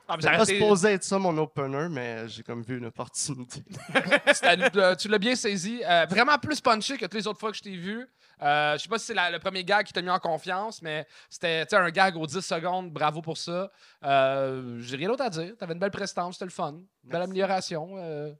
ah, 0.07 0.15
mais 0.17 0.23
pas 0.23 0.29
arrêtez- 0.29 0.53
supposé 0.55 0.89
être 0.93 1.03
ça, 1.03 1.17
mon 1.17 1.37
opener, 1.37 1.87
mais 1.89 2.27
j'ai 2.27 2.43
comme 2.43 2.61
vu 2.61 2.77
une 2.77 2.85
opportunité. 2.85 3.63
Tu 4.99 5.07
l'as 5.07 5.17
bien 5.17 5.35
saisi. 5.35 5.81
Euh, 5.85 6.05
vraiment 6.09 6.37
plus 6.37 6.59
punché 6.61 6.95
que 6.97 7.05
toutes 7.05 7.13
les 7.15 7.27
autres 7.27 7.39
fois 7.39 7.51
que 7.51 7.57
je 7.57 7.63
t'ai 7.63 7.75
vu. 7.75 8.07
Euh, 8.41 8.77
je 8.77 8.83
sais 8.83 8.89
pas 8.89 8.99
si 8.99 9.05
c'est 9.07 9.13
la- 9.13 9.31
le 9.31 9.39
premier 9.39 9.63
gag 9.63 9.85
qui 9.85 9.93
t'a 9.93 10.01
mis 10.01 10.09
en 10.09 10.19
confiance, 10.19 10.81
mais 10.81 11.07
c'était 11.29 11.65
tu 11.65 11.71
sais, 11.71 11.81
un 11.81 11.89
gag 11.89 12.15
aux 12.17 12.27
10 12.27 12.41
secondes. 12.41 12.91
Bravo 12.91 13.21
pour 13.21 13.37
ça. 13.37 13.71
Euh, 14.03 14.77
J'ai 14.81 14.97
rien 14.97 15.07
d'autre 15.09 15.23
à 15.23 15.29
dire. 15.29 15.53
T'avais 15.57 15.73
une 15.73 15.79
belle 15.79 15.91
prestance, 15.91 16.35
c'était 16.35 16.45
le 16.45 16.51
fun. 16.51 16.73
Belle 16.73 16.83
Merci. 17.19 17.23
amélioration. 17.29 17.89
euh. 17.97 18.31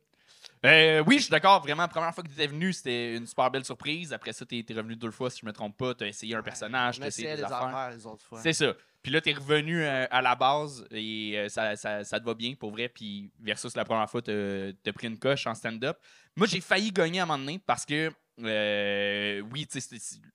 Euh, 0.68 1.04
oui, 1.08 1.18
je 1.18 1.24
suis 1.24 1.32
d'accord. 1.32 1.62
Vraiment, 1.62 1.84
la 1.84 1.88
première 1.88 2.14
fois 2.14 2.24
que 2.24 2.28
tu 2.30 2.34
étais 2.34 2.48
venu, 2.48 2.74
c'était 2.74 3.16
une 3.16 3.26
super 3.26 3.50
belle 3.50 3.64
surprise. 3.66 4.12
Après 4.14 4.34
ça, 4.34 4.46
tu 4.46 4.58
es 4.68 4.74
revenu 4.74 4.96
deux 4.96 5.12
fois, 5.12 5.30
si 5.30 5.40
je 5.42 5.46
me 5.46 5.54
trompe 5.54 5.78
pas. 5.78 5.96
Tu 5.96 6.04
as 6.04 6.08
essayé 6.08 6.36
un 6.36 6.42
personnage, 6.44 6.96
On 6.98 7.00
tu 7.00 7.04
as 7.06 7.08
essayé 7.08 7.30
des 7.30 7.38
des 7.38 7.44
affaires. 7.44 7.64
affaires 7.68 7.92
les 7.96 8.06
autres 8.06 8.24
fois. 8.24 8.40
C'est 8.42 8.54
ça. 8.54 8.74
Puis 9.02 9.12
là, 9.12 9.22
tu 9.22 9.30
es 9.30 9.34
revenu 9.34 9.82
euh, 9.84 10.06
à 10.12 10.22
la 10.22 10.36
base 10.36 10.86
et 10.92 11.34
euh, 11.38 11.48
ça, 11.50 11.76
ça- 11.78 12.04
ça 12.04 12.20
te 12.20 12.26
va 12.26 12.34
bien 12.34 12.56
pour 12.56 12.72
vrai. 12.72 12.90
Puis 12.90 13.32
versus 13.40 13.76
la 13.76 13.86
première 13.86 14.10
fois, 14.10 14.22
tu 14.22 14.32
as 14.32 14.94
pris 14.94 15.08
une 15.08 15.18
coche 15.20 15.48
en 15.48 15.56
stand-up. 15.56 15.98
Moi, 16.36 16.48
j'ai 16.48 16.60
failli 16.62 16.92
gagner 16.92 17.20
à 17.20 17.24
un 17.24 17.26
moment 17.26 17.40
donné 17.40 17.60
parce 17.66 17.86
que, 17.86 18.12
euh, 18.44 19.42
oui, 19.52 19.68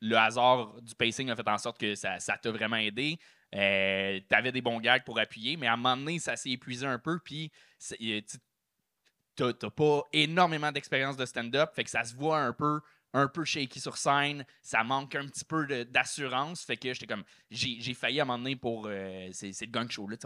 le 0.00 0.16
hasard 0.16 0.80
du 0.80 0.94
pacing 0.94 1.30
a 1.30 1.36
fait 1.36 1.48
en 1.48 1.58
sorte 1.58 1.78
que 1.78 1.94
ça 1.94 2.18
ça 2.18 2.36
t'a 2.38 2.50
vraiment 2.50 2.76
aidé. 2.76 3.18
Euh, 3.54 4.18
tu 4.26 4.34
avais 4.34 4.50
des 4.52 4.62
bons 4.62 4.80
gags 4.80 5.04
pour 5.04 5.18
appuyer, 5.18 5.56
mais 5.58 5.66
à 5.66 5.74
un 5.74 5.76
moment 5.76 5.96
donné, 5.96 6.18
ça 6.18 6.36
s'est 6.36 6.50
épuisé 6.50 6.86
un 6.86 6.98
peu. 6.98 7.18
Puis 7.18 7.52
tu 7.88 8.38
t'as 9.36 9.70
pas 9.70 10.02
énormément 10.12 10.72
d'expérience 10.72 11.16
de 11.16 11.26
stand-up, 11.26 11.70
fait 11.74 11.84
que 11.84 11.90
ça 11.90 12.04
se 12.04 12.14
voit 12.14 12.38
un 12.38 12.52
peu 12.52 12.80
un 13.14 13.28
peu 13.28 13.44
shaky 13.44 13.80
sur 13.80 13.96
scène, 13.96 14.44
ça 14.62 14.82
manque 14.84 15.14
un 15.14 15.26
petit 15.26 15.44
peu 15.44 15.84
d'assurance, 15.84 16.64
fait 16.64 16.76
que 16.76 16.92
j'étais 16.92 17.06
comme 17.06 17.24
j'ai 17.50 17.94
failli 17.94 18.20
à 18.20 18.22
un 18.22 18.26
moment 18.26 18.38
donné 18.38 18.56
pour 18.56 18.86
euh, 18.88 19.28
c'est 19.32 19.70
gang 19.70 19.90
show 19.90 20.08
là, 20.08 20.16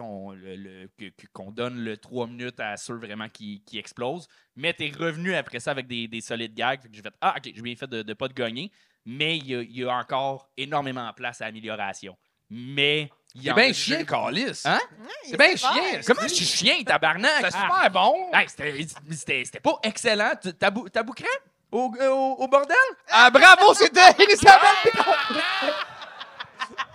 qu'on 1.33 1.51
donne 1.51 1.81
le 1.81 1.97
3 1.97 2.27
minutes 2.29 2.61
à 2.61 2.77
ceux 2.77 2.95
vraiment 2.95 3.29
qui, 3.29 3.63
qui 3.65 3.79
explosent, 3.79 4.29
mais 4.55 4.73
t'es 4.73 4.91
revenu 4.91 5.35
après 5.35 5.61
ça 5.61 5.73
avec 5.73 5.87
des, 5.87 6.07
des 6.07 6.21
solides 6.21 6.55
gags, 6.55 6.81
fait 6.81 6.89
que 6.89 6.95
j'ai 6.95 7.03
fait 7.03 7.15
ah 7.21 7.35
ok 7.37 7.51
j'ai 7.55 7.63
bien 7.63 7.77
fait 7.77 7.89
de, 7.89 8.03
de 8.03 8.15
pas 8.15 8.29
te 8.29 8.35
gagner, 8.35 8.71
mais 9.05 9.37
il 9.39 9.47
y 9.47 9.81
y 9.81 9.85
a 9.85 9.97
encore 9.97 10.49
énormément 10.57 11.09
de 11.09 11.15
place 11.15 11.41
à 11.41 11.47
amélioration, 11.47 12.17
mais 12.51 13.11
C'est 13.43 13.51
en 13.51 13.55
bien 13.55 13.73
chien, 13.73 14.05
Calis. 14.05 14.63
Hein? 14.65 14.79
C'est 15.29 15.37
bien 15.39 15.57
chien. 15.57 16.01
Comment 16.07 16.23
je 16.23 16.29
suis 16.35 16.45
chien 16.47 16.83
tabarnak? 16.85 17.31
C'est 17.41 17.47
Ah. 17.55 17.63
super 17.63 17.91
bon. 17.91 18.31
Hey, 18.33 18.47
c'était- 18.49 18.87
c'était 19.13 19.43
c'était 19.45 19.61
pas 19.61 19.79
excellent. 19.83 20.33
T'as 20.59 20.71
bou- 20.71 20.89
t'as 20.89 21.03
boucré 21.03 21.27
au, 21.73 21.93
au, 22.01 22.37
au 22.43 22.49
bordel? 22.49 22.77
Ah, 23.11 23.31
bravo, 23.31 23.75
c'était 23.75 24.01
Elisabeth. 24.19 24.95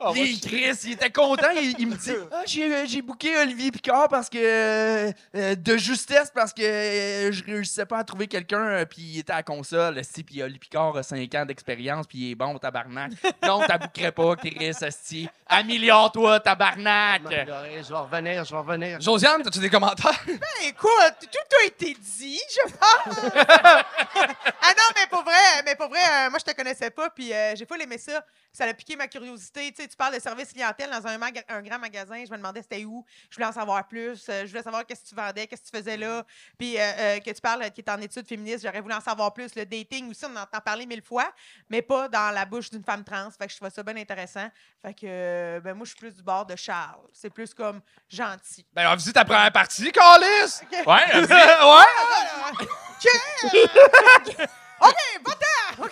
Ah, 0.00 0.10
Puis 0.12 0.40
Chris, 0.40 0.78
il 0.84 0.92
était 0.92 1.10
content. 1.10 1.50
Il, 1.54 1.74
il 1.78 1.86
me 1.88 1.96
dit 1.96 2.12
Ah, 2.32 2.42
j'ai 2.46 2.72
euh, 2.72 2.84
j'ai 2.86 3.02
booké 3.02 3.36
Olivier 3.38 3.70
Picard 3.70 4.08
parce 4.08 4.28
que. 4.28 4.38
euh, 4.38 5.12
euh, 5.34 5.54
de 5.54 5.76
justesse, 5.76 6.30
parce 6.34 6.52
que 6.52 6.62
euh, 6.62 7.32
je 7.32 7.44
réussissais 7.44 7.86
pas 7.86 7.98
à 7.98 8.04
trouver 8.04 8.26
quelqu'un. 8.28 8.60
euh, 8.60 8.84
puis 8.84 9.02
il 9.02 9.18
était 9.20 9.32
à 9.32 9.36
la 9.36 9.42
console. 9.42 10.00
Si, 10.04 10.22
puis 10.22 10.42
Olivier 10.42 10.58
Picard 10.60 10.96
a 10.96 11.02
5 11.02 11.34
ans 11.34 11.44
d'expérience. 11.44 12.06
Puis 12.06 12.18
il 12.18 12.30
est 12.32 12.34
bon, 12.34 12.56
tabarnak. 12.58 13.12
Non, 13.44 13.66
t'abouquerais 13.66 14.12
pas, 14.12 14.36
Chris, 14.36 14.70
asti. 14.82 15.28
Améliore-toi, 15.46 16.40
tabarnak. 16.40 17.22
Je 17.24 17.28
vais 17.28 17.36
m'améliorer, 17.44 17.82
je 17.82 17.88
vais 17.88 17.98
revenir, 17.98 18.44
je 18.44 18.50
vais 18.52 18.58
revenir. 18.58 19.00
Josiane, 19.00 19.42
as-tu 19.46 19.58
des 19.58 19.70
commentaires? 19.70 20.20
Ben, 20.26 20.68
écoute, 20.68 21.28
tout 21.32 21.56
a 21.62 21.66
été 21.66 21.94
dit, 21.94 22.40
je 22.50 22.70
pense. 22.70 23.16
ah 23.42 24.72
non, 24.76 24.92
mais 24.94 25.06
pour 25.10 25.22
vrai, 25.22 25.62
mais 25.64 25.74
pour 25.74 25.88
vrai, 25.88 25.98
euh, 26.00 26.30
moi 26.30 26.38
je 26.38 26.44
te 26.50 26.56
connaissais 26.56 26.90
pas, 26.90 27.10
puis 27.10 27.32
euh, 27.32 27.54
j'ai 27.56 27.66
pas 27.66 27.76
aimé 27.76 27.98
ça. 27.98 28.24
Ça 28.52 28.64
a 28.64 28.74
piqué 28.74 28.96
ma 28.96 29.07
curiosité. 29.08 29.72
Tu 29.72 29.82
sais, 29.82 29.88
tu 29.88 29.96
parles 29.96 30.14
de 30.14 30.20
service 30.20 30.52
clientèle 30.52 30.90
dans 30.90 31.06
un, 31.06 31.18
maga- 31.18 31.44
un 31.48 31.62
grand 31.62 31.78
magasin. 31.78 32.22
Je 32.24 32.30
me 32.30 32.36
demandais 32.36 32.62
c'était 32.62 32.84
où. 32.84 33.04
Je 33.30 33.36
voulais 33.36 33.46
en 33.46 33.52
savoir 33.52 33.86
plus. 33.88 34.24
Euh, 34.28 34.42
je 34.44 34.48
voulais 34.50 34.62
savoir 34.62 34.86
qu'est-ce 34.86 35.02
que 35.04 35.08
tu 35.08 35.14
vendais, 35.14 35.46
qu'est-ce 35.46 35.62
que 35.62 35.70
tu 35.70 35.76
faisais 35.76 35.96
là. 35.96 36.24
Puis 36.58 36.78
euh, 36.78 36.82
euh, 36.82 37.18
que 37.20 37.30
tu 37.30 37.40
parles 37.40 37.62
euh, 37.62 37.68
qui 37.70 37.80
est 37.80 37.90
en 37.90 38.00
études 38.00 38.26
féministes, 38.28 38.64
j'aurais 38.64 38.80
voulu 38.80 38.94
en 38.94 39.00
savoir 39.00 39.32
plus. 39.34 39.54
Le 39.54 39.64
dating 39.66 40.10
aussi, 40.10 40.24
on 40.26 40.36
en 40.36 40.42
entend 40.42 40.60
parler 40.60 40.86
mille 40.86 41.02
fois, 41.02 41.32
mais 41.68 41.82
pas 41.82 42.08
dans 42.08 42.30
la 42.32 42.44
bouche 42.44 42.70
d'une 42.70 42.84
femme 42.84 43.04
trans. 43.04 43.30
Fait 43.36 43.46
que 43.46 43.52
je 43.52 43.56
trouve 43.58 43.70
ça 43.70 43.82
bien 43.82 43.96
intéressant. 43.96 44.48
Fait 44.82 44.94
que 44.94 45.00
euh, 45.06 45.60
ben 45.60 45.74
moi 45.74 45.84
je 45.84 45.90
suis 45.90 45.98
plus 45.98 46.14
du 46.14 46.22
bord 46.22 46.46
de 46.46 46.54
Charles. 46.56 47.00
C'est 47.12 47.30
plus 47.30 47.52
comme 47.54 47.80
gentil. 48.08 48.64
Ben, 48.72 48.86
on 48.86 48.90
va 48.90 48.96
visiter 48.96 49.14
ta 49.14 49.24
première 49.24 49.50
partie, 49.52 49.90
Calis. 49.90 50.60
Ok. 50.62 50.86
Ouais, 50.86 51.22
vas-y. 51.22 51.32
ouais. 51.32 52.66
OK! 53.00 54.48
OK, 54.80 54.94
va-t'en! 55.26 55.37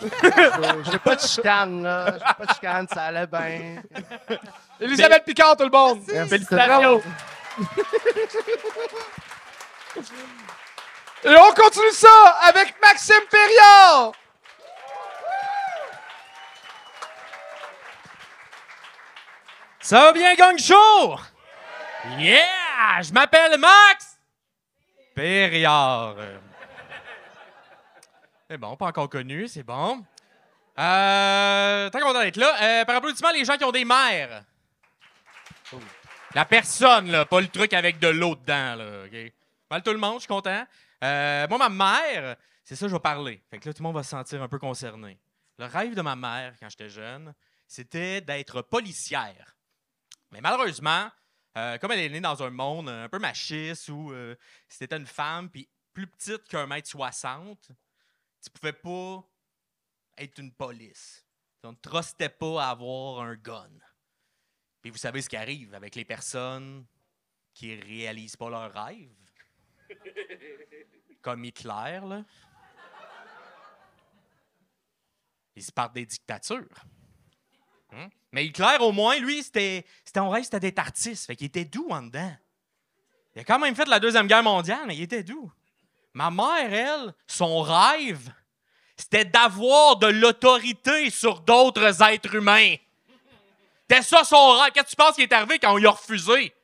Je 0.00 0.90
veux 0.90 0.98
pas 0.98 1.16
de 1.16 1.20
chicane, 1.20 1.82
là. 1.82 2.06
Je 2.06 2.12
veux 2.12 2.18
pas 2.18 2.46
de 2.46 2.52
chicane, 2.54 2.88
ça 2.92 3.02
allait 3.04 3.26
bien. 3.26 3.82
Elisabeth 4.80 5.24
Picard, 5.24 5.56
tout 5.56 5.64
le 5.64 5.70
monde. 5.70 6.02
Félicitations. 6.04 7.02
Et 11.24 11.34
on 11.36 11.52
continue 11.54 11.92
ça 11.92 12.38
avec 12.42 12.74
Maxime 12.80 13.24
Perriand. 13.30 14.12
Ça 19.80 20.00
va 20.00 20.12
bien, 20.12 20.34
gang 20.34 20.58
show? 20.58 21.16
Yeah! 22.18 23.02
Je 23.02 23.12
m'appelle 23.12 23.58
Max 23.58 24.18
Perriard. 25.14 26.16
C'est 28.48 28.58
bon, 28.58 28.76
pas 28.76 28.86
encore 28.86 29.08
connu, 29.08 29.48
c'est 29.48 29.64
bon. 29.64 30.04
Euh, 30.78 31.90
tant 31.90 31.98
qu'on 31.98 32.12
va 32.12 32.26
être 32.28 32.36
là, 32.36 32.54
euh, 32.62 32.84
par 32.84 32.96
applaudissement, 32.96 33.32
les 33.32 33.44
gens 33.44 33.56
qui 33.56 33.64
ont 33.64 33.72
des 33.72 33.84
mères. 33.84 34.44
La 36.32 36.44
personne, 36.44 37.10
là, 37.10 37.24
pas 37.24 37.40
le 37.40 37.48
truc 37.48 37.72
avec 37.72 37.98
de 37.98 38.06
l'eau 38.06 38.36
dedans, 38.36 38.76
là? 38.76 39.04
Mal 39.68 39.82
tout 39.82 39.90
le 39.90 39.98
monde, 39.98 40.16
je 40.16 40.20
suis 40.20 40.28
content. 40.28 40.64
Euh, 41.02 41.48
moi, 41.48 41.58
ma 41.58 41.68
mère, 41.68 42.36
c'est 42.62 42.76
ça 42.76 42.86
que 42.86 42.90
je 42.90 42.94
vais 42.94 43.00
parler. 43.00 43.42
Fait 43.50 43.58
que 43.58 43.68
là, 43.68 43.74
tout 43.74 43.82
le 43.82 43.88
monde 43.88 43.96
va 43.96 44.04
se 44.04 44.10
sentir 44.10 44.40
un 44.40 44.48
peu 44.48 44.60
concerné. 44.60 45.18
Le 45.58 45.64
rêve 45.64 45.96
de 45.96 46.02
ma 46.02 46.14
mère, 46.14 46.54
quand 46.60 46.68
j'étais 46.68 46.88
jeune, 46.88 47.34
c'était 47.66 48.20
d'être 48.20 48.62
policière. 48.62 49.56
Mais 50.30 50.40
malheureusement, 50.40 51.10
euh, 51.56 51.78
comme 51.78 51.90
elle 51.90 52.00
est 52.00 52.08
née 52.10 52.20
dans 52.20 52.44
un 52.44 52.50
monde 52.50 52.88
un 52.90 53.08
peu 53.08 53.18
machiste 53.18 53.88
où 53.88 54.12
t'étais 54.78 54.96
une 54.96 55.06
femme 55.06 55.50
puis 55.50 55.68
plus 55.92 56.06
petite 56.06 56.46
qu'un 56.46 56.68
mètre 56.68 56.86
soixante, 56.86 57.72
tu 58.46 58.50
pouvais 58.50 58.72
pas 58.72 59.24
être 60.18 60.38
une 60.38 60.52
police. 60.52 61.26
On 61.62 61.72
ne 61.72 61.76
trustait 61.76 62.28
pas 62.28 62.64
à 62.64 62.70
avoir 62.70 63.20
un 63.22 63.34
gun. 63.34 63.70
Puis 64.80 64.90
vous 64.90 64.98
savez 64.98 65.20
ce 65.20 65.28
qui 65.28 65.36
arrive 65.36 65.74
avec 65.74 65.96
les 65.96 66.04
personnes 66.04 66.86
qui 67.52 67.74
réalisent 67.74 68.36
pas 68.36 68.48
leurs 68.48 68.72
rêves? 68.72 69.10
Comme 71.22 71.44
Hitler, 71.44 72.00
là. 72.04 72.24
Ils 75.56 75.64
se 75.64 75.72
partent 75.72 75.94
des 75.94 76.06
dictatures. 76.06 76.84
Hein? 77.90 78.10
Mais 78.30 78.46
Hitler, 78.46 78.76
au 78.80 78.92
moins, 78.92 79.18
lui, 79.18 79.42
c'était, 79.42 79.84
c'était 80.04 80.20
un 80.20 80.28
rêve, 80.28 80.44
c'était 80.44 80.60
d'être 80.60 80.78
artiste. 80.78 81.26
Fait 81.26 81.34
qu'il 81.34 81.46
était 81.46 81.64
doux 81.64 81.88
en 81.90 82.02
dedans. 82.02 82.36
Il 83.34 83.40
a 83.40 83.44
quand 83.44 83.58
même 83.58 83.74
fait 83.74 83.86
la 83.86 83.98
Deuxième 83.98 84.26
Guerre 84.26 84.42
mondiale, 84.42 84.84
mais 84.86 84.96
il 84.96 85.02
était 85.02 85.24
doux. 85.24 85.50
Ma 86.16 86.30
mère, 86.30 86.72
elle, 86.72 87.14
son 87.26 87.60
rêve, 87.60 88.32
c'était 88.96 89.26
d'avoir 89.26 89.96
de 89.96 90.06
l'autorité 90.06 91.10
sur 91.10 91.40
d'autres 91.40 92.02
êtres 92.02 92.34
humains. 92.34 92.76
C'était 93.82 94.00
ça 94.00 94.24
son 94.24 94.52
rêve. 94.52 94.72
Qu'est-ce 94.72 94.84
que 94.86 94.90
tu 94.92 94.96
penses 94.96 95.14
qui 95.16 95.24
est 95.24 95.32
arrivé 95.34 95.58
quand 95.58 95.74
on 95.74 95.76
lui 95.76 95.86
a 95.86 95.90
refusé? 95.90 96.54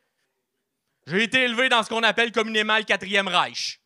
J'ai 1.06 1.24
été 1.24 1.42
élevé 1.42 1.68
dans 1.68 1.82
ce 1.82 1.90
qu'on 1.90 2.02
appelle 2.02 2.32
communément 2.32 2.78
le 2.78 2.84
quatrième 2.84 3.28
Reich. 3.28 3.78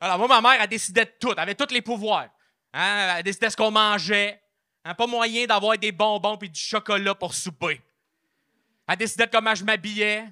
Alors, 0.00 0.16
moi, 0.16 0.28
ma 0.28 0.40
mère, 0.40 0.62
elle 0.62 0.68
décidait 0.68 1.04
de 1.04 1.12
tout. 1.20 1.32
Elle 1.32 1.38
avait 1.40 1.54
tous 1.54 1.70
les 1.70 1.82
pouvoirs. 1.82 2.30
Hein? 2.72 3.16
Elle 3.18 3.22
décidait 3.22 3.50
ce 3.50 3.56
qu'on 3.58 3.70
mangeait. 3.70 4.40
Hein? 4.82 4.94
Pas 4.94 5.06
moyen 5.06 5.44
d'avoir 5.44 5.76
des 5.76 5.92
bonbons 5.92 6.38
puis 6.38 6.48
du 6.48 6.58
chocolat 6.58 7.14
pour 7.14 7.34
souper. 7.34 7.82
Elle 8.88 8.96
décidait 8.96 9.26
de 9.26 9.30
comment 9.30 9.54
je 9.54 9.62
m'habillais. 9.62 10.24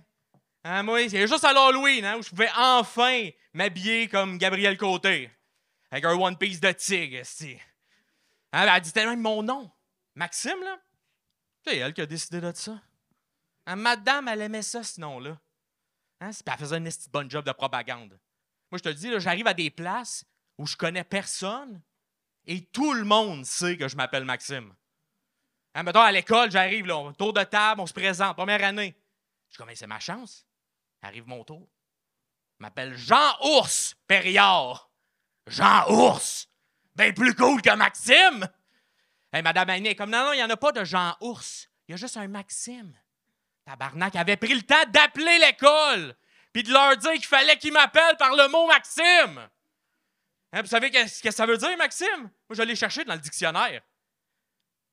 Hein, 0.69 0.83
moi, 0.83 1.07
juste 1.07 1.45
à 1.45 1.53
l'Halloween 1.53 2.05
hein, 2.05 2.17
où 2.17 2.23
je 2.23 2.29
pouvais 2.29 2.51
enfin 2.57 3.29
m'habiller 3.53 4.09
comme 4.09 4.37
Gabriel 4.37 4.77
Côté. 4.77 5.31
avec 5.93 6.05
un 6.05 6.15
One 6.15 6.37
Piece 6.37 6.59
de 6.59 6.73
tigre. 6.73 7.23
Hein, 8.53 8.67
elle 8.67 8.83
dit 8.83 8.93
tellement 8.93 9.17
mon 9.17 9.43
nom. 9.45 9.71
Maxime, 10.17 10.61
là? 10.65 10.81
C'est 11.65 11.77
elle 11.77 11.95
qui 11.95 12.01
a 12.01 12.07
décidé 12.07 12.41
de 12.41 12.51
ça. 12.53 12.83
Hein, 13.67 13.77
madame, 13.77 14.27
elle 14.27 14.41
aimait 14.41 14.63
ça, 14.63 14.83
ce 14.83 15.01
nom-là. 15.01 15.39
Hein, 16.21 16.31
elle 16.45 16.59
faisait 16.59 16.77
un 16.79 16.89
bon 17.13 17.31
job 17.31 17.45
de 17.45 17.53
propagande. 17.53 18.19
Moi, 18.73 18.79
je 18.79 18.83
te 18.83 18.89
le 18.89 18.97
dis, 18.97 19.13
j'arrive 19.19 19.47
à 19.47 19.55
des 19.55 19.71
places 19.71 20.25
où 20.59 20.67
je 20.67 20.77
connais 20.77 21.05
personne 21.05 21.81
et 22.45 22.65
tout 22.65 22.93
le 22.93 23.05
monde 23.05 23.47
sait 23.47 23.77
que 23.77 23.87
je 23.87 23.95
m'appelle 23.95 24.25
Maxime. 24.25 24.75
Hein, 25.77 25.85
mettons, 25.85 26.01
à 26.01 26.11
l'école, 26.11 26.51
j'arrive, 26.51 26.89
tour 27.17 27.33
de 27.33 27.45
table, 27.45 27.83
on 27.83 27.87
se 27.87 27.95
présente, 27.95 28.35
première 28.35 28.65
année. 28.65 29.01
Je 29.51 29.63
dis, 29.63 29.77
c'est 29.77 29.87
ma 29.87 30.01
chance? 30.01 30.45
Arrive 31.03 31.27
mon 31.27 31.45
tour. 31.45 31.69
M'appelle 32.59 32.97
Jean-Ours 32.97 33.97
Perriard. 34.07 34.91
Jean-Ours! 35.47 36.49
Ben 36.95 37.13
plus 37.13 37.35
cool 37.35 37.61
que 37.63 37.75
Maxime! 37.75 38.49
Hey, 39.33 39.43
Madame 39.43 39.71
Annie 39.71 39.89
est 39.89 39.95
comme, 39.95 40.11
non, 40.11 40.25
non, 40.25 40.33
il 40.33 40.37
n'y 40.37 40.43
en 40.43 40.51
a 40.51 40.57
pas 40.57 40.73
de 40.73 40.85
Jean-Ours. 40.85 41.69
Il 41.87 41.93
y 41.93 41.95
a 41.95 41.97
juste 41.97 42.17
un 42.17 42.27
Maxime. 42.29 42.99
Tabarnak 43.67 44.17
avait 44.17 44.37
pris 44.37 44.55
le 44.55 44.63
temps 44.63 44.85
d'appeler 44.89 45.39
l'école 45.39 46.17
puis 46.53 46.63
de 46.63 46.73
leur 46.73 46.97
dire 46.97 47.13
qu'il 47.13 47.27
fallait 47.27 47.59
qu'ils 47.59 47.73
m'appellent 47.73 48.17
par 48.17 48.35
le 48.35 48.49
mot 48.49 48.67
Maxime. 48.67 49.47
Hein, 50.53 50.63
vous 50.63 50.69
savez 50.69 50.91
qu'est-ce 50.91 51.23
que 51.23 51.31
ça 51.31 51.45
veut 51.45 51.59
dire, 51.59 51.77
Maxime? 51.77 52.23
Moi, 52.49 52.57
je 52.57 52.63
l'ai 52.63 52.77
cherché 52.77 53.05
dans 53.05 53.13
le 53.13 53.21
dictionnaire. 53.21 53.83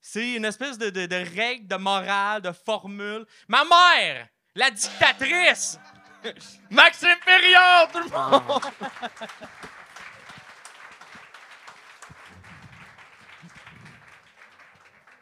C'est 0.02 0.34
une 0.34 0.44
espèce 0.44 0.78
de 0.78 1.38
règle, 1.38 1.68
de 1.68 1.76
morale, 1.78 2.42
de 2.42 2.52
formule. 2.52 3.26
Ma 3.48 3.64
mère, 3.64 4.28
la 4.56 4.72
dictatrice, 4.72 5.80
Maxime 6.70 7.16
Perriard, 7.26 7.92
tout 7.92 8.00
le 8.00 8.10
monde! 8.10 8.62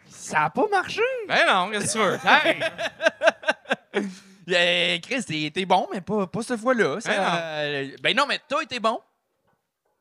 Ça 0.07 0.45
a 0.45 0.49
pas 0.49 0.67
marché! 0.69 1.01
ben 1.27 1.45
non, 1.47 1.71
qu'est-ce 1.71 1.93
que 1.93 1.99
tu 1.99 1.99
veux? 1.99 2.19
Hey! 3.93 4.09
Euh, 4.49 4.97
Chris, 5.01 5.51
t'es 5.51 5.65
bon, 5.65 5.87
mais 5.93 6.01
pas, 6.01 6.27
pas 6.27 6.41
cette 6.41 6.59
fois-là. 6.59 6.97
Ben 7.05 7.17
non. 7.17 7.29
euh, 7.33 7.95
ben 8.01 8.15
non, 8.15 8.25
mais 8.27 8.39
t'as 8.47 8.61
été 8.61 8.79
bon. 8.79 8.99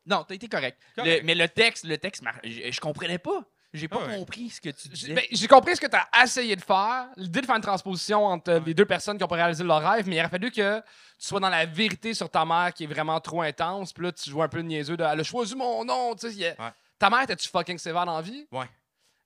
Non, 0.07 0.25
t'as 0.25 0.35
été 0.35 0.49
correct. 0.49 0.79
Correct. 0.97 1.21
Le- 1.21 1.27
mais 1.27 1.35
le 1.35 1.49
texte, 1.49 1.85
le 1.85 1.99
texte, 1.99 2.23
je, 2.45 2.71
je 2.71 2.81
comprenais 2.81 3.19
pas. 3.19 3.43
J'ai 3.72 3.87
pas 3.87 4.00
Ah 4.02 4.06
ouais. 4.09 4.16
compris 4.18 4.50
ce 4.50 4.61
que 4.61 4.70
tu 4.70 4.88
J'ai 4.92 5.06
disais. 5.09 5.14
ben, 5.14 5.24
j'ai 5.30 5.46
compris 5.46 5.76
ce 5.76 5.80
que 5.80 5.87
tu 5.87 5.96
as 5.96 6.24
essayé 6.24 6.56
de 6.56 6.61
faire, 6.61 7.06
l'idée 7.16 7.40
de 7.40 7.46
faire 7.46 7.54
une 7.56 7.62
transposition 7.62 8.26
entre 8.26 8.50
euh, 8.50 8.61
les 8.66 8.74
deux 8.74 8.85
personnes 8.85 9.16
qui 9.16 9.22
ont 9.22 9.28
pas 9.28 9.37
réalisé 9.37 9.62
leur 9.62 9.80
rêve, 9.80 10.09
mais 10.09 10.16
il 10.16 10.20
aurait 10.20 10.28
fallu 10.28 10.50
que 10.50 10.78
tu 10.80 10.85
sois 11.18 11.38
dans 11.38 11.48
la 11.48 11.66
vérité 11.66 12.12
sur 12.12 12.28
ta 12.28 12.44
mère 12.44 12.72
qui 12.74 12.85
est 12.85 12.88
vraiment 12.88 13.20
trop 13.20 13.42
intense, 13.42 13.92
puis 13.92 14.04
là, 14.04 14.12
tu 14.12 14.28
joues 14.28 14.42
un 14.42 14.48
peu 14.48 14.59
niaiseux 14.61 14.96
de 14.96 15.04
Elle 15.04 15.20
a 15.20 15.22
choisi 15.22 15.54
mon 15.54 15.85
nom, 15.85 16.14
tu 16.16 16.30
sais. 16.33 16.48
a- 16.59 16.62
Ouais. 16.64 16.70
Ta 16.98 17.09
mère, 17.11 17.26
t'es-tu 17.26 17.48
fucking 17.48 17.78
sévère 17.78 18.04
dans 18.06 18.16
la 18.16 18.22
vie? 18.22 18.46
Ouais. 18.50 18.66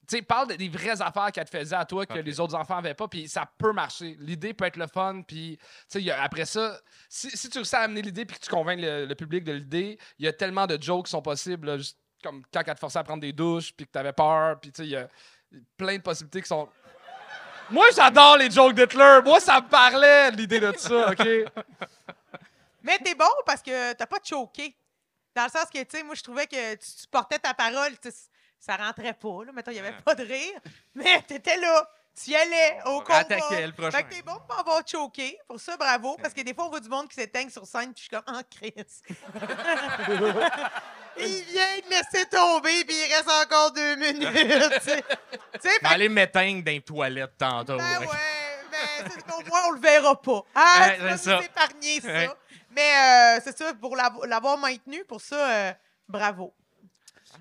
Tu 0.07 0.17
sais, 0.19 0.23
parle 0.23 0.49
de- 0.51 0.55
des 0.57 0.69
vraies 0.69 1.01
affaires 1.01 1.33
qu'elle 1.33 1.47
te 1.49 1.57
faisait 1.59 1.75
à 1.77 1.87
toi 1.87 2.05
que 2.05 2.19
les 2.19 2.39
autres 2.39 2.55
enfants 2.55 2.77
avaient 2.77 2.93
pas, 2.93 3.09
puis 3.09 3.27
ça 3.27 3.51
peut 3.57 3.73
marcher. 3.73 4.15
L'idée 4.21 4.53
peut 4.53 4.67
être 4.67 4.77
le 4.77 4.87
fun, 4.87 5.23
puis 5.27 5.59
après 6.21 6.45
ça, 6.45 6.79
si, 7.09 7.31
si 7.31 7.49
tu 7.49 7.57
réussis 7.57 7.75
à 7.77 7.81
amener 7.81 8.03
l'idée 8.03 8.27
puis 8.27 8.39
que 8.39 8.45
tu 8.45 8.51
convaincs 8.51 8.79
le, 8.79 9.07
le 9.07 9.15
public 9.15 9.43
de 9.43 9.53
l'idée, 9.53 9.99
il 10.19 10.27
y 10.27 10.29
a 10.29 10.33
tellement 10.35 10.67
de 10.67 10.77
jokes 10.81 11.07
qui 11.07 11.11
sont 11.13 11.23
possibles, 11.23 11.67
là, 11.69 11.79
juste 11.79 11.99
comme 12.25 12.43
quand 12.53 12.63
elle 12.67 12.75
te 12.75 12.81
forçait 12.81 12.99
à 12.99 13.05
prendre 13.05 13.21
des 13.21 13.33
douches, 13.33 13.73
puis 13.73 13.87
que 13.87 13.93
t'avais 13.93 14.13
peur, 14.13 14.59
puis 14.59 14.73
tu 14.73 14.83
sais, 14.83 14.89
il 14.89 14.93
y 14.93 14.97
a 14.97 15.07
plein 15.77 15.97
de 15.97 16.03
possibilités 16.03 16.43
qui 16.43 16.49
sont. 16.49 16.69
Moi, 17.71 17.87
j'adore 17.95 18.39
les 18.39 18.51
jokes 18.51 18.75
d'Hitler. 18.75 19.21
Moi, 19.25 19.41
ça 19.41 19.61
me 19.61 19.69
parlait, 19.69 20.31
l'idée 20.31 20.61
de 20.61 20.73
ça, 20.77 21.11
OK? 21.11 21.27
Mais 22.83 22.99
t'es 22.99 23.15
bon 23.15 23.31
parce 23.47 23.63
que 23.63 23.93
t'as 23.93 24.07
pas 24.07 24.19
choqué. 24.23 24.75
Dans 25.35 25.45
le 25.45 25.51
sens 25.51 25.67
que, 25.73 25.83
tu 25.83 25.97
sais, 25.97 26.03
moi, 26.03 26.15
je 26.15 26.23
trouvais 26.23 26.47
que 26.47 26.75
tu, 26.75 26.87
tu 27.01 27.07
portais 27.11 27.39
ta 27.39 27.55
parole, 27.55 27.93
ça 28.59 28.77
rentrait 28.77 29.15
pas, 29.15 29.45
là. 29.45 29.53
Mettons, 29.53 29.71
il 29.71 29.77
y 29.77 29.81
avait 29.81 29.97
pas 30.03 30.15
de 30.15 30.25
rire, 30.25 30.61
mais 30.95 31.23
t'étais 31.23 31.57
là. 31.57 31.89
Tu 32.23 32.31
y 32.31 32.37
allais 32.37 32.79
au 32.87 33.01
combat. 33.01 33.17
Attaquer 33.19 33.67
le 33.67 33.73
prochain. 33.73 33.91
Fait 33.91 34.05
que 34.05 34.15
t'es 34.15 34.23
bon 34.23 34.39
pour 34.49 34.57
avoir 34.59 34.83
choqué. 34.87 35.37
Pour 35.49 35.61
ça, 35.61 35.77
bravo. 35.77 36.17
Parce 36.23 36.33
que 36.33 36.41
des 36.43 36.55
fois, 36.55 36.67
on 36.67 36.71
voit 36.71 36.79
du 36.81 36.89
monde 36.89 37.09
qui 37.09 37.17
s'éteigne 37.17 37.51
sur 37.51 37.67
scène, 37.67 37.93
puis 37.93 37.97
je 37.97 38.01
suis 38.03 38.09
comme, 38.09 38.23
ah, 38.27 38.41
Chris. 38.49 38.73
il 41.19 41.43
vient 41.45 41.79
de 41.79 41.91
laisser 41.91 42.27
tomber, 42.31 42.85
puis 42.85 42.97
il 42.97 43.13
reste 43.13 43.31
encore 43.31 43.73
deux 43.73 43.97
minutes. 43.97 44.29
tu 44.85 44.91
sais. 45.61 45.71
Aller 45.83 46.09
m'éteindre 46.09 46.63
dans 46.63 46.71
les 46.73 46.81
toilettes 46.81 47.37
tantôt. 47.39 47.77
ben 47.79 47.85
ouais, 48.01 48.07
mais 48.71 49.11
c'est 49.11 49.23
qu'au 49.25 49.41
moins, 49.49 49.63
on 49.69 49.71
le 49.73 49.81
verra 49.81 50.21
pas. 50.21 50.43
Ah, 50.55 50.91
tu 50.97 51.03
vas 51.03 51.11
nous 51.13 51.17
ça. 51.19 51.41
épargner 51.43 52.01
ça. 52.01 52.09
Ouais. 52.09 52.31
Mais 52.71 53.37
euh, 53.37 53.41
c'est 53.45 53.57
ça, 53.57 53.73
pour 53.75 53.97
l'avo- 53.97 54.25
l'avoir 54.25 54.59
maintenu, 54.59 55.05
pour 55.05 55.21
ça, 55.21 55.37
euh, 55.49 55.73
bravo. 56.09 56.55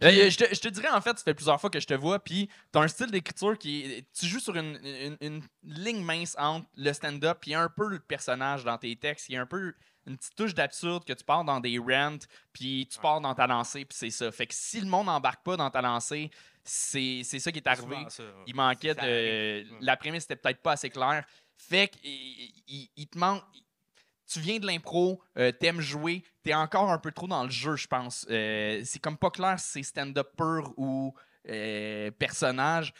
Euh, 0.01 0.29
je, 0.29 0.37
te, 0.37 0.53
je 0.55 0.59
te 0.59 0.67
dirais, 0.69 0.89
en 0.89 1.01
fait, 1.01 1.17
ça 1.17 1.23
fait 1.23 1.33
plusieurs 1.33 1.59
fois 1.61 1.69
que 1.69 1.79
je 1.79 1.85
te 1.87 1.93
vois, 1.93 2.19
puis 2.19 2.49
t'as 2.71 2.81
un 2.81 2.87
style 2.87 3.11
d'écriture 3.11 3.57
qui. 3.57 4.05
Tu 4.17 4.25
joues 4.25 4.39
sur 4.39 4.55
une, 4.55 4.79
une- 4.83 5.17
une 5.21 5.41
ligne 5.63 6.01
mince 6.03 6.35
entre 6.39 6.67
le 6.75 6.91
stand-up 6.93 7.37
puis 7.41 7.53
un 7.53 7.69
peu 7.69 7.87
le 7.87 7.99
personnage 7.99 8.63
dans 8.63 8.77
tes 8.77 8.95
textes. 8.95 9.29
Il 9.29 9.33
y 9.33 9.37
a 9.37 9.41
un 9.41 9.45
peu 9.45 9.73
une 10.05 10.17
petite 10.17 10.35
touche 10.35 10.53
d'absurde 10.53 11.05
que 11.05 11.13
tu 11.13 11.23
pars 11.23 11.45
dans 11.45 11.59
des 11.59 11.77
rants, 11.77 12.17
puis 12.51 12.87
tu 12.91 12.99
pars 12.99 13.21
dans 13.21 13.33
ta 13.35 13.47
lancée, 13.47 13.85
puis 13.85 13.97
c'est 13.97 14.09
ça. 14.09 14.31
Fait 14.31 14.47
que 14.47 14.53
si 14.53 14.81
le 14.81 14.87
monde 14.87 15.05
n'embarque 15.05 15.43
pas 15.43 15.55
dans 15.55 15.69
ta 15.69 15.81
lancée, 15.81 16.29
c'est 16.63 17.21
c'est 17.23 17.39
ça 17.39 17.51
qui 17.51 17.59
est 17.59 17.67
arrivé. 17.67 17.87
Souvent 17.95 18.09
ça, 18.09 18.23
ouais. 18.23 18.29
Il 18.47 18.55
manquait 18.55 18.95
de. 18.95 19.65
La 19.81 19.95
prémisse 19.97 20.23
était 20.25 20.35
peut-être 20.35 20.61
pas 20.61 20.73
assez 20.73 20.89
claire. 20.89 21.25
Fait 21.55 21.87
que 21.87 21.95
il, 22.03 22.51
il- 22.67 22.89
il 22.97 23.07
te 23.07 23.17
manque. 23.17 23.43
Tu 24.33 24.39
viens 24.39 24.57
de 24.57 24.65
l'impro, 24.65 25.21
euh, 25.37 25.51
t'aimes 25.51 25.79
jouer, 25.79 26.23
t'es 26.41 26.55
encore 26.55 26.89
un 26.89 26.97
peu 26.97 27.11
trop 27.11 27.27
dans 27.27 27.43
le 27.43 27.51
jeu, 27.51 27.75
je 27.75 27.85
pense. 27.87 28.25
Euh, 28.31 28.81
c'est 28.83 28.97
comme 28.97 29.17
pas 29.17 29.29
clair 29.29 29.59
si 29.59 29.71
c'est 29.73 29.83
stand-up 29.83 30.29
pur 30.35 30.73
ou 30.75 31.13
euh, 31.49 32.09
personnage. 32.11 32.93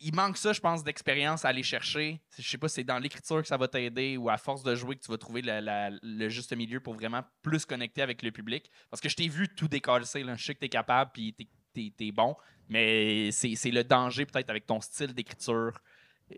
Il 0.00 0.14
manque 0.14 0.38
ça, 0.38 0.54
je 0.54 0.60
pense, 0.60 0.82
d'expérience 0.82 1.44
à 1.44 1.48
aller 1.48 1.62
chercher. 1.62 2.22
Je 2.38 2.48
sais 2.48 2.56
pas 2.56 2.68
si 2.68 2.76
c'est 2.76 2.84
dans 2.84 2.98
l'écriture 2.98 3.42
que 3.42 3.48
ça 3.48 3.58
va 3.58 3.68
t'aider 3.68 4.16
ou 4.16 4.30
à 4.30 4.38
force 4.38 4.62
de 4.62 4.74
jouer 4.74 4.96
que 4.96 5.02
tu 5.02 5.10
vas 5.10 5.18
trouver 5.18 5.42
le 5.44 6.28
juste 6.30 6.56
milieu 6.56 6.80
pour 6.80 6.94
vraiment 6.94 7.22
plus 7.42 7.66
connecter 7.66 8.00
avec 8.00 8.22
le 8.22 8.30
public. 8.30 8.70
Parce 8.88 9.02
que 9.02 9.10
je 9.10 9.16
t'ai 9.16 9.28
vu 9.28 9.46
tout 9.48 9.68
décoller, 9.68 10.06
je 10.06 10.42
sais 10.42 10.54
que 10.54 10.60
t'es 10.60 10.70
capable 10.70 11.10
puis 11.12 11.34
t'es- 11.74 11.92
t'es 11.94 12.12
bon, 12.12 12.34
mais 12.68 13.30
c'est 13.30 13.70
le 13.70 13.84
danger 13.84 14.24
peut-être 14.24 14.48
avec 14.48 14.64
ton 14.64 14.80
style 14.80 15.12
d'écriture, 15.12 15.78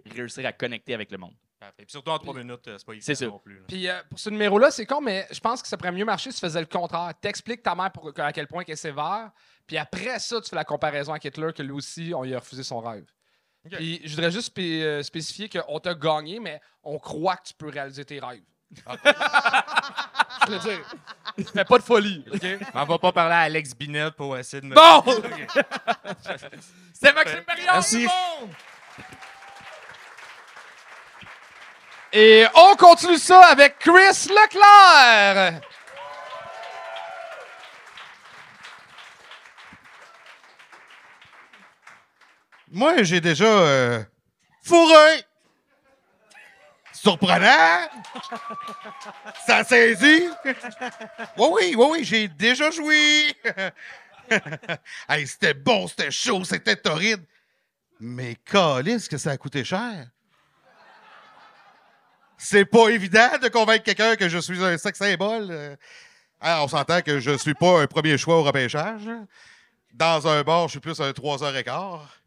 réussir 0.06 0.44
à 0.44 0.52
connecter 0.52 0.92
avec 0.94 1.12
le 1.12 1.18
monde. 1.18 1.34
Parfait. 1.62 1.84
Puis 1.84 1.92
surtout 1.92 2.10
en 2.10 2.18
trois 2.18 2.34
minutes, 2.34 2.66
euh, 2.66 2.76
c'est 2.76 2.84
pas 2.86 2.92
évident 2.94 3.06
non 3.34 3.38
plus. 3.38 3.54
là. 3.58 3.62
Puis 3.68 3.88
euh, 3.88 4.00
pour 4.10 4.18
ce 4.18 4.30
numéro-là, 4.30 4.72
c'est 4.72 4.84
con, 4.84 5.00
mais 5.00 5.28
je 5.30 5.38
pense 5.38 5.62
que 5.62 5.68
ça 5.68 5.76
pourrait 5.76 5.92
mieux 5.92 6.04
marcher 6.04 6.32
si 6.32 6.40
tu 6.40 6.44
faisais 6.46 6.58
le 6.58 6.66
contraire. 6.66 7.12
T'expliques 7.20 7.62
ta 7.62 7.76
mère 7.76 7.92
pour, 7.92 8.10
à 8.18 8.32
quel 8.32 8.48
point 8.48 8.64
elle 8.66 8.72
est 8.72 8.76
sévère, 8.76 9.30
puis 9.66 9.78
après 9.78 10.18
ça, 10.18 10.40
tu 10.40 10.48
fais 10.50 10.56
la 10.56 10.64
comparaison 10.64 11.12
avec 11.12 11.24
Hitler, 11.24 11.52
que 11.54 11.62
lui 11.62 11.70
aussi, 11.70 12.12
on 12.16 12.24
lui 12.24 12.34
a 12.34 12.40
refusé 12.40 12.64
son 12.64 12.80
rêve. 12.80 13.04
Puis 13.70 14.00
je 14.04 14.10
voudrais 14.16 14.32
juste 14.32 14.46
spé- 14.48 14.82
euh, 14.82 15.04
spécifier 15.04 15.48
qu'on 15.48 15.78
t'a 15.78 15.94
gagné, 15.94 16.40
mais 16.40 16.60
on 16.82 16.98
croit 16.98 17.36
que 17.36 17.44
tu 17.48 17.54
peux 17.54 17.68
réaliser 17.68 18.04
tes 18.04 18.18
rêves. 18.18 18.42
je 20.46 20.50
veux 20.52 20.58
dire, 20.58 20.80
fais 21.52 21.64
pas 21.64 21.78
de 21.78 21.82
folie, 21.84 22.24
OK? 22.32 22.44
On 22.74 22.84
va 22.86 22.98
pas 22.98 23.12
parler 23.12 23.34
à 23.34 23.40
Alex 23.40 23.72
Binet 23.76 24.10
pour 24.16 24.36
essayer 24.36 24.62
de 24.62 24.66
me. 24.66 24.74
Bon! 24.74 25.04
C'était 26.92 27.12
Maxime 27.12 27.44
Perriand! 27.44 27.72
Merci. 27.74 28.08
Et 32.14 32.44
on 32.54 32.76
continue 32.76 33.16
ça 33.16 33.46
avec 33.46 33.78
Chris 33.78 34.28
Leclerc! 34.28 35.62
Moi, 42.70 43.02
j'ai 43.02 43.20
déjà 43.20 43.44
euh, 43.44 44.02
fourré. 44.62 45.24
Surprenant. 46.92 47.88
Ça 49.46 49.64
saisit. 49.64 50.28
Oui, 51.36 51.48
oui, 51.50 51.74
oui, 51.76 51.86
oui, 51.90 52.04
j'ai 52.04 52.28
déjà 52.28 52.70
joué. 52.70 53.34
hey, 55.08 55.26
c'était 55.26 55.54
bon, 55.54 55.88
c'était 55.88 56.10
chaud, 56.10 56.44
c'était 56.44 56.76
torride. 56.76 57.24
Mais 58.00 58.36
calisse 58.36 59.08
que 59.08 59.16
ça 59.16 59.30
a 59.30 59.36
coûté 59.36 59.64
cher. 59.64 60.08
C'est 62.44 62.64
pas 62.64 62.88
évident 62.88 63.38
de 63.40 63.46
convaincre 63.46 63.84
quelqu'un 63.84 64.16
que 64.16 64.28
je 64.28 64.38
suis 64.38 64.64
un 64.64 64.76
sex 64.76 64.98
symbole. 64.98 65.46
Euh, 65.48 65.76
on 66.40 66.66
s'entend 66.66 67.00
que 67.00 67.20
je 67.20 67.38
suis 67.38 67.54
pas 67.54 67.80
un 67.82 67.86
premier 67.86 68.18
choix 68.18 68.36
au 68.36 68.42
repêchage. 68.42 69.08
Dans 69.94 70.26
un 70.26 70.42
bar, 70.42 70.66
je 70.66 70.72
suis 70.72 70.80
plus 70.80 71.00
un 71.00 71.12
3 71.12 71.44
heures 71.44 71.56
et 71.56 71.62
quart. 71.62 72.18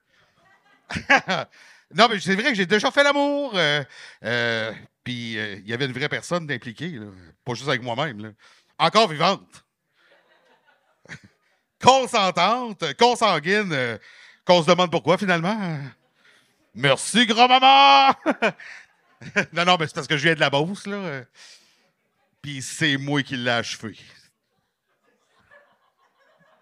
non, 1.93 2.07
mais 2.09 2.21
c'est 2.21 2.33
vrai 2.33 2.45
que 2.45 2.55
j'ai 2.55 2.65
déjà 2.65 2.91
fait 2.91 3.03
l'amour. 3.03 3.51
euh, 3.55 3.83
euh, 4.23 4.71
Puis 5.03 5.33
il 5.33 5.67
y 5.67 5.73
avait 5.73 5.85
une 5.85 5.91
vraie 5.91 6.07
personne 6.07 6.49
impliquée, 6.49 6.97
pas 7.43 7.53
juste 7.53 7.67
avec 7.67 7.83
moi-même. 7.83 8.33
Encore 8.79 9.09
vivante. 9.09 9.65
Consentante, 11.83 12.93
consanguine, 12.97 13.99
qu'on 14.45 14.63
se 14.63 14.67
demande 14.67 14.91
pourquoi 14.91 15.17
finalement. 15.17 15.77
Merci, 16.73 17.25
grand-maman! 17.25 18.13
non, 19.53 19.65
non, 19.65 19.77
mais 19.79 19.87
c'est 19.87 19.95
parce 19.95 20.07
que 20.07 20.17
je 20.17 20.23
viens 20.23 20.35
de 20.35 20.39
la 20.39 20.49
Beauce, 20.49 20.87
là. 20.87 21.23
Puis 22.41 22.61
c'est 22.61 22.97
moi 22.97 23.23
qui 23.23 23.37
l'ai 23.37 23.51
achevé. 23.51 23.97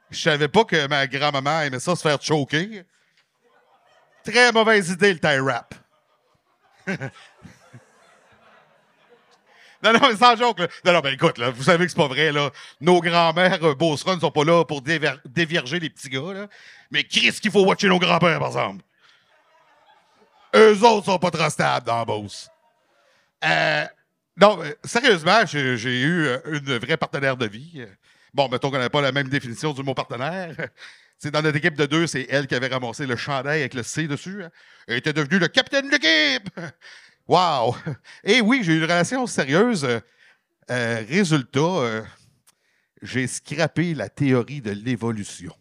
Je 0.09 0.19
savais 0.19 0.47
pas 0.47 0.63
que 0.63 0.87
ma 0.87 1.07
grand-maman 1.07 1.61
aimait 1.61 1.79
ça 1.79 1.95
se 1.95 2.01
faire 2.01 2.21
choquer. 2.21 2.83
Très 4.23 4.51
mauvaise 4.51 4.91
idée, 4.91 5.13
le 5.13 5.19
tie 5.19 5.39
wrap. 5.39 5.73
non, 6.87 6.97
non, 9.93 9.99
mais 10.01 10.15
sans 10.15 10.37
joke. 10.37 10.59
Là. 10.59 10.67
Non, 10.85 10.93
non, 10.93 10.99
ben 10.99 11.13
écoute, 11.13 11.37
là, 11.37 11.49
vous 11.49 11.63
savez 11.63 11.85
que 11.85 11.91
c'est 11.91 11.97
pas 11.97 12.07
vrai. 12.07 12.31
Là. 12.31 12.51
Nos 12.79 13.01
grands-mères 13.01 13.61
euh, 13.63 13.75
Beauceron 13.75 14.15
ne 14.15 14.21
sont 14.21 14.31
pas 14.31 14.45
là 14.45 14.63
pour 14.63 14.81
déver- 14.81 15.19
les 15.25 15.89
petits 15.89 16.09
gars. 16.09 16.33
Là. 16.33 16.47
Mais 16.91 17.03
Chris 17.03 17.33
qu'il 17.41 17.51
faut 17.51 17.65
watcher 17.65 17.89
nos 17.89 17.99
grands-pères, 17.99 18.39
par 18.39 18.49
exemple. 18.49 18.83
Eux 20.55 20.83
autres 20.83 21.05
sont 21.05 21.19
pas 21.19 21.31
trop 21.31 21.49
stables 21.49 21.87
dans 21.87 21.97
la 21.97 22.05
Beauce. 22.05 22.49
Euh, 23.45 23.85
non, 24.37 24.57
mais 24.57 24.75
sérieusement, 24.83 25.45
j'ai 25.45 26.01
eu 26.01 26.25
euh, 26.25 26.39
une 26.45 26.77
vraie 26.77 26.97
partenaire 26.97 27.37
de 27.37 27.45
vie. 27.45 27.81
Euh, 27.81 27.87
Bon, 28.33 28.49
mettons 28.49 28.71
qu'on 28.71 28.79
n'a 28.79 28.89
pas 28.89 29.01
la 29.01 29.11
même 29.11 29.29
définition 29.29 29.73
du 29.73 29.83
mot 29.83 29.93
partenaire. 29.93 30.55
C'est 31.19 31.29
dans 31.29 31.43
notre 31.43 31.55
équipe 31.55 31.75
de 31.75 31.85
deux, 31.85 32.07
c'est 32.07 32.25
elle 32.29 32.47
qui 32.47 32.55
avait 32.55 32.67
ramassé 32.67 33.05
le 33.05 33.15
chandail 33.15 33.59
avec 33.59 33.75
le 33.75 33.83
C 33.83 34.07
dessus. 34.07 34.43
hein. 34.43 34.49
Elle 34.87 34.97
était 34.97 35.13
devenue 35.13 35.37
le 35.37 35.47
capitaine 35.47 35.87
de 35.87 35.91
l'équipe. 35.91 36.49
Wow! 37.27 37.75
Et 38.23 38.41
oui, 38.41 38.61
j'ai 38.63 38.73
eu 38.73 38.77
une 38.77 38.83
relation 38.83 39.27
sérieuse. 39.27 39.85
Euh, 39.85 39.99
euh, 40.71 41.03
résultat, 41.07 41.59
euh, 41.59 42.01
j'ai 43.03 43.27
scrappé 43.27 43.93
la 43.93 44.09
théorie 44.09 44.61
de 44.61 44.71
l'évolution. 44.71 45.55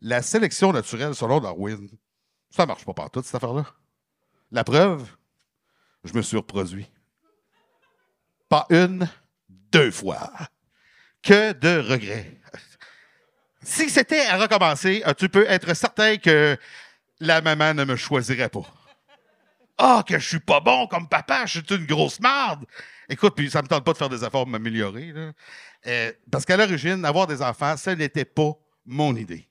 La 0.00 0.22
sélection 0.22 0.72
naturelle 0.72 1.14
selon 1.14 1.38
Darwin, 1.38 1.88
ça 2.50 2.66
marche 2.66 2.84
pas 2.84 2.94
partout, 2.94 3.22
cette 3.22 3.36
affaire-là. 3.36 3.64
La 4.50 4.64
preuve, 4.64 5.06
je 6.04 6.14
me 6.14 6.22
suis 6.22 6.36
reproduit. 6.36 6.90
Pas 8.48 8.66
une, 8.70 9.08
deux 9.70 9.90
fois. 9.90 10.32
Que 11.22 11.52
de 11.52 11.78
regrets. 11.78 12.38
Si 13.62 13.90
c'était 13.90 14.26
à 14.26 14.38
recommencer, 14.38 15.02
euh, 15.06 15.12
tu 15.12 15.28
peux 15.28 15.44
être 15.46 15.74
certain 15.74 16.16
que 16.16 16.56
la 17.20 17.42
maman 17.42 17.74
ne 17.74 17.84
me 17.84 17.96
choisirait 17.96 18.48
pas. 18.48 18.64
Ah, 19.76 20.02
que 20.06 20.18
je 20.18 20.26
suis 20.26 20.40
pas 20.40 20.60
bon 20.60 20.86
comme 20.86 21.08
papa, 21.08 21.46
je 21.46 21.60
suis 21.60 21.76
une 21.76 21.86
grosse 21.86 22.20
marde. 22.20 22.64
Écoute, 23.08 23.34
puis 23.36 23.50
ça 23.50 23.60
me 23.62 23.68
tente 23.68 23.84
pas 23.84 23.92
de 23.92 23.98
faire 23.98 24.08
des 24.08 24.24
efforts 24.24 24.44
pour 24.44 24.46
m'améliorer. 24.46 25.12
Euh, 25.86 26.12
parce 26.30 26.44
qu'à 26.44 26.56
l'origine, 26.56 27.04
avoir 27.04 27.26
des 27.26 27.42
enfants, 27.42 27.76
ça 27.76 27.94
n'était 27.94 28.24
pas 28.24 28.52
mon 28.86 29.14
idée. 29.16 29.48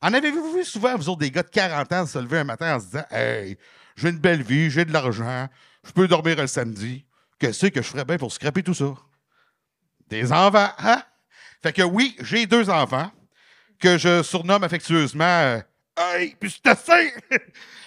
En 0.00 0.12
avez-vous 0.12 0.52
vu 0.52 0.64
souvent, 0.64 0.96
vous 0.96 1.08
autres, 1.08 1.20
des 1.20 1.30
gars 1.30 1.42
de 1.42 1.50
40 1.50 1.92
ans 1.92 2.06
se 2.06 2.18
lever 2.18 2.38
un 2.38 2.44
matin 2.44 2.76
en 2.76 2.80
se 2.80 2.86
disant 2.86 3.04
Hey, 3.10 3.56
j'ai 3.96 4.10
une 4.10 4.18
belle 4.18 4.42
vie, 4.42 4.70
j'ai 4.70 4.84
de 4.84 4.92
l'argent, 4.92 5.48
je 5.84 5.92
peux 5.92 6.08
dormir 6.08 6.38
un 6.40 6.46
samedi. 6.46 7.04
Qu'est-ce 7.38 7.66
que 7.66 7.82
je 7.82 7.88
ferais 7.88 8.04
bien 8.04 8.16
pour 8.16 8.32
scraper 8.32 8.62
tout 8.62 8.74
ça? 8.74 8.94
Des 10.08 10.32
enfants, 10.32 10.70
hein? 10.78 11.02
Fait 11.62 11.72
que 11.72 11.82
oui, 11.82 12.16
j'ai 12.20 12.46
deux 12.46 12.68
enfants 12.70 13.10
que 13.80 13.98
je 13.98 14.22
surnomme 14.22 14.64
affectueusement 14.64 15.24
euh, 15.24 15.60
Hey, 15.96 16.36
puis 16.38 16.50
c'est 16.50 16.70
assez! 16.70 17.12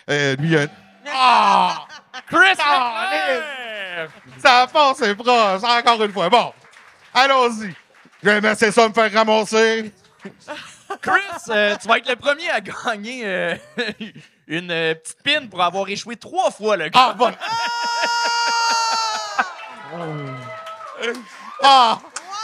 Euh, 0.10 0.38
lui, 0.38 0.56
euh, 0.56 0.66
Ah! 1.06 1.86
Chris 2.30 2.56
Ah! 2.60 4.06
Ça 4.38 4.68
passe, 4.72 5.00
c'est 5.00 5.14
proche, 5.16 5.64
encore 5.64 6.02
une 6.02 6.14
fois. 6.14 6.30
Bon, 6.30 6.54
allons-y. 7.14 7.74
J'aimais 8.24 8.56
c'est 8.56 8.72
ça 8.72 8.88
me 8.88 8.94
faire 8.94 9.12
ramasser. 9.12 9.92
Chris, 11.02 11.20
euh, 11.50 11.76
tu 11.76 11.88
vas 11.90 11.98
être 11.98 12.08
le 12.10 12.16
premier 12.16 12.50
à 12.50 12.62
gagner 12.62 13.58
une 14.48 14.72
euh, 14.72 14.96
petite 14.96 15.22
pin 15.24 15.48
pour 15.48 15.62
avoir 15.62 15.88
échoué 15.90 16.16
trois 16.16 16.50
fois 16.52 16.78
le 16.78 16.90
Ah, 16.94 17.10
gars. 17.10 17.14
bon. 17.14 17.32
Ah! 21.62 22.00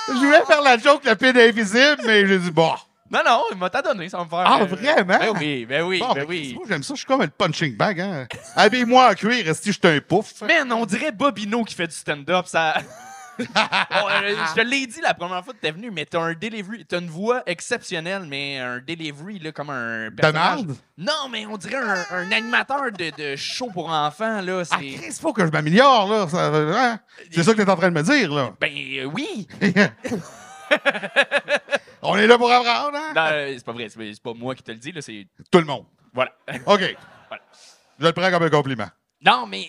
Je 0.07 0.13
voulais 0.13 0.43
faire 0.45 0.61
la 0.61 0.77
joke, 0.77 1.05
le 1.05 1.15
pin 1.15 1.35
invisible, 1.35 2.01
mais 2.05 2.27
j'ai 2.27 2.39
dit, 2.39 2.51
bon. 2.51 2.73
Non, 3.09 3.21
non, 3.23 3.43
il 3.51 3.57
m'a 3.57 3.69
t'a 3.69 3.81
donné, 3.81 4.09
ça 4.09 4.17
va 4.17 4.23
me 4.23 4.29
faire. 4.29 4.39
Ah, 4.45 4.59
euh, 4.61 4.65
vraiment? 4.65 5.19
Ben 5.19 5.33
oui, 5.39 5.65
ben 5.65 5.83
oui, 5.83 5.99
Bon, 5.99 6.13
ben 6.13 6.21
mais 6.21 6.25
oui. 6.25 6.53
moi, 6.55 6.65
j'aime 6.67 6.81
ça, 6.83 6.93
je 6.95 6.99
suis 6.99 7.05
comme 7.05 7.21
le 7.21 7.27
punching 7.27 7.77
bag, 7.77 8.01
hein. 8.01 8.27
Habille-moi 8.55 9.11
en 9.11 9.13
cuir, 9.13 9.45
reste 9.45 9.65
je 9.67 9.71
suis 9.71 9.79
un 9.83 9.99
pouf? 10.01 10.41
Man, 10.41 10.71
on 10.73 10.85
dirait 10.85 11.11
Bobino 11.11 11.63
qui 11.63 11.75
fait 11.75 11.87
du 11.87 11.95
stand-up, 11.95 12.47
ça. 12.47 12.73
Bon, 13.39 13.45
euh, 13.45 14.35
je 14.49 14.53
te 14.55 14.61
l'ai 14.61 14.85
dit 14.87 15.01
la 15.01 15.13
première 15.13 15.43
fois 15.43 15.53
que 15.53 15.59
t'es 15.59 15.71
venu, 15.71 15.89
mais 15.91 16.05
t'as 16.05 16.19
un 16.21 16.33
delivery, 16.33 16.85
t'as 16.85 16.99
une 16.99 17.09
voix 17.09 17.41
exceptionnelle, 17.45 18.25
mais 18.27 18.59
un 18.59 18.79
delivery 18.79 19.39
là, 19.39 19.51
comme 19.51 19.69
un 19.71 20.09
personnage. 20.11 20.57
merde? 20.65 20.75
Non, 20.97 21.29
mais 21.31 21.45
on 21.45 21.57
dirait 21.57 21.77
un, 21.77 22.05
un 22.11 22.31
animateur 22.31 22.91
de, 22.91 23.09
de 23.17 23.35
show 23.35 23.69
pour 23.73 23.89
enfants 23.89 24.41
là. 24.41 24.61
Ah, 24.69 24.77
C'est 24.79 24.91
Chris, 24.97 25.17
faut 25.19 25.33
que 25.33 25.45
je 25.45 25.51
m'améliore, 25.51 26.07
là. 26.09 26.27
Hein? 26.33 26.99
C'est 27.31 27.43
ça 27.43 27.53
que 27.53 27.61
t'es 27.61 27.69
en 27.69 27.75
train 27.75 27.89
de 27.91 27.95
me 27.95 28.03
dire, 28.03 28.31
là. 28.33 28.53
ben 28.59 28.71
euh, 28.75 29.05
oui. 29.05 29.47
On 32.01 32.17
est 32.17 32.27
là 32.27 32.37
pour 32.37 32.51
apprendre, 32.51 32.97
hein? 32.97 33.13
Non, 33.15 33.27
euh, 33.31 33.53
c'est 33.55 33.65
pas 33.65 33.71
vrai, 33.71 33.87
c'est 33.89 34.21
pas 34.21 34.33
moi 34.33 34.55
qui 34.55 34.63
te 34.63 34.71
le 34.71 34.77
dis 34.77 34.91
là, 34.91 35.01
c'est 35.01 35.25
Tout 35.49 35.59
le 35.59 35.65
monde. 35.65 35.85
voilà. 36.13 36.31
OK. 36.65 36.95
Voilà. 37.29 37.43
Je 37.99 38.05
le 38.05 38.11
prends 38.11 38.29
comme 38.31 38.43
un 38.43 38.49
compliment. 38.49 38.87
Non, 39.25 39.45
mais 39.47 39.65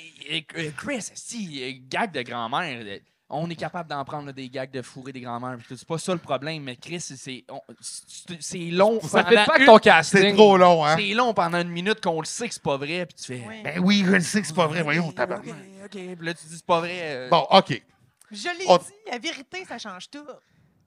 Chris, 0.76 1.10
si 1.14 1.80
gag 1.88 2.10
de 2.12 2.22
grand-mère, 2.22 2.84
on 3.30 3.48
est 3.50 3.56
capable 3.56 3.88
d'en 3.88 4.04
prendre 4.04 4.26
là, 4.26 4.32
des 4.32 4.48
gags 4.48 4.70
de 4.70 4.82
fourrer 4.82 5.12
des 5.12 5.22
tout, 5.22 5.76
C'est 5.76 5.86
pas 5.88 5.98
ça 5.98 6.12
le 6.12 6.18
problème, 6.18 6.62
mais 6.62 6.76
Chris, 6.76 7.00
c'est 7.00 7.44
on- 7.50 7.60
c'est 7.80 8.40
c'est 8.40 8.58
long. 8.70 9.00
Ça 9.00 9.24
fait 9.24 9.34
pas 9.46 9.58
que 9.58 9.64
ton 9.66 9.76
C'est 9.76 9.80
casting. 9.82 10.34
trop 10.34 10.56
long, 10.56 10.84
hein? 10.84 10.96
C'est 10.98 11.14
long 11.14 11.32
pendant 11.34 11.60
une 11.60 11.70
minute 11.70 12.00
qu'on 12.00 12.20
le 12.20 12.26
sait 12.26 12.48
que 12.48 12.54
c'est 12.54 12.62
pas 12.62 12.76
vrai, 12.76 13.06
puis 13.06 13.14
tu 13.16 13.24
fais. 13.24 13.44
Oui. 13.48 13.62
Ben 13.62 13.78
oui, 13.80 14.02
je 14.06 14.12
le 14.12 14.20
sais 14.20 14.40
que 14.40 14.46
c'est 14.46 14.54
pas 14.54 14.66
vrai. 14.66 14.82
Voyons, 14.82 15.08
Ok, 15.08 15.14
tabarnak. 15.14 15.46
ok, 15.48 15.54
ok. 15.84 15.90
Puis 16.16 16.26
là, 16.26 16.34
tu 16.34 16.46
dis 16.46 16.56
c'est 16.56 16.66
pas 16.66 16.80
vrai. 16.80 16.98
euh, 17.00 17.28
Bon, 17.30 17.46
OK. 17.50 17.82
Je 18.30 18.48
l'ai 18.58 18.64
On- 18.68 18.78
dit, 18.78 18.84
la 19.10 19.18
vérité, 19.18 19.64
ça 19.64 19.78
change 19.78 20.10
tout. 20.10 20.24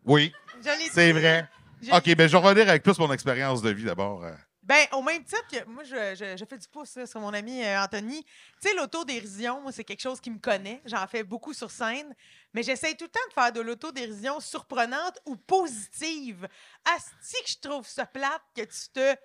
Oui, 0.06 0.32
Je 0.62 0.69
l'ai 0.69 0.89
c'est 0.91 1.13
dit. 1.13 1.19
vrai. 1.19 1.47
Je- 1.82 1.91
OK, 1.91 2.15
ben 2.15 2.28
je 2.28 2.38
vais 2.38 2.43
revenir 2.43 2.69
avec 2.69 2.82
plus 2.84 2.97
mon 3.00 3.12
expérience 3.12 3.62
de 3.62 3.69
vie 3.69 3.84
d'abord. 3.86 4.23
Ben, 4.67 4.86
au 4.91 5.01
même 5.01 5.23
titre 5.23 5.47
que 5.49 5.63
moi, 5.63 5.86
je, 5.86 6.13
je- 6.15 6.45
fais 6.45 6.58
du 6.58 6.67
pouce 6.67 6.97
sur 7.06 7.21
mon 7.21 7.34
ami 7.34 7.63
euh, 7.63 7.82
Anthony. 7.82 8.21
Tu 8.62 8.67
sais, 8.67 8.75
l'autodérision, 8.75 9.62
moi, 9.62 9.71
c'est 9.71 9.86
quelque 9.86 10.01
chose 10.01 10.19
qui 10.19 10.30
me 10.30 10.39
connaît. 10.39 10.82
J'en 10.84 11.08
fais 11.08 11.23
beaucoup 11.23 11.53
sur 11.53 11.71
scène. 11.71 12.13
Mais 12.53 12.63
j'essaye 12.63 12.97
tout 12.97 13.06
le 13.06 13.10
temps 13.10 13.27
de 13.30 13.34
faire 13.34 13.53
de 13.53 13.62
l'autodérision 13.62 14.41
surprenante 14.41 15.19
ou 15.25 15.38
positive. 15.38 16.49
Asti 16.84 17.41
que 17.45 17.49
je 17.49 17.60
trouve 17.62 17.88
ça 17.88 18.06
plate 18.06 18.41
que 18.53 18.63
tu 18.63 18.89
te. 18.93 19.15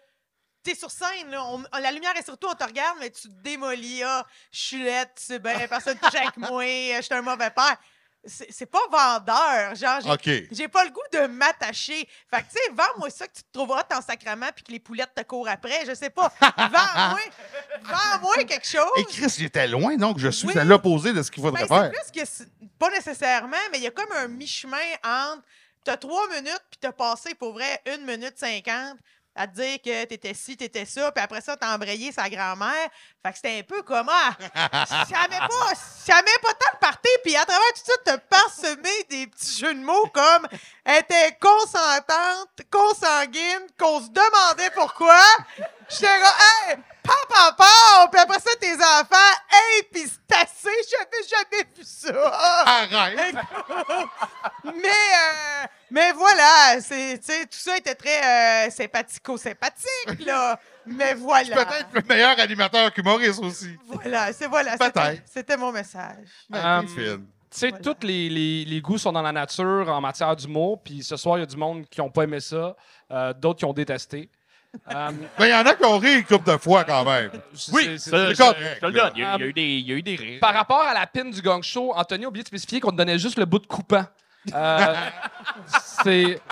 T'es 0.63 0.77
sur 0.77 0.93
scène, 0.93 1.29
la 1.29 1.91
lumière 1.91 2.17
est 2.17 2.23
sur 2.23 2.39
toi, 2.39 2.53
on 2.53 2.55
te 2.55 2.63
regarde, 2.63 2.99
mais 3.01 3.11
tu 3.11 3.23
te 3.23 3.43
démolis. 3.43 4.05
Ah, 4.05 4.25
je 4.53 4.59
suis 4.61 4.83
laide, 4.85 5.09
tu 5.17 5.25
sais 5.25 5.41
bien, 5.41 5.67
personne 5.67 5.99
ne 6.01 6.17
avec 6.19 6.37
moi, 6.37 6.63
je 6.65 7.01
suis 7.03 7.15
un 7.15 7.21
mauvais 7.23 7.51
père. 7.51 7.77
C'est 8.25 8.67
pas 8.67 8.79
vendeur. 8.91 9.75
Genre, 9.75 10.17
j'ai 10.53 10.69
pas 10.69 10.85
le 10.85 10.91
goût 10.91 11.01
de 11.13 11.27
m'attacher. 11.27 12.09
Fait 12.31 12.43
que, 12.43 12.49
tu 12.49 12.53
sais, 12.53 12.71
vends-moi 12.73 13.11
ça 13.11 13.27
que 13.27 13.33
tu 13.35 13.43
te 13.43 13.53
trouveras 13.53 13.83
en 13.93 14.01
sacrement 14.01 14.49
puis 14.55 14.63
que 14.65 14.71
les 14.73 14.79
poulettes 14.79 15.13
te 15.15 15.23
courent 15.23 15.49
après. 15.49 15.85
Je 15.87 15.95
sais 15.95 16.11
pas. 16.11 16.33
Vends-moi 16.41 17.19
vends-moi 17.83 18.45
quelque 18.45 18.67
chose. 18.67 18.91
Et 18.97 19.05
Chris, 19.05 19.35
j'étais 19.39 19.67
loin, 19.67 19.97
donc 19.97 20.19
je 20.19 20.29
suis 20.29 20.47
Oui. 20.49 20.57
à 20.59 20.65
l'opposé 20.65 21.13
de 21.13 21.23
ce 21.23 21.31
qu'il 21.33 21.43
faudrait 21.43 21.67
Ben, 21.67 21.91
faire. 21.91 21.91
plus 21.91 22.23
que 22.23 22.45
pas 22.79 22.91
nécessairement, 22.91 23.57
mais 23.73 23.79
il 23.79 23.85
y 23.85 23.87
a 23.89 23.91
comme 23.91 24.13
un 24.17 24.29
mi-chemin 24.29 24.77
entre 25.05 25.43
t'as 25.85 25.97
trois 25.97 26.29
minutes 26.29 26.63
puis 26.71 26.79
t'as 26.81 26.93
passé 26.93 27.35
pour 27.35 27.53
vrai 27.55 27.81
une 27.87 28.05
minute 28.05 28.39
cinquante 28.39 28.99
à 29.35 29.47
te 29.47 29.55
dire 29.55 29.79
que 29.83 30.05
t'étais 30.05 30.35
ci, 30.35 30.57
t'étais 30.57 30.85
ça, 30.85 31.11
puis 31.13 31.25
après 31.25 31.41
ça, 31.41 31.57
t'as 31.57 31.75
embrayé 31.75 32.13
sa 32.13 32.29
grand-mère. 32.29 32.89
Fait 33.25 33.31
que 33.31 33.37
c'était 33.37 33.59
un 33.59 33.63
peu 33.63 33.83
comme 33.83 34.11
ah, 34.11 34.37
met 34.39 34.49
pas, 34.59 36.23
met 36.23 36.39
pas 36.43 36.55
tant 36.55 36.71
le 36.73 36.79
party, 36.81 37.09
puis 37.25 37.37
à 37.37 37.45
travers 37.45 37.73
tout 37.75 37.83
ça, 37.85 37.93
t'as 38.05 38.19
parsemé 38.19 38.91
des 39.09 39.27
petits 39.27 39.59
jeux 39.59 39.75
de 39.75 39.81
mots 39.81 40.07
comme 40.13 40.47
elle 40.85 41.01
était 41.01 41.39
consentante, 41.41 42.49
consanguine, 42.71 43.67
qu'on 43.79 44.01
se 44.01 44.09
demandait 44.09 44.71
pourquoi. 44.75 45.21
J'étais 45.89 46.07
hey, 46.07 46.77
papa, 47.03 47.53
papa, 47.57 48.09
puis 48.11 48.21
après 48.21 48.41
ça, 48.41 48.51
tes 48.61 48.75
enfants, 48.75 49.39
hey, 49.51 49.83
pis 49.93 50.09
c'est 50.33 50.37
assez, 50.37 50.71
j'avais 50.91 51.29
jamais 51.29 51.65
vu 51.77 51.85
ça. 51.85 52.65
Arrête! 52.67 53.35
Mais, 54.65 54.89
euh, 54.89 55.42
mais 55.93 56.13
voilà, 56.13 56.81
c'est, 56.81 57.19
tout 57.19 57.59
ça 57.59 57.77
était 57.77 57.95
très 57.95 58.67
euh, 58.67 58.71
sympathico-sympathique, 58.71 60.25
là. 60.27 60.59
Mais 60.87 61.15
voilà. 61.15 61.65
Peut-être 61.65 61.87
le 61.93 62.03
meilleur 62.09 62.39
animateur 62.41 62.93
qu'humoriste 62.93 63.41
aussi. 63.41 63.77
Voilà, 63.87 64.33
c'est 64.33 64.49
voilà. 64.49 64.73
c'était- 64.73 64.91
Peut-être. 64.91 65.23
C'était 65.27 65.57
mon 65.57 65.71
message. 65.71 66.27
Fine. 66.53 66.87
Tu 66.89 67.05
sais, 67.51 67.69
Voilà. 67.69 67.85
tous 67.85 68.05
les, 68.07 68.29
les- 68.29 68.65
les 68.65 68.81
goûts 68.81 68.99
sont 68.99 69.13
dans 69.13 69.23
la 69.23 69.31
nature 69.31 69.89
en 69.89 70.01
matière 70.01 70.35
d'humour. 70.35 70.83
Puis 70.83 71.05
ce 71.05 71.17
soir, 71.17 71.37
il 71.39 71.41
y 71.41 71.43
a 71.45 71.47
du 71.47 71.57
monde 71.57 71.85
qui 71.89 72.01
n'ont 72.01 72.11
pas 72.11 72.25
aimé 72.25 72.41
ça, 72.41 72.75
euh, 73.13 73.33
d'autres 73.33 73.61
qui 73.61 73.65
ont 73.65 73.73
détesté. 73.73 74.29
Mais 74.89 74.95
il 75.41 75.51
y 75.51 75.55
en 75.55 75.65
a 75.67 75.75
qui 75.75 75.85
ont 75.85 75.99
ri 75.99 76.15
une 76.17 76.25
couple 76.25 76.51
de 76.51 76.57
fois 76.57 76.83
quand 76.83 77.05
même. 77.05 77.31
Oui, 77.73 77.97
c'est- 78.01 78.11
correct, 78.11 78.35
je 78.77 78.81
te 78.81 78.87
le 78.87 78.93
donne. 78.93 79.13
Il 79.15 79.21
y, 79.21 79.25
a, 79.25 79.39
eu 79.39 79.53
des, 79.53 79.63
il 79.63 79.87
y 79.89 79.93
a 79.93 79.95
eu 79.95 80.03
des 80.03 80.17
rires. 80.17 80.41
Par 80.41 80.53
rapport 80.55 80.81
à 80.81 80.95
la 80.95 81.07
pin 81.07 81.27
du 81.27 81.41
gang 81.43 81.63
show, 81.63 81.93
Anthony 81.95 82.25
a 82.25 82.29
oublié 82.29 82.43
de 82.43 82.49
spécifier 82.49 82.81
qu'on 82.81 82.91
te 82.91 82.97
donnait 82.97 83.19
juste 83.21 83.39
le 83.39 83.45
bout 83.45 83.61
de 83.61 83.67
coupant. 83.69 84.05
Euh, 84.53 84.95
c'est. 85.95 86.41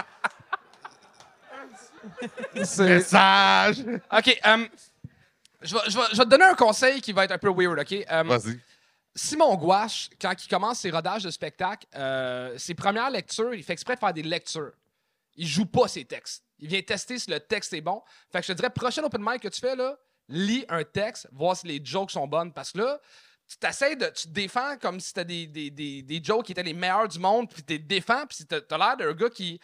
C'est. 2.64 2.88
Message! 2.88 3.78
OK. 4.12 4.40
je, 5.62 5.74
vais, 5.74 5.80
je 5.88 5.96
vais- 5.98 6.04
je 6.12 6.16
vais 6.16 6.24
te 6.24 6.28
donner 6.28 6.44
un 6.44 6.54
conseil 6.54 7.00
qui 7.00 7.12
va 7.12 7.24
être 7.24 7.32
un 7.32 7.38
peu 7.38 7.50
weird, 7.52 7.78
OK? 7.78 7.92
Euh, 8.10 8.22
Vas-y. 8.22 8.58
Simon 9.14 9.54
Gouache, 9.56 10.08
quand 10.20 10.32
il 10.42 10.48
commence 10.48 10.80
ses 10.80 10.90
rodages 10.90 11.24
de 11.24 11.30
spectacle, 11.30 11.86
euh, 11.96 12.56
ses 12.58 12.74
premières 12.74 13.10
lectures, 13.10 13.52
il 13.54 13.62
fait 13.62 13.72
exprès 13.72 13.94
de 13.96 14.00
faire 14.00 14.12
des 14.14 14.22
lectures. 14.22 14.72
Il 15.36 15.46
joue 15.46 15.66
pas 15.66 15.88
ses 15.88 16.04
textes. 16.04 16.44
il 16.58 16.68
vient 16.68 16.80
tester 16.82 17.18
si 17.18 17.30
le 17.30 17.40
texte 17.40 17.72
est 17.72 17.80
bon. 17.80 18.02
Fait 18.30 18.40
que 18.40 18.46
je 18.46 18.52
te 18.52 18.56
dirais, 18.56 18.70
prochain 18.70 19.02
open 19.02 19.22
mic 19.24 19.40
que 19.42 19.48
tu 19.48 19.60
fais, 19.60 19.74
là, 19.76 19.96
lis 20.28 20.64
un 20.68 20.84
texte, 20.84 21.28
voir 21.32 21.56
si 21.56 21.66
les 21.66 21.80
jokes 21.84 22.10
sont 22.12 22.26
bonnes. 22.26 22.52
Parce 22.52 22.72
que 22.72 22.78
là, 22.78 23.00
tu 23.50 23.56
t'essayes 23.58 23.96
de. 23.96 24.06
Tu 24.06 24.28
te 24.28 24.32
défends 24.32 24.76
comme 24.80 25.00
si 25.00 25.08
c'était 25.08 25.24
des, 25.24 25.46
des, 25.48 25.70
des, 25.70 26.02
des 26.02 26.20
jokes 26.22 26.46
qui 26.46 26.52
étaient 26.52 26.62
les 26.62 26.72
meilleurs 26.72 27.08
du 27.08 27.18
monde, 27.18 27.50
puis 27.50 27.64
tu 27.64 27.80
te 27.80 27.86
défends, 27.86 28.24
puis 28.26 28.44
t'as 28.46 28.60
t'as 28.60 28.78
l'air 28.78 28.96
d'un 28.96 29.12
gars 29.12 29.30
qui 29.30 29.60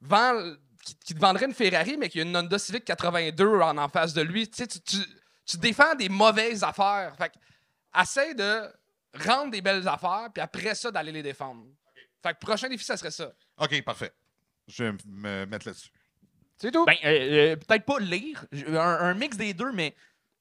vend. 0.00 0.54
Qui, 0.84 0.96
qui 0.96 1.14
te 1.14 1.20
vendrait 1.20 1.44
une 1.44 1.52
Ferrari, 1.52 1.98
mais 1.98 2.08
qui 2.08 2.20
a 2.20 2.22
une 2.22 2.34
Honda 2.34 2.58
Civic 2.58 2.86
82 2.86 3.60
en, 3.60 3.76
en 3.76 3.88
face 3.90 4.14
de 4.14 4.22
lui. 4.22 4.48
Tu 4.50 4.66
tu, 4.66 4.80
tu, 4.80 4.96
tu 5.44 5.58
défends 5.58 5.94
des 5.94 6.08
mauvaises 6.08 6.64
affaires. 6.64 7.14
Fait 7.18 7.28
que, 7.28 8.00
essaie 8.00 8.34
de 8.34 8.62
rendre 9.26 9.50
des 9.50 9.60
belles 9.60 9.86
affaires, 9.86 10.28
puis 10.32 10.42
après 10.42 10.74
ça, 10.74 10.90
d'aller 10.90 11.12
les 11.12 11.22
défendre. 11.22 11.66
Fait 12.22 12.32
que 12.32 12.38
prochain 12.38 12.68
défi, 12.68 12.84
ça 12.84 12.96
serait 12.96 13.10
ça. 13.10 13.30
OK, 13.58 13.82
parfait. 13.82 14.12
Je 14.66 14.84
vais 14.84 14.92
me 15.06 15.44
mettre 15.46 15.66
là-dessus. 15.68 15.90
C'est 16.56 16.70
tout? 16.70 16.84
Ben, 16.84 16.96
euh, 17.04 17.52
euh, 17.52 17.56
peut-être 17.56 17.84
pas 17.84 17.98
lire, 18.00 18.44
un 18.52 19.14
mix 19.14 19.36
des 19.36 19.54
deux, 19.54 19.72
mais 19.72 19.94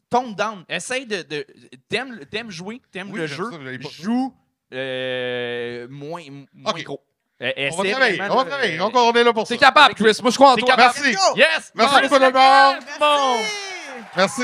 tone 0.10 0.34
down. 0.36 0.64
Essaye 0.70 1.06
de. 1.06 1.22
de 1.24 1.46
t'aimes, 1.90 2.20
t'aimes 2.32 2.50
jouer, 2.52 2.82
t'aimes 2.92 3.12
Oui, 3.12 3.20
le 3.20 3.28
jeu. 3.28 3.50
ça, 3.52 3.90
joue 4.02 4.34
euh, 4.74 5.88
moins, 5.90 6.22
moins 6.54 6.72
Ok. 6.74 6.84
gros. 6.84 7.04
Euh, 7.42 7.52
On 7.72 7.82
va 7.84 7.90
travailler. 7.92 8.22
On 8.22 8.36
va 8.36 8.44
de- 8.44 8.50
travailler. 8.50 8.78
Donc, 8.78 8.96
on 8.96 9.14
est 9.14 9.24
là 9.24 9.32
pour 9.34 9.48
ça. 9.48 9.54
T'es 9.56 9.60
capable, 9.60 9.96
Chris. 9.96 10.18
Moi, 10.22 10.30
je 10.32 10.36
crois 10.36 10.52
en 10.52 10.56
toi. 10.58 10.68
capable. 10.68 10.94
Merci. 11.04 11.18
Yes! 11.38 11.72
Merci 11.74 11.96
beaucoup, 12.02 12.16
tout 12.16 12.22
le 12.22 12.32
monde. 12.32 12.84
Bon. 13.00 13.38
Merci. 14.18 14.44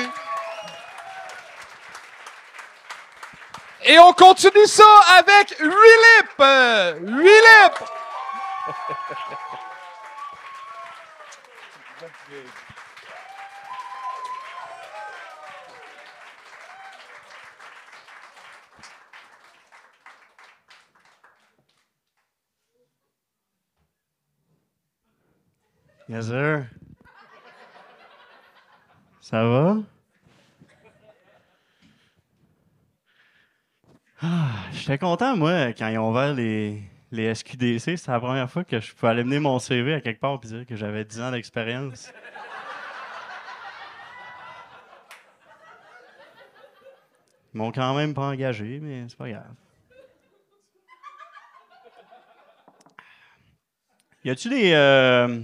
Et 3.83 3.99
on 3.99 4.13
continue 4.13 4.65
ça 4.65 4.83
avec 5.19 5.59
Willip. 5.59 6.29
Euh, 6.39 6.93
Willip. 7.01 7.73
Yes, 26.07 26.27
sir. 26.27 26.67
Ça 29.21 29.43
va? 29.43 29.77
Ah, 34.21 34.51
J'étais 34.71 34.97
content, 34.97 35.35
moi, 35.35 35.73
quand 35.73 35.87
ils 35.87 35.97
ont 35.97 36.09
ouvert 36.11 36.33
les, 36.33 36.81
les 37.11 37.33
SQDC. 37.33 37.97
C'était 37.97 38.11
la 38.11 38.19
première 38.19 38.49
fois 38.49 38.63
que 38.63 38.79
je 38.79 38.93
pouvais 38.93 39.11
aller 39.11 39.23
mener 39.23 39.39
mon 39.39 39.59
CV 39.59 39.93
à 39.95 40.01
quelque 40.01 40.19
part 40.19 40.39
et 40.43 40.47
dire 40.47 40.65
que 40.65 40.75
j'avais 40.75 41.03
10 41.05 41.21
ans 41.21 41.31
d'expérience. 41.31 42.11
Ils 47.53 47.57
m'ont 47.57 47.71
quand 47.71 47.95
même 47.95 48.13
pas 48.13 48.27
engagé, 48.27 48.79
mais 48.81 49.05
c'est 49.07 49.17
pas 49.17 49.29
grave. 49.29 49.53
Y 54.23 54.29
a-tu 54.31 54.49
des. 54.49 54.71
euh, 54.73 55.39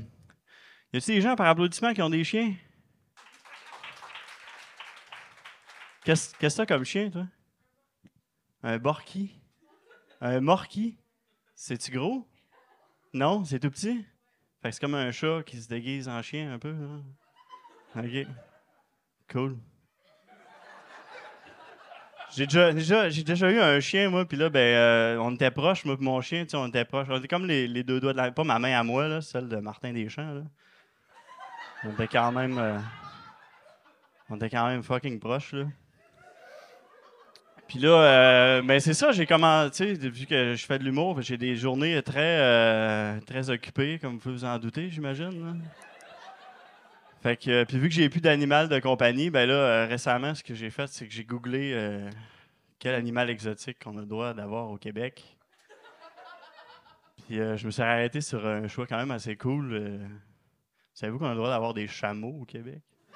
y 0.93 0.97
a-tu 0.97 1.11
des 1.11 1.21
gens 1.21 1.35
par 1.35 1.47
applaudissement 1.47 1.93
qui 1.93 2.01
ont 2.01 2.09
des 2.09 2.23
chiens? 2.23 2.53
Qu'est-ce 6.03 6.33
que 6.33 6.47
t'as 6.47 6.65
comme 6.65 6.83
chien, 6.83 7.09
toi? 7.09 7.27
Un 8.63 8.77
borki? 8.77 9.39
Un 10.19 10.41
morki? 10.41 10.97
C'est-tu 11.55 11.91
gros? 11.91 12.27
Non, 13.13 13.43
c'est 13.45 13.59
tout 13.59 13.69
petit? 13.69 14.05
Fait 14.61 14.69
que 14.69 14.75
c'est 14.75 14.81
comme 14.81 14.95
un 14.95 15.11
chat 15.11 15.43
qui 15.45 15.61
se 15.61 15.67
déguise 15.67 16.07
en 16.07 16.21
chien 16.21 16.53
un 16.53 16.59
peu. 16.59 16.73
hein? 16.73 17.03
Ok. 17.95 18.27
Cool. 19.31 19.57
J'ai 22.33 22.45
déjà, 22.47 22.71
déjà- 23.11 23.51
eu 23.51 23.59
un 23.59 23.79
chien, 23.81 24.09
moi, 24.09 24.25
puis 24.25 24.37
là, 24.37 24.49
ben, 24.49 24.59
euh, 24.59 25.17
on 25.19 25.33
était 25.33 25.51
proches, 25.51 25.83
moi 25.83 25.97
et 25.99 26.03
mon 26.03 26.21
chien, 26.21 26.45
tu 26.45 26.51
sais, 26.51 26.57
on 26.57 26.67
était 26.67 26.85
proches. 26.85 27.07
On 27.09 27.17
était 27.17 27.27
comme 27.27 27.45
les, 27.45 27.83
deux 27.83 27.99
doigts 27.99 28.13
de 28.13 28.17
la... 28.17 28.31
Pas 28.31 28.45
ma 28.45 28.57
main 28.57 28.79
à 28.79 28.83
moi, 28.83 29.07
là, 29.07 29.21
celle 29.21 29.49
de 29.49 29.57
Martin 29.57 29.91
Deschamps. 29.91 30.45
On 31.83 31.91
était 31.91 32.07
quand 32.07 32.31
même... 32.31 32.57
euh, 32.57 32.77
on 34.29 34.35
était 34.37 34.49
quand 34.49 34.67
même 34.67 34.83
fucking 34.83 35.19
proches, 35.19 35.53
là. 35.53 35.65
Puis 37.67 37.79
là, 37.79 37.89
euh, 37.89 38.61
ben 38.61 38.81
c'est 38.81 38.93
ça, 38.93 39.13
j'ai 39.13 39.25
commencé, 39.25 39.93
vu 39.93 40.25
que 40.25 40.55
je 40.55 40.65
fais 40.65 40.77
de 40.77 40.83
l'humour, 40.83 41.21
j'ai 41.21 41.37
des 41.37 41.55
journées 41.55 42.01
très, 42.01 42.39
euh, 42.41 43.19
très 43.21 43.49
occupées, 43.49 43.97
comme 43.97 44.15
vous 44.15 44.19
pouvez 44.19 44.35
vous 44.35 44.45
en 44.45 44.59
douter, 44.59 44.89
j'imagine. 44.89 45.61
Fait 47.23 47.37
que, 47.37 47.63
puis 47.63 47.77
vu 47.77 47.87
que 47.87 47.95
j'ai 47.95 48.09
plus 48.09 48.19
d'animal 48.19 48.67
de 48.67 48.77
compagnie, 48.79 49.29
ben 49.29 49.47
là, 49.47 49.53
euh, 49.53 49.87
récemment, 49.87 50.35
ce 50.35 50.43
que 50.43 50.53
j'ai 50.53 50.69
fait, 50.69 50.87
c'est 50.87 51.07
que 51.07 51.13
j'ai 51.13 51.23
googlé 51.23 52.01
quel 52.77 52.93
animal 52.93 53.29
exotique 53.29 53.81
qu'on 53.81 53.97
a 53.97 54.01
le 54.01 54.05
droit 54.07 54.33
d'avoir 54.33 54.69
au 54.69 54.77
Québec. 54.77 55.23
Puis 57.17 57.37
je 57.37 57.65
me 57.65 57.71
suis 57.71 57.81
arrêté 57.81 58.19
sur 58.19 58.45
un 58.45 58.67
choix 58.67 58.85
quand 58.85 58.97
même 58.97 59.11
assez 59.11 59.37
cool. 59.37 60.01
Savez-vous 60.93 61.19
qu'on 61.19 61.27
a 61.27 61.31
le 61.31 61.35
droit 61.35 61.49
d'avoir 61.49 61.73
des 61.73 61.87
chameaux 61.87 62.41
au 62.41 62.45
Québec? 62.45 62.81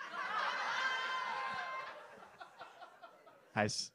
Hey, 3.57 3.69
ce 3.69 3.89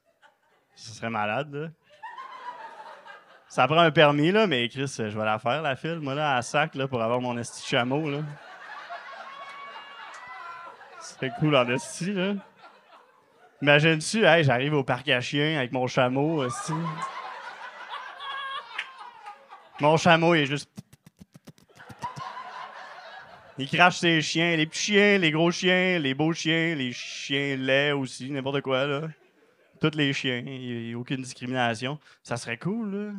serait 0.75 1.11
malade, 1.11 1.53
là. 1.53 1.67
Ça 3.47 3.67
prend 3.67 3.79
un 3.79 3.91
permis, 3.91 4.31
là, 4.31 4.47
mais 4.47 4.67
Chris, 4.69 4.91
je 4.97 5.03
vais 5.03 5.25
la 5.25 5.37
faire, 5.37 5.61
la 5.61 5.75
file, 5.75 5.99
moi, 5.99 6.15
là, 6.15 6.37
à 6.37 6.41
sac, 6.41 6.73
là, 6.73 6.87
pour 6.87 7.01
avoir 7.01 7.21
mon 7.21 7.37
esti 7.37 7.61
de 7.61 7.67
chameau, 7.67 8.09
là. 8.09 8.19
C'est 10.99 11.29
cool 11.39 11.55
en 11.55 11.67
esti, 11.69 12.13
là. 12.13 12.33
Imagine-tu, 13.61 14.25
hey, 14.25 14.43
j'arrive 14.43 14.73
au 14.73 14.83
parc 14.83 15.07
à 15.09 15.21
chiens 15.21 15.57
avec 15.57 15.71
mon 15.71 15.85
chameau, 15.85 16.43
esti. 16.43 16.73
Mon 19.81 19.97
chameau, 19.97 20.33
il 20.33 20.41
est 20.41 20.45
juste... 20.45 20.71
Il 23.57 23.69
crache 23.69 23.97
ses 23.97 24.21
chiens, 24.21 24.55
les 24.55 24.65
petits 24.65 24.93
chiens, 24.93 25.17
les 25.17 25.31
gros 25.31 25.51
chiens, 25.51 25.99
les 25.99 26.13
beaux 26.13 26.33
chiens, 26.33 26.75
les 26.75 26.93
chiens 26.93 27.57
laids 27.57 27.91
aussi, 27.91 28.31
n'importe 28.31 28.61
quoi, 28.61 28.85
là. 28.85 29.01
Tous 29.79 29.95
les 29.95 30.13
chiens, 30.13 30.43
il 30.45 30.87
n'y 30.87 30.93
a 30.93 30.97
aucune 30.97 31.21
discrimination. 31.21 31.99
Ça 32.23 32.37
serait 32.37 32.57
cool, 32.57 32.95
là. 32.95 33.13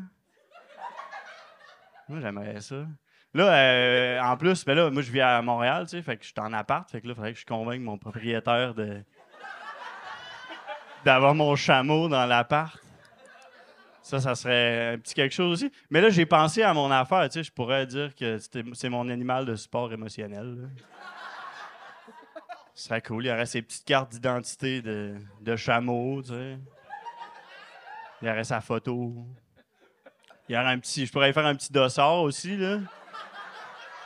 Moi, 2.09 2.21
j'aimerais 2.21 2.61
ça. 2.61 2.87
Là, 3.35 3.55
euh, 3.55 4.21
en 4.21 4.37
plus, 4.37 4.65
ben 4.65 4.75
là, 4.75 4.91
moi, 4.91 5.03
je 5.03 5.11
vis 5.11 5.21
à 5.21 5.41
Montréal, 5.41 5.85
tu 5.85 5.97
sais, 5.97 6.03
fait 6.03 6.17
que 6.17 6.23
je 6.23 6.29
suis 6.29 6.41
en 6.41 6.53
appart, 6.53 6.91
fait 6.91 7.01
que 7.01 7.07
là, 7.07 7.13
il 7.13 7.17
faudrait 7.17 7.33
que 7.33 7.39
je 7.39 7.47
convainque 7.47 7.81
mon 7.81 7.97
propriétaire 7.97 8.75
de 8.75 9.03
d'avoir 11.05 11.35
mon 11.35 11.57
chameau 11.57 12.09
dans 12.09 12.27
l'appart. 12.27 12.82
Ça, 14.03 14.21
ça 14.21 14.35
serait 14.35 14.95
un 14.95 14.99
petit 14.99 15.15
quelque 15.15 15.33
chose 15.33 15.53
aussi. 15.53 15.73
Mais 15.89 16.01
là, 16.01 16.11
j'ai 16.11 16.27
pensé 16.27 16.63
à 16.63 16.75
mon 16.75 16.91
affaire, 16.91 17.29
tu 17.29 17.35
sais, 17.35 17.45
je 17.45 17.53
pourrais 17.53 17.87
dire 17.87 18.15
que 18.15 18.39
c'est 18.73 18.89
mon 18.89 19.09
animal 19.09 19.47
de 19.47 19.55
sport 19.55 19.93
émotionnel. 19.93 20.69
Ce 22.75 22.89
serait 22.89 23.01
cool. 23.01 23.25
Il 23.25 23.29
y 23.29 23.33
aurait 23.33 23.47
ses 23.47 23.63
petites 23.63 23.85
cartes 23.85 24.13
d'identité 24.13 24.83
de, 24.83 25.57
chameau, 25.57 26.21
tu 26.23 26.31
sais. 26.31 26.59
Il 28.21 28.29
y 28.29 28.31
aurait 28.31 28.45
sa 28.45 28.61
photo. 28.61 29.15
Il 30.49 30.55
y 30.55 30.59
aurait 30.59 30.73
un 30.73 30.79
petit. 30.79 31.07
Je 31.07 31.13
pourrais 31.13 31.33
faire 31.33 31.47
un 31.47 31.55
petit 31.55 31.73
dossard 31.73 32.23
aussi, 32.23 32.57
là. 32.57 32.79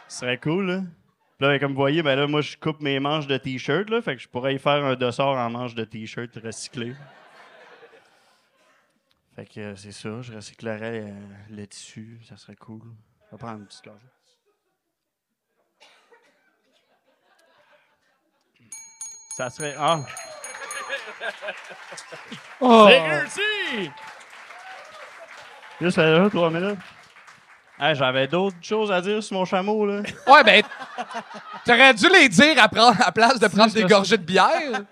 Ce 0.08 0.20
serait 0.20 0.38
cool, 0.38 0.66
là. 0.66 0.82
Là, 1.38 1.58
comme 1.58 1.72
vous 1.72 1.80
voyez, 1.80 2.02
ben 2.02 2.16
là, 2.16 2.26
moi, 2.26 2.40
je 2.40 2.56
coupe 2.56 2.80
mes 2.80 2.98
manches 2.98 3.26
de 3.26 3.36
t-shirt, 3.36 3.88
là. 3.90 4.00
Fait 4.02 4.16
que 4.16 4.22
je 4.22 4.28
pourrais 4.28 4.54
y 4.54 4.58
faire 4.58 4.84
un 4.84 4.94
dossard 4.94 5.36
en 5.36 5.50
manche 5.50 5.74
de 5.74 5.84
t-shirt 5.84 6.30
recyclé. 6.42 6.94
Fait 9.36 9.44
que 9.44 9.60
euh, 9.60 9.76
c'est 9.76 9.92
ça, 9.92 10.22
je 10.22 10.32
recyclerais 10.32 11.10
euh, 11.10 11.12
le 11.50 11.66
tissu, 11.66 12.18
ça 12.26 12.38
serait 12.38 12.56
cool. 12.56 12.80
On 13.30 13.36
va 13.36 13.38
prendre 13.38 13.58
une 13.58 13.66
petite 13.66 13.84
gorgée. 13.84 14.06
Ça 19.36 19.50
serait. 19.50 19.74
Ah! 19.76 20.00
Oh. 22.60 22.86
C'est 22.88 23.10
réussi! 23.10 23.90
Juste 25.82 25.98
là, 25.98 26.30
trois 26.30 26.50
minutes? 26.50 26.78
Hey, 27.78 27.94
J'avais 27.94 28.26
d'autres 28.26 28.56
choses 28.62 28.90
à 28.90 29.00
dire 29.02 29.22
sur 29.22 29.36
mon 29.36 29.44
chameau, 29.44 29.84
là. 29.84 30.00
Ouais, 30.26 30.42
ben, 30.44 30.62
t'aurais 31.64 31.92
dû 31.92 32.08
les 32.08 32.28
dire 32.28 32.54
à, 32.62 32.68
prendre- 32.68 32.96
à 33.06 33.12
place 33.12 33.38
de 33.38 33.46
prendre 33.48 33.70
des 33.72 33.84
gorgées 33.84 34.16
de 34.16 34.22
bière. 34.22 34.48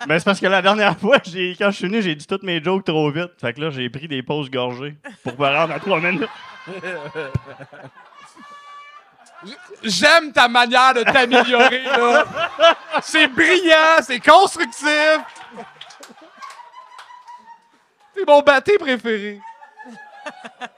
Ben, 0.07 0.19
c'est 0.19 0.25
parce 0.25 0.39
que 0.39 0.47
la 0.47 0.61
dernière 0.61 0.99
fois, 0.99 1.17
j'ai- 1.25 1.57
quand 1.59 1.71
je 1.71 1.77
suis 1.77 1.87
venu, 1.87 2.03
j'ai 2.03 2.15
dit 2.15 2.27
toutes 2.27 2.43
mes 2.43 2.63
jokes 2.63 2.85
trop 2.85 3.11
vite. 3.11 3.31
Fait 3.41 3.55
que 3.55 3.61
là, 3.63 3.71
j'ai 3.71 3.89
pris 3.89 4.07
des 4.07 4.23
pauses 4.23 4.51
gorgées 4.51 4.97
pour 5.23 5.33
me 5.39 5.47
rendre 5.47 5.73
à 5.75 5.81
trois 5.81 5.99
minutes. 5.99 6.29
J'aime 9.83 10.33
ta 10.33 10.49
manière 10.49 10.93
de 10.95 11.03
t'améliorer, 11.05 11.83
là. 11.85 12.25
C'est 13.03 13.29
brillant, 13.29 13.97
c'est 14.03 14.21
constructif. 14.21 15.21
C'est 18.15 18.27
mon 18.27 18.41
batté 18.43 18.79
préféré. 18.79 19.41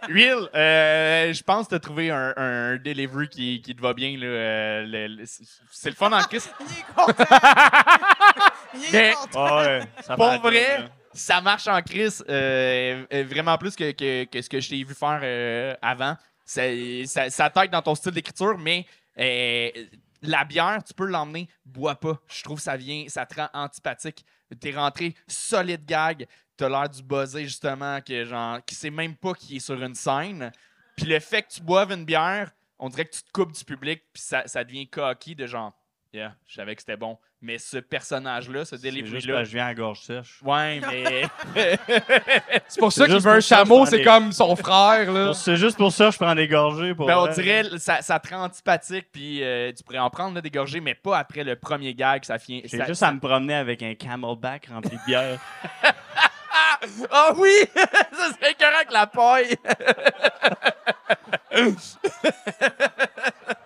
Will, 0.09 0.49
euh, 0.55 1.33
je 1.33 1.43
pense 1.43 1.65
que 1.67 1.71
tu 1.71 1.75
as 1.77 1.81
trouvé 1.81 2.11
un, 2.11 2.33
un 2.37 2.77
delivery 2.77 3.29
qui, 3.29 3.61
qui 3.63 3.75
te 3.75 3.81
va 3.83 3.93
bien. 3.95 4.17
là, 4.19 4.27
euh, 4.27 4.87
le- 4.87 5.07
le- 5.17 5.25
c'est 5.27 5.91
le 5.91 5.97
fun 5.97 6.13
en 6.13 6.23
Christ. 6.23 6.53
Il 6.61 6.67
est 6.79 6.95
content. 6.95 7.25
Il 8.75 8.85
est 8.85 8.93
Mais- 8.93 9.13
content. 9.15 9.57
Ouais, 9.59 9.81
ça 10.03 10.17
Pour 10.17 10.39
vrai, 10.41 10.79
là. 10.81 10.85
ça 11.13 11.41
marche 11.41 11.67
en 11.67 11.81
crise 11.83 12.25
euh, 12.29 13.05
euh, 13.13 13.25
vraiment 13.29 13.57
plus 13.59 13.75
que, 13.75 13.91
que- 13.93 14.25
que 14.25 14.43
ce 14.43 14.49
que 14.49 14.61
je 14.61 14.69
t'ai 14.69 14.85
vu 14.85 14.95
faire 14.95 15.21
euh, 15.23 15.75
avant. 15.83 16.17
Ça, 16.45 16.63
ça, 17.07 17.29
ça 17.31 17.51
t'aide 17.51 17.71
dans 17.71 17.83
ton 17.83 17.95
style 17.95 18.13
d'écriture, 18.13 18.57
mais 18.59 18.87
euh, 19.19 19.69
la 20.23 20.45
bière, 20.45 20.79
tu 20.87 20.95
peux 20.95 21.07
l'emmener, 21.07 21.49
bois 21.65 21.97
pas. 21.97 22.19
Je 22.29 22.43
trouve 22.45 22.59
que 22.59 22.63
ça 22.63 22.77
vient, 22.77 23.05
ça 23.09 23.27
te 23.27 23.35
rend 23.35 23.49
antipathique. 23.53 24.25
T'es 24.61 24.71
rentré 24.71 25.15
solide 25.27 25.85
gag, 25.85 26.27
t'as 26.57 26.69
l'air 26.69 26.89
du 26.89 27.03
buzzé 27.03 27.45
justement, 27.45 28.01
que 28.01 28.25
genre, 28.25 28.65
qui 28.65 28.75
sait 28.75 28.91
même 28.91 29.15
pas 29.15 29.35
qu'il 29.35 29.57
est 29.57 29.61
sur 29.61 29.81
une 29.83 29.95
scène. 29.95 30.51
Puis 30.97 31.07
le 31.07 31.21
fait 31.21 31.43
que 31.43 31.49
tu 31.53 31.61
boives 31.63 31.93
une 31.93 32.05
bière, 32.05 32.51
on 32.79 32.89
dirait 32.89 33.05
que 33.05 33.15
tu 33.15 33.23
te 33.23 33.31
coupes 33.33 33.53
du 33.53 33.65
public, 33.65 34.03
puis 34.13 34.23
ça, 34.23 34.43
ça 34.47 34.65
devient 34.65 34.87
cocky 34.89 35.35
de 35.35 35.47
genre, 35.47 35.73
yeah, 36.13 36.35
je 36.47 36.55
savais 36.55 36.75
que 36.75 36.83
c'était 36.83 36.97
bon. 36.97 37.19
Mais 37.43 37.59
ce 37.59 37.77
personnage-là, 37.77 38.65
ce 38.65 38.77
C'est 38.79 38.91
juste 38.91 38.97
delivery-là, 38.97 39.35
parce 39.35 39.45
que 39.45 39.51
je 39.51 39.57
viens 39.57 39.67
à 39.67 39.75
gorge 39.75 40.01
sèche. 40.01 40.41
Ouais, 40.43 40.81
mais. 40.81 41.25
C'est 42.67 42.81
pour 42.81 42.91
ça 42.93 43.05
qu'il 43.05 43.15
juste 43.15 43.27
veut 43.27 43.33
un 43.35 43.41
chameau, 43.41 43.85
c'est 43.85 44.03
comme 44.03 44.33
son 44.33 44.57
frère, 44.57 45.13
là. 45.13 45.35
C'est 45.35 45.57
juste 45.57 45.77
pour 45.77 45.93
ça 45.93 46.07
que 46.07 46.13
je 46.13 46.19
prends 46.19 46.35
des 46.35 46.49
gorgées. 46.49 46.95
Pour 46.95 47.07
ben, 47.07 47.19
on 47.19 47.27
dirait, 47.29 47.79
ça, 47.79 48.01
ça 48.01 48.19
te 48.19 48.35
rend 48.35 48.45
antipathique, 48.45 49.09
puis 49.13 49.43
euh, 49.45 49.71
tu 49.77 49.85
pourrais 49.85 49.99
en 49.99 50.09
prendre 50.09 50.35
là, 50.35 50.41
des 50.41 50.51
gorgées, 50.51 50.81
mais 50.81 50.95
pas 50.95 51.19
après 51.19 51.45
le 51.45 51.57
premier 51.57 51.95
gag, 51.95 52.25
ça 52.25 52.39
vient. 52.39 52.61
J'ai 52.65 52.79
ça- 52.79 52.87
juste 52.87 53.01
ça- 53.01 53.09
à 53.09 53.13
me 53.13 53.21
promener 53.21 53.55
avec 53.55 53.83
un 53.83 53.95
camelback 53.95 54.69
rempli 54.73 54.97
de 54.97 55.05
bière. 55.07 55.39
Ah 57.11 57.33
oui! 57.37 57.53
ça 57.75 58.33
serait 58.33 58.55
correct, 58.55 58.91
la 58.91 59.07
paille! 59.07 59.57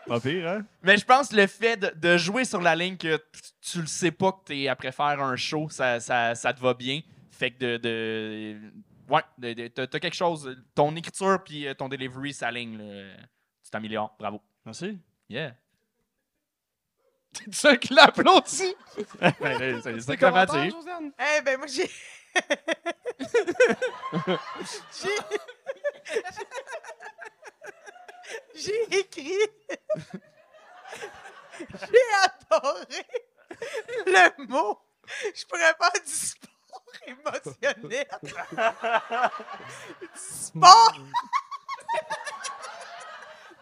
Pas 0.07 0.21
pire, 0.21 0.49
hein? 0.49 0.65
mais 0.83 0.97
je 0.97 1.05
pense 1.05 1.29
que 1.29 1.37
le 1.37 1.47
fait 1.47 1.77
de, 1.77 1.93
de 1.95 2.17
jouer 2.17 2.45
sur 2.45 2.61
la 2.61 2.75
ligne 2.75 2.97
que 2.97 3.23
tu 3.61 3.81
le 3.81 3.87
sais 3.87 4.11
pas 4.11 4.33
que 4.33 4.45
t'es 4.47 4.67
après 4.67 4.91
faire 4.91 5.23
un 5.23 5.37
show, 5.37 5.69
ça, 5.71 6.01
ça, 6.01 6.35
ça 6.35 6.53
te 6.53 6.59
va 6.61 6.75
bien. 6.75 7.01
Fait 7.31 7.53
que 7.53 7.59
de. 7.59 7.77
de 7.77 8.57
ouais, 9.09 9.23
t'as 9.73 9.87
quelque 9.87 10.17
chose. 10.17 10.57
Ton 10.75 10.97
écriture 10.97 11.39
puis 11.45 11.69
euh, 11.69 11.75
ton 11.75 11.89
delivery 11.89 12.35
s'aligne. 12.35 12.77
Tu 13.63 13.71
t'améliores. 13.71 14.13
Bravo. 14.19 14.43
Merci. 14.65 14.99
Yeah. 15.29 15.55
C'est 17.33 17.55
ça 17.55 17.77
qui 17.77 17.95
l'applaudit. 17.95 18.75
Ben, 19.21 19.81
c'est 19.83 20.01
ça? 20.01 20.17
Eh 21.39 21.43
ben 21.43 21.59
moi 21.59 21.69
j'ai. 21.69 21.89
J'ai. 25.03 25.19
J'ai 28.55 28.99
écrit. 28.99 29.33
j'ai 31.59 32.05
adoré 32.53 33.07
le 34.07 34.47
mot. 34.49 34.79
Je 35.35 35.45
pourrais 35.47 35.75
pas 35.79 35.91
du 36.05 36.13
sport 36.13 36.83
émotionnel. 37.07 38.05
du 40.03 40.21
sport. 40.21 40.93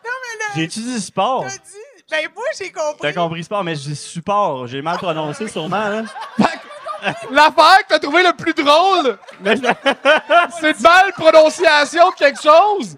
non 0.04 0.12
mais 0.22 0.38
là, 0.38 0.46
J'ai-tu 0.56 0.80
dit 0.80 1.00
sport? 1.00 1.44
t'as 1.44 1.56
dit. 1.58 1.74
Ben 2.10 2.28
moi 2.34 2.44
j'ai 2.56 2.72
compris. 2.72 2.98
T'as 3.00 3.12
compris 3.12 3.44
sport, 3.44 3.62
mais 3.64 3.74
je 3.76 3.82
dis 3.82 3.96
support. 3.96 4.66
J'ai 4.66 4.80
mal 4.82 4.96
prononcé 4.96 5.46
sûrement, 5.48 5.88
là. 5.88 6.02
L'affaire 7.30 7.78
que 7.78 7.88
t'as 7.88 7.99
trouvé 7.99 8.22
le 8.22 8.32
plus 8.32 8.55
drôle, 8.55 9.18
c'est 10.61 10.76
de 10.78 10.82
mal 10.82 11.12
prononciation 11.12 12.11
de 12.11 12.14
quelque 12.14 12.40
chose. 12.42 12.96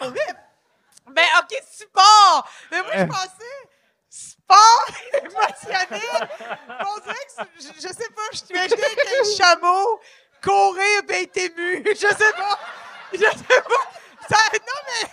Ben, 0.00 1.24
OK, 1.40 1.62
sport! 1.70 2.48
Mais 2.70 2.82
moi, 2.82 2.90
je 2.94 3.04
pensais 3.04 3.64
sport 4.08 4.86
émotionnel. 5.12 6.28
On 6.80 6.98
dirait 7.00 7.14
que, 7.14 7.44
je, 7.60 7.88
je 7.88 7.92
sais 7.92 8.10
pas, 8.10 8.22
je 8.32 8.40
t'imaginais 8.40 8.94
qu'un 8.96 9.36
chameau 9.36 10.00
courir 10.42 11.02
ben 11.06 11.24
être 11.24 11.36
ému. 11.36 11.82
Je 11.86 11.94
sais 11.94 12.32
pas. 12.32 12.58
Je 13.12 13.18
sais 13.18 13.62
pas. 13.62 13.84
Ça, 14.28 14.36
non, 14.52 14.80
mais, 14.86 15.08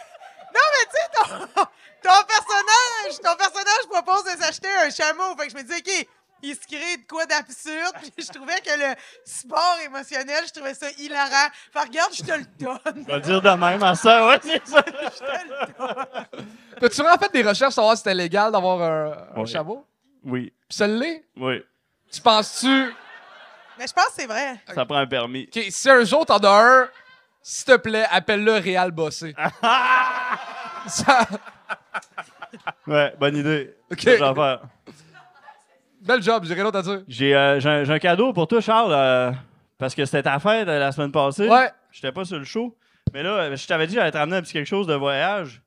non, 0.54 0.68
mais 0.74 0.86
tu 0.86 0.98
sais, 0.98 1.08
ton, 1.14 1.66
ton 2.04 2.24
personnage, 2.24 3.20
ton 3.24 3.36
personnage 3.36 3.88
propose 3.90 4.24
de 4.24 4.42
s'acheter 4.42 4.70
un 4.70 4.90
chameau. 4.90 5.36
Fait 5.38 5.48
que 5.48 5.52
je 5.52 5.58
me 5.58 5.64
dis, 5.64 5.74
OK, 5.78 6.08
il 6.44 6.56
se 6.56 6.66
crée 6.68 6.98
de 6.98 7.08
quoi 7.08 7.26
d'absurde. 7.26 7.94
Puis 8.16 8.26
je 8.26 8.32
trouvais 8.32 8.60
que 8.62 8.70
le 8.78 8.96
sport 9.26 9.78
émotionnel, 9.86 10.44
je 10.48 10.52
trouvais 10.54 10.74
ça 10.74 10.88
hilarant. 10.98 11.50
Fait 11.72 11.80
regarde, 11.80 12.14
je 12.14 12.24
te 12.24 12.32
le 12.32 12.46
donne. 12.60 13.06
je 13.08 13.14
vais 13.14 13.22
dire 13.22 13.42
de 13.42 13.50
même 13.50 13.84
à 13.84 13.96
ça, 13.96 14.28
ouais, 14.28 14.40
c'est 14.42 14.68
ça. 14.68 14.84
Je 14.88 15.20
te 15.20 15.24
le 15.24 15.78
donne. 15.78 16.48
T'as-tu 16.80 17.02
vraiment 17.02 17.18
fait 17.18 17.32
des 17.34 17.44
recherches 17.44 17.70
pour 17.70 17.84
savoir 17.84 17.96
si 17.96 18.04
c'était 18.04 18.16
légal 18.16 18.52
d'avoir 18.52 18.82
un, 18.82 19.42
un 19.42 19.46
chameau? 19.46 19.86
Oui, 20.24 20.54
Puis 20.68 20.78
ça 20.78 20.88
l'est? 20.88 21.26
oui. 21.38 21.64
Tu 22.12 22.20
penses-tu... 22.22 22.94
Mais 23.80 23.88
je 23.88 23.94
pense 23.94 24.08
que 24.08 24.14
c'est 24.18 24.26
vrai. 24.28 24.60
Ça 24.76 24.86
prend 24.86 24.98
un 24.98 25.08
permis. 25.08 25.44
OK, 25.56 25.64
si 25.70 25.90
un 25.90 26.04
jour 26.04 26.26
t'en 26.26 26.38
as 26.40 26.64
un, 26.82 26.90
s'il 27.42 27.66
te 27.66 27.78
plaît, 27.78 28.06
appelle-le 28.12 28.54
Réal 28.54 28.92
Bossé. 28.92 29.34
Ça... 30.88 31.26
Ouais, 32.86 33.14
bonne 33.18 33.38
idée. 33.38 33.74
OK. 33.92 34.02
Ça, 34.02 34.12
je 34.12 34.18
vais 34.18 34.24
en 34.24 34.36
faire. 34.36 34.62
Bel 36.02 36.22
job, 36.22 36.44
j'ai 36.46 36.54
rien 36.56 36.64
d'autre 36.64 36.80
à 36.80 36.82
dire. 36.82 37.04
J'ai 37.08 37.36
euh, 37.36 37.60
j'ai 37.60 37.70
un, 37.70 38.00
cadeau 38.00 38.34
pour 38.34 38.48
toi, 38.48 38.60
Charles, 38.60 38.94
euh, 38.94 39.32
parce 39.78 39.94
que 39.94 40.04
c'était 40.06 40.24
ta 40.24 40.40
fête 40.40 40.68
euh, 40.68 40.80
la 40.80 40.92
semaine 40.92 41.12
passée. 41.12 41.48
Ouais, 41.48 41.70
J'étais 41.92 42.12
pas 42.12 42.26
sur 42.26 42.40
le 42.40 42.46
show. 42.46 42.76
Mais 43.14 43.24
là, 43.24 43.56
je 43.56 43.68
t'avais 43.68 43.88
dit 43.88 43.94
que 43.94 44.00
j'allais 44.00 44.12
te 44.12 44.18
ramener 44.18 44.38
un 44.38 44.42
petit 44.42 44.54
quelque 44.54 44.68
chose 44.68 44.88
de 44.88 44.94
voyage. 44.94 45.62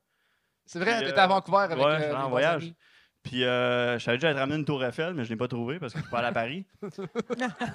c'est 0.67 0.79
vrai, 0.79 1.01
t'étais 1.01 1.19
euh, 1.19 1.23
à 1.23 1.27
Vancouver 1.27 1.59
avec 1.59 1.79
ouais, 1.79 1.85
euh, 1.85 1.99
j'étais 2.01 2.15
en 2.15 2.29
voyage. 2.31 2.63
amis. 2.63 2.75
Puis 3.23 3.45
euh, 3.45 3.99
je 3.99 4.05
t'avais 4.05 4.19
dit 4.19 4.21
que 4.21 4.27
j'allais 4.27 4.35
te 4.35 4.41
ramener 4.41 4.59
une 4.59 4.65
tour 4.65 4.85
Eiffel, 4.85 5.15
mais 5.15 5.25
je 5.25 5.31
l'ai 5.31 5.37
pas 5.37 5.49
trouvé 5.49 5.79
parce 5.79 5.93
que 5.93 5.99
je 5.99 6.05
suis 6.05 6.11
pas 6.11 6.19
allé 6.19 6.29
à 6.29 6.33
Paris. 6.33 6.67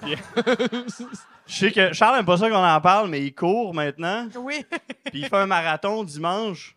Puis, 0.02 0.16
je 1.48 1.56
sais 1.56 1.72
que 1.72 1.92
Charles 1.94 2.20
aime 2.20 2.26
pas 2.26 2.38
ça 2.38 2.50
qu'on 2.50 2.64
en 2.64 2.82
parle, 2.82 3.10
mais 3.10 3.24
il 3.24 3.34
court 3.34 3.74
maintenant. 3.74 4.28
Oui. 4.38 4.66
Puis 5.06 5.22
il 5.22 5.26
fait 5.26 5.38
un 5.38 5.48
marathon 5.48 6.04
dimanche. 6.04 6.76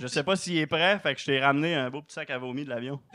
Je 0.00 0.06
sais 0.06 0.22
pas 0.24 0.34
s'il 0.34 0.56
est 0.58 0.66
prêt, 0.66 0.98
fait 1.02 1.14
que 1.14 1.20
je 1.20 1.26
t'ai 1.26 1.40
ramené 1.40 1.74
un 1.74 1.90
beau 1.90 2.00
petit 2.02 2.14
sac 2.14 2.30
à 2.30 2.38
vomi 2.38 2.64
de 2.64 2.70
l'avion. 2.70 3.00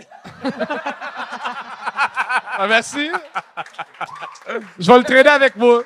Ah, 2.58 2.68
merci. 2.68 3.10
Je 4.80 4.90
vais 4.92 4.98
le 4.98 5.04
traîner 5.04 5.30
avec 5.30 5.56
moi. 5.58 5.84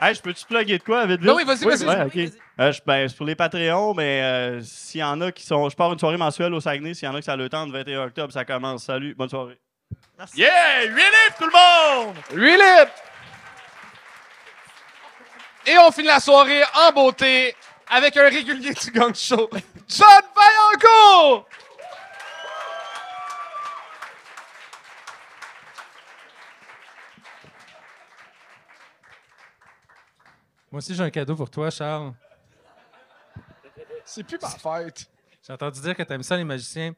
Hey, 0.00 0.14
je 0.14 0.20
peux-tu 0.22 0.44
plugger 0.44 0.78
de 0.78 0.82
quoi, 0.84 1.06
vite, 1.06 1.20
vite? 1.20 1.28
Non, 1.28 1.34
oui, 1.34 1.44
vas-y, 1.44 1.64
vas-y. 1.64 1.84
Ouais, 1.84 2.02
ok. 2.04 2.32
Euh, 2.60 2.70
je- 2.72 2.80
ben, 2.86 3.08
c'est 3.08 3.16
pour 3.16 3.26
les 3.26 3.34
Patreons, 3.34 3.94
mais 3.94 4.22
euh, 4.22 4.60
s'il 4.62 5.00
y 5.00 5.04
en 5.04 5.20
a 5.20 5.32
qui 5.32 5.44
sont. 5.44 5.68
Je 5.68 5.74
pars 5.74 5.92
une 5.92 5.98
soirée 5.98 6.16
mensuelle 6.16 6.54
au 6.54 6.60
Saguenay. 6.60 6.94
S'il 6.94 7.06
y 7.08 7.10
en 7.10 7.14
a 7.16 7.18
qui 7.18 7.24
ça 7.24 7.34
le 7.36 7.48
temps, 7.48 7.66
le 7.66 7.72
21 7.72 8.04
octobre, 8.04 8.32
ça 8.32 8.44
commence. 8.44 8.84
Salut, 8.84 9.14
bonne 9.16 9.28
soirée. 9.28 9.58
Yeah! 10.36 10.84
8 10.84 10.88
livres, 10.90 11.36
tout 11.38 11.46
le 11.46 12.06
monde! 12.06 12.16
Really? 12.32 12.88
Et 15.66 15.76
on 15.78 15.90
finit 15.90 16.08
la 16.08 16.20
soirée 16.20 16.62
en 16.86 16.92
beauté 16.92 17.56
avec 17.88 18.16
un 18.16 18.28
régulier 18.28 18.72
du 18.72 18.90
gang 18.90 19.14
show, 19.14 19.48
John 19.88 20.22
Vaillancourt! 20.34 21.48
Moi 30.70 30.78
aussi, 30.78 30.94
j'ai 30.94 31.04
un 31.04 31.10
cadeau 31.10 31.36
pour 31.36 31.48
toi, 31.48 31.70
Charles. 31.70 32.12
C'est 34.04 34.24
plus 34.24 34.38
ma 34.42 34.48
fête. 34.48 35.08
J'ai 35.46 35.52
entendu 35.52 35.80
dire 35.80 35.94
que 35.94 36.02
tu 36.02 36.12
aimes 36.12 36.24
ça, 36.24 36.36
les 36.36 36.42
magiciens. 36.42 36.92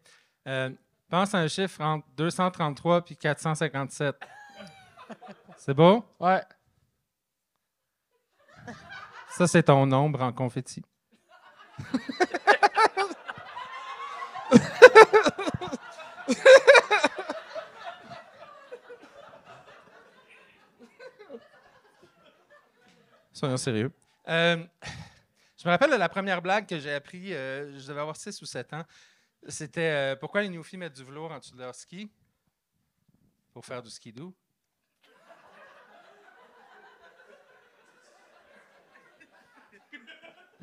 Euh, 0.49 0.71
pense 1.11 1.35
à 1.35 1.39
un 1.39 1.49
chiffre 1.49 1.81
entre 1.83 2.07
233 2.17 3.05
puis 3.05 3.17
457. 3.17 4.17
C'est 5.59 5.75
beau? 5.75 6.05
Ouais. 6.19 6.41
Ça, 9.37 9.47
c'est 9.47 9.65
ton 9.65 9.85
nombre 9.85 10.23
en 10.23 10.33
confetti. 10.33 10.83
Soyons 23.35 23.59
sérieux. 23.59 23.93
Euh, 24.27 24.65
je 25.59 25.67
me 25.67 25.71
rappelle 25.71 25.91
de 25.91 25.97
la 25.97 26.09
première 26.09 26.41
blague 26.41 26.67
que 26.67 26.79
j'ai 26.79 26.95
appris, 26.95 27.35
euh, 27.35 27.79
je 27.79 27.87
devais 27.89 28.01
avoir 28.01 28.17
6 28.17 28.41
ou 28.41 28.47
7 28.47 28.73
ans. 28.73 28.85
C'était 29.49 30.15
euh, 30.15 30.17
pourquoi 30.17 30.41
les 30.41 30.49
newfies 30.49 30.79
mettent 30.79 30.97
du 30.97 31.05
velours 31.05 31.31
en 31.31 31.41
dessous 31.41 31.57
de 31.57 31.61
leur 31.61 31.75
ski? 31.75 32.11
Pour 33.53 33.67
faire 33.67 33.83
du 33.83 33.91
skidoo. 33.91 34.33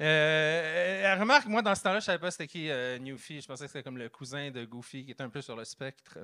Euh, 0.04 1.16
remarque, 1.18 1.45
moi, 1.45 1.62
dans 1.62 1.74
ce 1.74 1.84
temps-là, 1.84 1.99
je 2.01 2.06
savais 2.06 2.20
pas 2.20 2.30
c'était 2.30 2.47
qui 2.47 2.70
euh, 2.70 2.99
Newfie. 2.99 3.39
Je 3.39 3.47
pensais 3.47 3.66
que 3.66 3.72
c'était 3.72 3.84
comme 3.84 3.97
le 3.97 4.10
cousin 4.10 4.51
de 4.51 4.66
Goofy, 4.66 5.06
qui 5.06 5.12
était 5.12 5.24
un 5.24 5.30
peu 5.30 5.41
sur 5.41 5.56
le 5.56 5.64
spectre. 5.64 6.18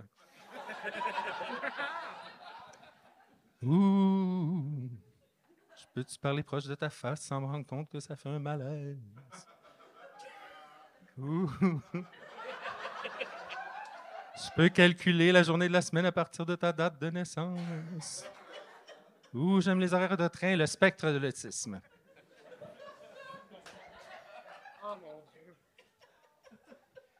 Ouh. 3.64 4.90
Je 5.78 5.86
peux-tu 5.94 6.20
parler 6.20 6.44
proche 6.44 6.66
de 6.66 6.76
ta 6.76 6.90
face 6.90 7.22
sans 7.22 7.40
me 7.40 7.46
rendre 7.46 7.66
compte 7.66 7.90
que 7.90 8.02
ça 8.02 8.18
fait 8.18 8.28
un 8.28 8.40
malaise? 8.40 8.98
Ouh. 11.18 11.50
Je 14.36 14.50
peux 14.56 14.70
calculer 14.70 15.32
la 15.32 15.44
journée 15.44 15.70
de 15.70 15.74
la 15.74 15.82
semaine 15.82 16.06
à 16.06 16.12
partir 16.12 16.46
de 16.46 16.56
ta 16.56 16.74
date 16.74 17.00
de 17.00 17.10
naissance. 17.10 18.26
Ouh, 19.34 19.62
j'aime 19.62 19.80
les 19.80 19.94
horaires 19.94 20.18
de 20.18 20.28
train, 20.28 20.56
le 20.58 20.66
spectre 20.66 21.12
de 21.12 21.18
l'autisme. 21.18 21.80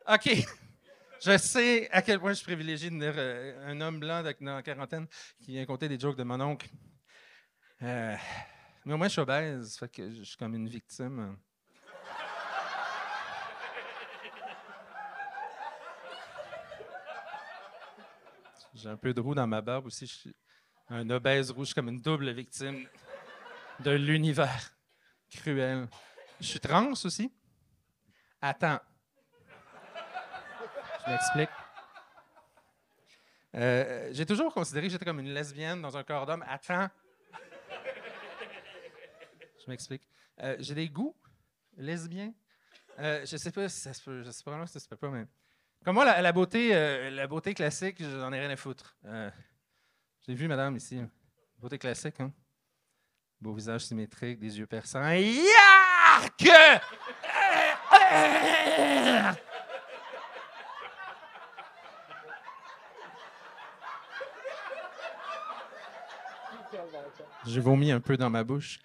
OK. 0.10 0.28
Je 1.22 1.38
sais 1.38 1.90
à 1.92 2.02
quel 2.02 2.20
point 2.20 2.30
je 2.30 2.38
suis 2.38 2.46
privilégié 2.46 2.90
de 2.90 2.96
venir 2.96 3.14
euh, 3.18 3.70
un 3.70 3.82
homme 3.82 4.00
blanc 4.00 4.24
dans 4.24 4.56
la 4.56 4.64
quarantaine 4.64 5.06
qui 5.42 5.52
vient 5.52 5.66
compter 5.66 5.90
des 5.90 6.00
jokes 6.00 6.16
de 6.16 6.24
mon 6.24 6.40
oncle. 6.40 6.70
Euh, 7.82 8.16
mais 8.86 8.94
au 8.94 8.98
moins, 8.98 9.08
je 9.08 9.12
suis 9.12 9.22
obèse, 9.22 9.78
fait 9.78 9.90
que 9.90 10.10
je 10.10 10.24
suis 10.24 10.38
comme 10.38 10.56
une 10.56 10.70
victime. 10.70 11.36
J'ai 18.74 18.88
un 18.88 18.96
peu 18.96 19.14
de 19.14 19.20
roux 19.20 19.36
dans 19.36 19.46
ma 19.46 19.62
barbe 19.62 19.88
aussi. 19.88 20.08
Je 20.08 20.14
suis 20.14 20.36
un 20.88 21.10
obèse 21.10 21.52
rouge, 21.52 21.74
comme 21.74 21.90
une 21.90 22.02
double 22.02 22.32
victime 22.32 22.88
de 23.82 23.92
l'univers 23.92 24.72
cruel. 25.30 25.90
Je 26.40 26.48
suis 26.48 26.60
trans 26.62 26.94
aussi. 26.94 27.30
Attends. 28.42 28.80
Je 31.10 31.14
m'explique. 31.14 31.50
Euh, 33.56 34.10
j'ai 34.12 34.28
toujours 34.28 34.54
considéré 34.54 34.86
que 34.88 34.92
j'étais 34.92 35.06
comme 35.06 35.20
une 35.20 35.34
lesbienne 35.34 35.82
dans 35.82 35.98
un 35.98 36.04
corps 36.04 36.28
d'homme. 36.28 36.46
Attends. 36.48 36.88
Je 39.60 39.72
m'explique. 39.72 40.08
Euh, 40.42 40.56
j'ai 40.60 40.76
des 40.76 40.88
goûts 40.88 41.16
lesbiens. 41.78 42.32
Euh, 43.00 43.26
je 43.26 43.38
sais 43.38 43.52
pas 43.52 43.68
si 43.70 43.80
ça 43.80 43.92
se 43.94 44.04
peut. 44.04 44.22
Je 44.22 44.30
sais 44.30 44.44
pas 44.44 44.68
si 44.68 44.74
ça 44.74 44.80
se 44.80 44.88
peut 44.88 44.98
pas, 44.98 45.10
mais. 45.10 45.26
Comme 45.84 45.96
moi, 45.96 46.06
la, 46.06 46.32
beauté, 46.32 46.76
euh, 46.76 47.10
la 47.10 47.26
beauté 47.26 47.56
classique, 47.56 48.04
j'en 48.04 48.32
ai 48.34 48.40
rien 48.40 48.50
à 48.52 48.56
foutre. 48.56 48.96
J'ai 50.28 50.36
vu 50.36 50.48
madame 50.48 50.76
ici. 50.76 51.02
Beauté 51.58 51.80
classique, 51.80 52.20
hein? 52.20 52.32
Beau 53.42 53.54
visage 53.54 53.86
symétrique, 53.86 54.40
des 54.40 54.60
yeux 54.60 54.68
perçants. 54.68 55.10
Yark! 55.10 56.50
J'ai 67.50 67.62
vomi 67.62 67.92
un 67.92 68.00
peu 68.00 68.16
dans 68.16 68.30
ma 68.30 68.44
bouche. 68.44 68.80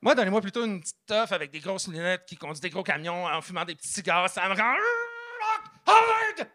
Moi, 0.00 0.14
donnez-moi 0.14 0.40
plutôt 0.40 0.64
une 0.64 0.80
petite 0.80 1.04
teuf 1.06 1.32
avec 1.32 1.50
des 1.50 1.58
grosses 1.58 1.88
lunettes 1.88 2.24
qui 2.24 2.36
conduit 2.36 2.60
des 2.60 2.70
gros 2.70 2.84
camions 2.84 3.24
en 3.24 3.40
fumant 3.40 3.64
des 3.64 3.74
petits 3.74 3.88
cigares. 3.88 4.30
Ça 4.30 4.48
me 4.48 4.54
rend 4.54 4.76
hard! 5.86 6.48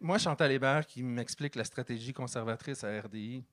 Moi, 0.00 0.16
Chantal 0.16 0.52
Hébert 0.52 0.86
qui 0.86 1.02
m'explique 1.02 1.54
la 1.54 1.64
stratégie 1.64 2.14
conservatrice 2.14 2.82
à 2.82 2.98
RDI. 2.98 3.44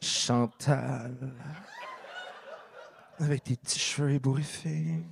Chantal. 0.00 1.14
Avec 3.18 3.44
tes 3.44 3.56
petits 3.56 3.78
cheveux 3.78 4.10
ébouriffés. 4.12 5.02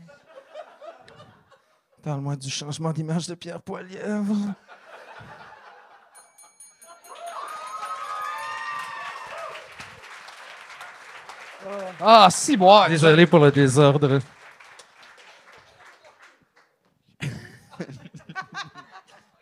Parle-moi 2.03 2.37
du 2.37 2.51
changement 2.51 2.93
d'image 2.93 3.27
de 3.27 3.35
Pierre 3.35 3.63
Poilièvre. 3.63 4.55
Ah, 12.01 12.29
si, 12.31 12.57
boire. 12.57 12.89
Désolé 12.89 13.27
pour 13.27 13.39
le 13.39 13.51
désordre. 13.51 14.21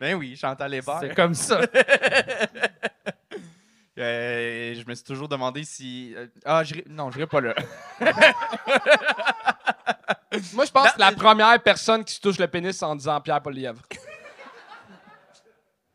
Ben 0.03 0.15
oui, 0.15 0.35
Chantal 0.35 0.73
Hébert. 0.73 0.97
C'est 0.99 1.15
comme 1.15 1.33
ça. 1.33 1.61
Je 4.93 4.99
me 4.99 5.05
suis 5.05 5.05
toujours 5.05 5.27
demandé 5.27 5.63
si. 5.63 6.13
euh, 6.15 6.27
ah, 6.45 6.63
j'irai- 6.63 6.85
non, 6.87 7.09
je 7.09 7.23
pas 7.25 7.41
là. 7.41 7.55
Moi, 10.53 10.65
je 10.65 10.71
pense 10.71 10.91
que 10.91 10.99
la 10.99 11.11
première 11.11 11.59
personne 11.63 12.03
qui 12.03 12.13
se 12.13 12.21
touche 12.21 12.37
le 12.37 12.47
pénis 12.47 12.81
en 12.83 12.95
disant 12.95 13.19
Pierre 13.21 13.41
Polièvre. 13.41 13.81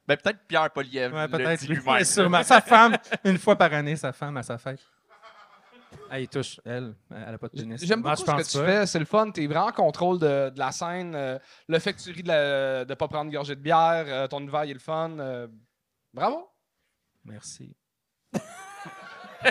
Ben 0.09 0.17
peut-être 0.17 0.41
Pierre 0.49 0.71
Poliev. 0.71 1.15
Ouais, 1.15 1.29
peut-être. 1.29 1.63
lui-même. 1.69 2.03
Sûrement. 2.05 2.43
Sa 2.43 2.61
femme, 2.61 2.97
une 3.25 3.39
fois 3.39 3.55
par 3.55 3.73
année, 3.73 3.95
sa 3.95 4.13
femme 4.13 4.37
à 4.39 4.43
sa 4.43 4.59
fête. 4.59 4.81
Ah, 6.11 6.19
il 6.19 6.27
touche, 6.29 6.59
elle. 6.65 6.95
Elle 7.15 7.35
a 7.35 7.39
pas 7.39 7.47
de 7.49 7.53
pénis. 7.53 7.85
J'aime 7.85 8.01
Moi, 8.01 8.15
beaucoup 8.17 8.23
je 8.39 8.43
ce 8.43 8.49
que 8.49 8.59
tu 8.59 8.65
pas. 8.65 8.73
fais. 8.81 8.87
C'est 8.87 8.99
le 8.99 9.05
fun. 9.05 9.31
T'es 9.31 9.47
vraiment 9.47 9.67
en 9.67 9.73
contrôle 9.73 10.19
de, 10.19 10.51
de 10.51 10.59
la 10.59 10.73
scène. 10.73 11.15
euh, 11.15 11.39
le 11.69 11.79
fait 11.79 11.93
que 11.93 12.01
tu 12.01 12.11
ris 12.11 12.23
de 12.25 12.85
ne 12.85 12.95
pas 12.95 13.07
prendre 13.07 13.27
une 13.27 13.33
gorgée 13.33 13.55
de 13.55 13.61
bière. 13.61 14.05
euh, 14.09 14.27
ton 14.27 14.41
univers, 14.41 14.65
il 14.65 14.71
est 14.71 14.75
le 14.75 14.81
fun. 14.81 15.11
euh, 15.21 15.47
bravo. 16.13 16.49
Merci. 17.25 17.77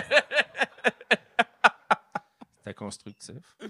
C'était 2.58 2.74
constructif. 2.74 3.36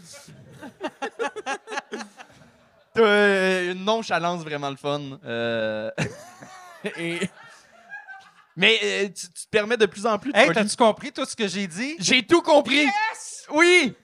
T'as 2.94 3.02
euh, 3.02 3.72
une 3.72 3.84
nonchalance 3.84 4.42
vraiment 4.42 4.70
le 4.70 4.76
fun. 4.76 5.00
euh, 5.24 5.90
et- 6.98 7.20
Mais 8.56 8.78
euh, 8.82 9.04
tu, 9.08 9.28
tu 9.28 9.44
te 9.44 9.48
permets 9.50 9.76
de 9.76 9.86
plus 9.86 10.04
en 10.06 10.18
plus 10.18 10.32
de 10.32 10.38
Hey, 10.38 10.50
t'as-tu 10.52 10.74
compris 10.76 11.12
tout 11.12 11.24
ce 11.24 11.36
que 11.36 11.46
j'ai 11.46 11.66
dit? 11.68 11.94
J'ai 12.00 12.24
tout 12.26 12.42
compris. 12.42 12.86
Oui. 13.52 13.94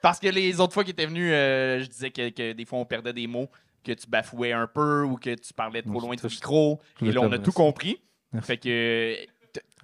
Parce 0.00 0.18
que 0.18 0.28
les 0.28 0.60
autres 0.60 0.72
fois 0.72 0.84
qui 0.84 0.92
étaient 0.92 1.06
venus, 1.06 1.30
euh, 1.32 1.80
je 1.80 1.86
disais 1.86 2.10
que, 2.10 2.30
que 2.30 2.52
des 2.52 2.64
fois 2.64 2.78
on 2.78 2.84
perdait 2.86 3.12
des 3.12 3.26
mots, 3.26 3.50
que 3.84 3.92
tu 3.92 4.06
bafouais 4.06 4.52
un 4.52 4.66
peu 4.66 5.02
ou 5.02 5.16
que 5.16 5.34
tu 5.34 5.52
parlais 5.52 5.82
trop 5.82 6.00
loin 6.00 6.14
du 6.14 6.22
micro. 6.24 6.80
Et 7.02 7.12
là, 7.12 7.20
on 7.20 7.32
a 7.32 7.38
tout 7.38 7.52
compris. 7.52 8.00
Merci. 8.32 8.46
Fait 8.46 8.56
que. 8.58 9.16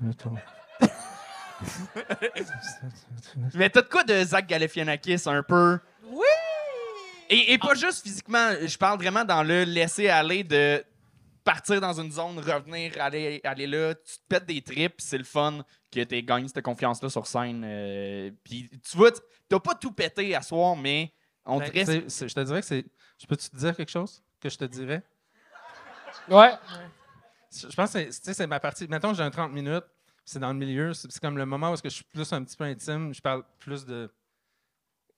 Attends. 0.08 0.36
Mais 3.54 3.70
t'as 3.70 3.82
de 3.82 3.88
quoi 3.88 4.04
de 4.04 4.22
Zach 4.24 4.46
Galifianakis 4.46 5.22
un 5.26 5.42
peu? 5.42 5.78
Oui! 6.08 6.24
Et, 7.30 7.52
et 7.54 7.58
pas 7.58 7.74
juste 7.74 8.02
physiquement, 8.02 8.50
je 8.64 8.76
parle 8.76 8.98
vraiment 8.98 9.24
dans 9.24 9.42
le 9.42 9.64
laisser 9.64 10.08
aller 10.08 10.44
de 10.44 10.84
partir 11.42 11.80
dans 11.80 11.98
une 12.00 12.10
zone, 12.12 12.38
revenir, 12.38 12.92
aller, 13.00 13.40
aller 13.44 13.66
là, 13.66 13.94
tu 13.94 14.16
te 14.16 14.22
pètes 14.28 14.46
des 14.46 14.62
trips, 14.62 14.94
c'est 14.98 15.18
le 15.18 15.24
fun 15.24 15.64
que 15.90 16.02
tu 16.04 16.22
gagné 16.22 16.48
cette 16.48 16.62
confiance-là 16.64 17.08
sur 17.10 17.26
scène. 17.26 17.62
euh, 17.64 18.30
Puis 18.42 18.70
tu 18.70 18.96
vois, 18.96 19.10
t'as 19.48 19.60
pas 19.60 19.74
tout 19.74 19.92
pété 19.92 20.34
à 20.34 20.42
soir, 20.42 20.76
mais 20.76 21.12
on 21.44 21.58
Ben, 21.58 21.70
c'est- 21.74 22.08
c'est- 22.08 22.28
je 22.28 22.34
te 22.34 22.40
dirais 22.40 22.60
que 22.60 22.66
c'est. 22.66 22.84
Je 23.18 23.26
peux-tu 23.26 23.48
te 23.50 23.56
dire 23.56 23.76
quelque 23.76 23.90
chose 23.90 24.22
que 24.40 24.48
je 24.48 24.56
te 24.56 24.64
dirais? 24.64 25.02
Ouais. 26.28 26.52
Je 27.54 27.68
je 27.68 27.76
pense 27.76 27.92
que 27.92 28.10
c'est 28.10 28.46
ma 28.46 28.58
partie. 28.60 28.88
Mettons, 28.88 29.12
j'ai 29.14 29.22
un 29.22 29.30
30 29.30 29.52
minutes, 29.52 29.84
c'est 30.24 30.38
dans 30.38 30.52
le 30.52 30.58
milieu, 30.58 30.94
c'est 30.94 31.18
comme 31.20 31.36
le 31.36 31.46
moment 31.46 31.72
où 31.72 31.76
je 31.82 31.88
suis 31.88 32.04
plus 32.04 32.32
un 32.32 32.42
petit 32.44 32.56
peu 32.56 32.64
intime, 32.64 33.12
je 33.12 33.20
parle 33.20 33.44
plus 33.58 33.84
de 33.84 34.10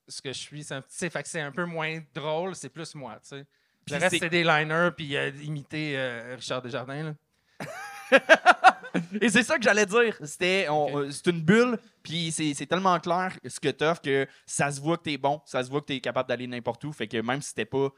ce 0.08 0.20
que 0.20 0.32
je 0.32 0.38
suis. 0.38 0.66
C'est 0.88 1.10
fait 1.10 1.22
que 1.22 1.28
c'est 1.28 1.40
un 1.40 1.52
peu 1.52 1.64
moins 1.64 2.00
drôle, 2.14 2.54
c'est 2.54 2.68
plus 2.68 2.94
moi, 2.94 3.18
tu 3.22 3.28
sais. 3.28 3.46
Puis 3.84 3.94
Le 3.94 4.00
reste, 4.00 4.18
c'est- 4.18 4.28
des 4.28 4.42
liners, 4.42 4.90
puis 4.96 5.16
euh, 5.16 5.30
imiter 5.42 5.96
euh, 5.96 6.34
Richard 6.34 6.60
Desjardins. 6.62 7.14
Là. 7.60 7.66
Et 9.20 9.28
c'est 9.28 9.42
ça 9.42 9.56
que 9.58 9.62
j'allais 9.62 9.86
dire. 9.86 10.16
C'était, 10.24 10.66
euh, 10.70 11.10
c'est 11.10 11.26
une 11.28 11.40
bulle, 11.40 11.78
puis 12.02 12.32
c'est, 12.32 12.66
tellement 12.66 12.98
clair 12.98 13.32
ce 13.46 13.60
que 13.60 13.68
t'offres 13.68 14.00
que 14.00 14.26
ça 14.44 14.70
se 14.70 14.80
voit 14.80 14.96
que 14.96 15.02
t'es 15.04 15.18
bon, 15.18 15.40
ça 15.44 15.62
se 15.62 15.70
voit 15.70 15.80
que 15.80 15.86
t'es 15.86 16.00
capable 16.00 16.28
d'aller 16.28 16.46
n'importe 16.46 16.84
où. 16.84 16.92
Fait 16.92 17.06
que 17.06 17.18
même 17.18 17.40
si 17.42 17.50
c'était 17.50 17.64
pas 17.64 17.90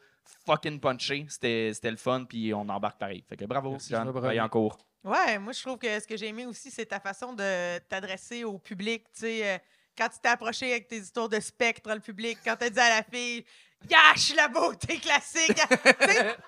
fucking 0.45 0.81
punché, 0.81 1.27
c'était, 1.29 1.73
le 1.85 1.97
fun, 1.97 2.25
puis 2.25 2.53
on 2.53 2.69
embarque 2.69 2.99
pareil. 2.99 3.25
Fait 3.29 3.37
que 3.37 3.45
bravo, 3.45 3.73
Merci, 3.73 3.93
brailler. 3.93 4.21
vaillant 4.21 4.49
cours. 4.49 4.77
Ouais, 5.05 5.38
moi, 5.38 5.53
je 5.53 5.61
trouve 5.62 5.78
que 5.78 6.01
ce 6.01 6.07
que 6.07 6.16
j'ai 6.16 6.28
aimé 6.28 6.46
aussi, 6.46 6.70
c'est 6.70 6.86
ta 6.86 7.01
façon 7.01 7.32
de 7.32 7.78
t'adresser 7.88 8.44
au 8.44 8.59
public. 8.59 9.05
Tu 9.12 9.20
sais, 9.20 9.55
euh, 9.55 9.59
quand 9.96 10.09
tu 10.09 10.18
t'es 10.20 10.28
approché 10.28 10.70
avec 10.72 10.88
tes 10.88 10.99
histoires 10.99 11.28
de 11.28 11.40
spectre 11.40 11.92
le 11.92 12.01
public, 12.01 12.38
quand 12.44 12.57
tu 12.57 12.64
as 12.64 12.70
dit 12.70 12.80
à 12.80 12.88
la 12.96 13.03
fille, 13.03 13.44
Gâche 13.86 14.34
la 14.34 14.49
beauté 14.49 14.99
classique. 14.99 15.61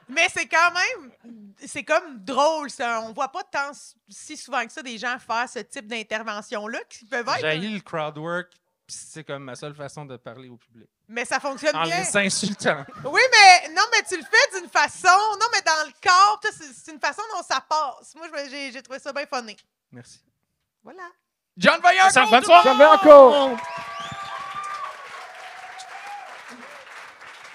Mais 0.09 0.27
c'est 0.35 0.47
quand 0.47 0.73
même, 0.73 1.13
c'est 1.65 1.85
comme 1.85 2.19
drôle. 2.19 2.71
Ça. 2.71 3.01
On 3.03 3.13
voit 3.13 3.31
pas 3.31 3.45
tant 3.45 3.71
si 4.09 4.37
souvent 4.37 4.65
que 4.67 4.73
ça 4.73 4.83
des 4.83 4.99
gens 4.99 5.17
faire 5.19 5.49
ce 5.49 5.61
type 5.61 5.87
d'intervention-là 5.87 6.81
qui 6.89 7.05
peuvent 7.05 7.29
être. 7.29 7.41
J'ai 7.41 7.69
le 7.69 7.81
crowd 7.81 8.19
work 8.19 8.53
Puis 8.91 8.99
c'est 9.09 9.23
comme 9.23 9.45
ma 9.45 9.55
seule 9.55 9.73
façon 9.73 10.05
de 10.05 10.17
parler 10.17 10.49
au 10.49 10.57
public. 10.57 10.89
Mais 11.07 11.25
ça 11.25 11.39
fonctionne 11.39 11.77
En 11.77 11.85
bien. 11.85 12.01
les 12.01 12.17
insultant. 12.17 12.85
Oui, 13.05 13.21
mais 13.31 13.69
non, 13.73 13.83
mais 13.93 14.03
tu 14.03 14.17
le 14.17 14.25
fais 14.25 14.59
d'une 14.59 14.69
façon. 14.69 15.17
Non, 15.39 15.47
mais 15.53 15.63
dans 15.63 15.87
le 15.87 15.93
corps, 16.03 16.41
c'est 16.43 16.65
c'est 16.75 16.91
une 16.91 16.99
façon 16.99 17.23
dont 17.33 17.43
ça 17.43 17.61
passe. 17.61 18.17
Moi, 18.17 18.27
j'ai 18.51 18.73
j'ai 18.73 18.83
trouvé 18.83 18.99
ça 18.99 19.13
bien 19.13 19.27
funny. 19.27 19.57
Merci. 19.93 20.19
Voilà. 20.83 21.05
John 21.57 21.81
Vaillancourt! 21.81 22.11
Ça, 22.11 22.37
le 22.39 22.45
soirée. 22.45 22.75
monde! 22.75 22.83
encore. 22.83 23.59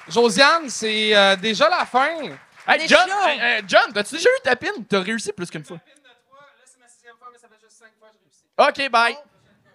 Josiane, 0.08 0.70
c'est 0.70 1.14
euh, 1.14 1.36
déjà 1.36 1.68
la 1.68 1.86
fin. 1.86 2.16
Hey, 2.66 2.88
John, 2.88 3.10
hey, 3.28 3.62
John, 3.68 3.92
t'as-tu 3.94 4.16
déjà 4.16 4.30
eu 4.30 4.42
ta 4.42 4.56
pine? 4.56 4.86
T'as 4.88 5.02
réussi 5.02 5.34
plus 5.34 5.50
qu'une 5.50 5.66
fois. 5.66 5.80
OK, 8.58 8.90
bye. 8.90 9.18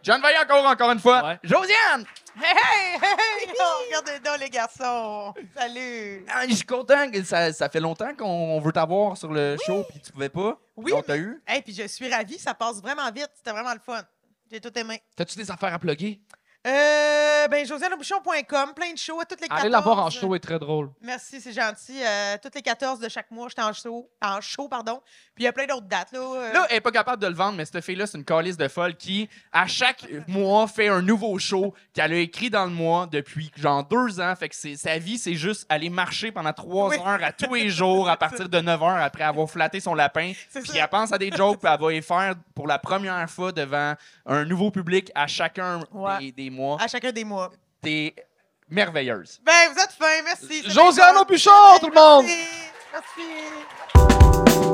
John 0.02 0.20
Vaillancourt, 0.22 0.64
encore 0.66 0.90
une 0.92 0.98
fois. 0.98 1.22
Ouais. 1.24 1.38
Josiane! 1.42 2.06
Hey, 2.36 2.54
hey, 2.56 2.94
hey! 2.94 3.54
Oh, 3.60 3.82
regardez 3.86 4.18
donc, 4.20 4.38
les 4.40 4.48
garçons. 4.48 5.34
Salut. 5.54 6.24
Ah, 6.32 6.46
je 6.48 6.54
suis 6.54 6.64
content 6.64 7.10
que 7.10 7.22
ça, 7.22 7.52
ça 7.52 7.68
fait 7.68 7.80
longtemps 7.80 8.14
qu'on 8.14 8.24
on 8.24 8.60
veut 8.60 8.72
t'avoir 8.72 9.16
sur 9.16 9.30
le 9.32 9.56
show, 9.66 9.84
puis 9.90 10.00
tu 10.00 10.10
pouvais 10.12 10.30
pas. 10.30 10.58
Oui, 10.76 10.92
On 10.94 11.02
t'a 11.02 11.18
eu. 11.18 11.42
Hey, 11.46 11.60
puis 11.60 11.74
je 11.74 11.86
suis 11.86 12.10
ravie, 12.12 12.38
ça 12.38 12.54
passe 12.54 12.80
vraiment 12.80 13.10
vite. 13.10 13.30
C'était 13.34 13.50
vraiment 13.50 13.74
le 13.74 13.80
fun. 13.80 14.02
J'ai 14.50 14.60
tout 14.60 14.76
aimé. 14.78 15.02
T'as-tu 15.16 15.36
des 15.36 15.50
affaires 15.50 15.74
à 15.74 15.78
plugger? 15.78 16.20
Euh, 16.66 17.48
ben, 17.48 17.64
josianeaubuchon.com, 17.66 18.74
plein 18.76 18.92
de 18.92 18.98
shows 18.98 19.18
à 19.20 19.24
toutes 19.24 19.40
les 19.40 19.48
14. 19.48 19.62
Allez 19.62 19.70
la 19.70 19.80
voir 19.80 19.98
en 19.98 20.10
show, 20.10 20.34
est 20.34 20.40
très 20.40 20.58
drôle. 20.58 20.90
Merci, 21.00 21.40
c'est 21.40 21.54
gentil. 21.54 21.98
Euh, 22.04 22.36
toutes 22.42 22.54
les 22.54 22.60
14 22.60 23.00
de 23.00 23.08
chaque 23.08 23.30
mois, 23.30 23.48
j'étais 23.48 23.62
en 23.62 23.72
show, 23.72 24.10
en 24.20 24.40
show, 24.42 24.68
pardon. 24.68 25.00
Puis 25.34 25.44
il 25.44 25.46
y 25.46 25.46
a 25.48 25.52
plein 25.54 25.64
d'autres 25.66 25.86
dates, 25.86 26.12
là. 26.12 26.18
euh. 26.20 26.52
Là, 26.52 26.66
elle 26.68 26.76
est 26.76 26.80
pas 26.82 26.90
capable 26.90 27.22
de 27.22 27.26
le 27.28 27.34
vendre, 27.34 27.56
mais 27.56 27.64
cette 27.64 27.82
fille-là, 27.82 28.06
c'est 28.06 28.18
une 28.18 28.26
calice 28.26 28.58
de 28.58 28.68
folle 28.68 28.94
qui, 28.94 29.26
à 29.52 29.66
chaque 29.66 30.04
mois, 30.28 30.66
fait 30.68 30.88
un 30.88 31.00
nouveau 31.00 31.38
show 31.38 31.72
qu'elle 31.94 32.12
a 32.12 32.16
écrit 32.16 32.50
dans 32.50 32.64
le 32.66 32.72
mois 32.72 33.08
depuis 33.10 33.50
genre 33.56 33.82
deux 33.84 34.20
ans. 34.20 34.34
Fait 34.36 34.50
que 34.50 34.54
sa 34.76 34.98
vie, 34.98 35.16
c'est 35.16 35.34
juste 35.34 35.64
aller 35.70 35.88
marcher 35.88 36.30
pendant 36.32 36.52
trois 36.52 36.90
Oui. 36.90 36.96
heures 36.98 37.24
à 37.24 37.32
tous 37.32 37.54
les 37.54 37.70
jours 37.70 38.10
à 38.10 38.18
partir 38.18 38.50
de 38.50 38.60
9 38.60 38.82
heures 38.82 39.02
après 39.02 39.24
avoir 39.24 39.48
flatté 39.48 39.80
son 39.80 39.94
lapin. 39.94 40.32
Puis 40.54 40.66
ça. 40.66 40.72
elle 40.76 40.88
pense 40.88 41.10
à 41.10 41.16
des 41.16 41.30
jokes, 41.30 41.58
puis 41.58 41.72
elle 41.72 41.80
va 41.80 41.90
les 41.90 42.02
faire 42.02 42.34
pour 42.54 42.66
la 42.66 42.78
première 42.78 43.28
fois 43.30 43.50
devant 43.50 43.94
un 44.26 44.44
nouveau 44.44 44.70
public 44.70 45.10
à 45.14 45.26
chacun 45.26 45.80
Ouais. 45.92 46.18
des, 46.18 46.32
des 46.32 46.49
mois. 46.50 46.76
À 46.80 46.88
chacun 46.88 47.12
des 47.12 47.24
mois. 47.24 47.50
T'es 47.82 48.14
merveilleuse. 48.68 49.40
Ben, 49.42 49.72
vous 49.72 49.80
êtes 49.80 49.92
fin, 49.92 50.22
merci. 50.24 50.62
Josiano 50.68 51.24
Bouchard, 51.24 51.80
tout 51.80 51.88
le 51.88 51.94
monde! 51.94 52.26
Merci. 52.92 53.22
merci. 53.96 54.69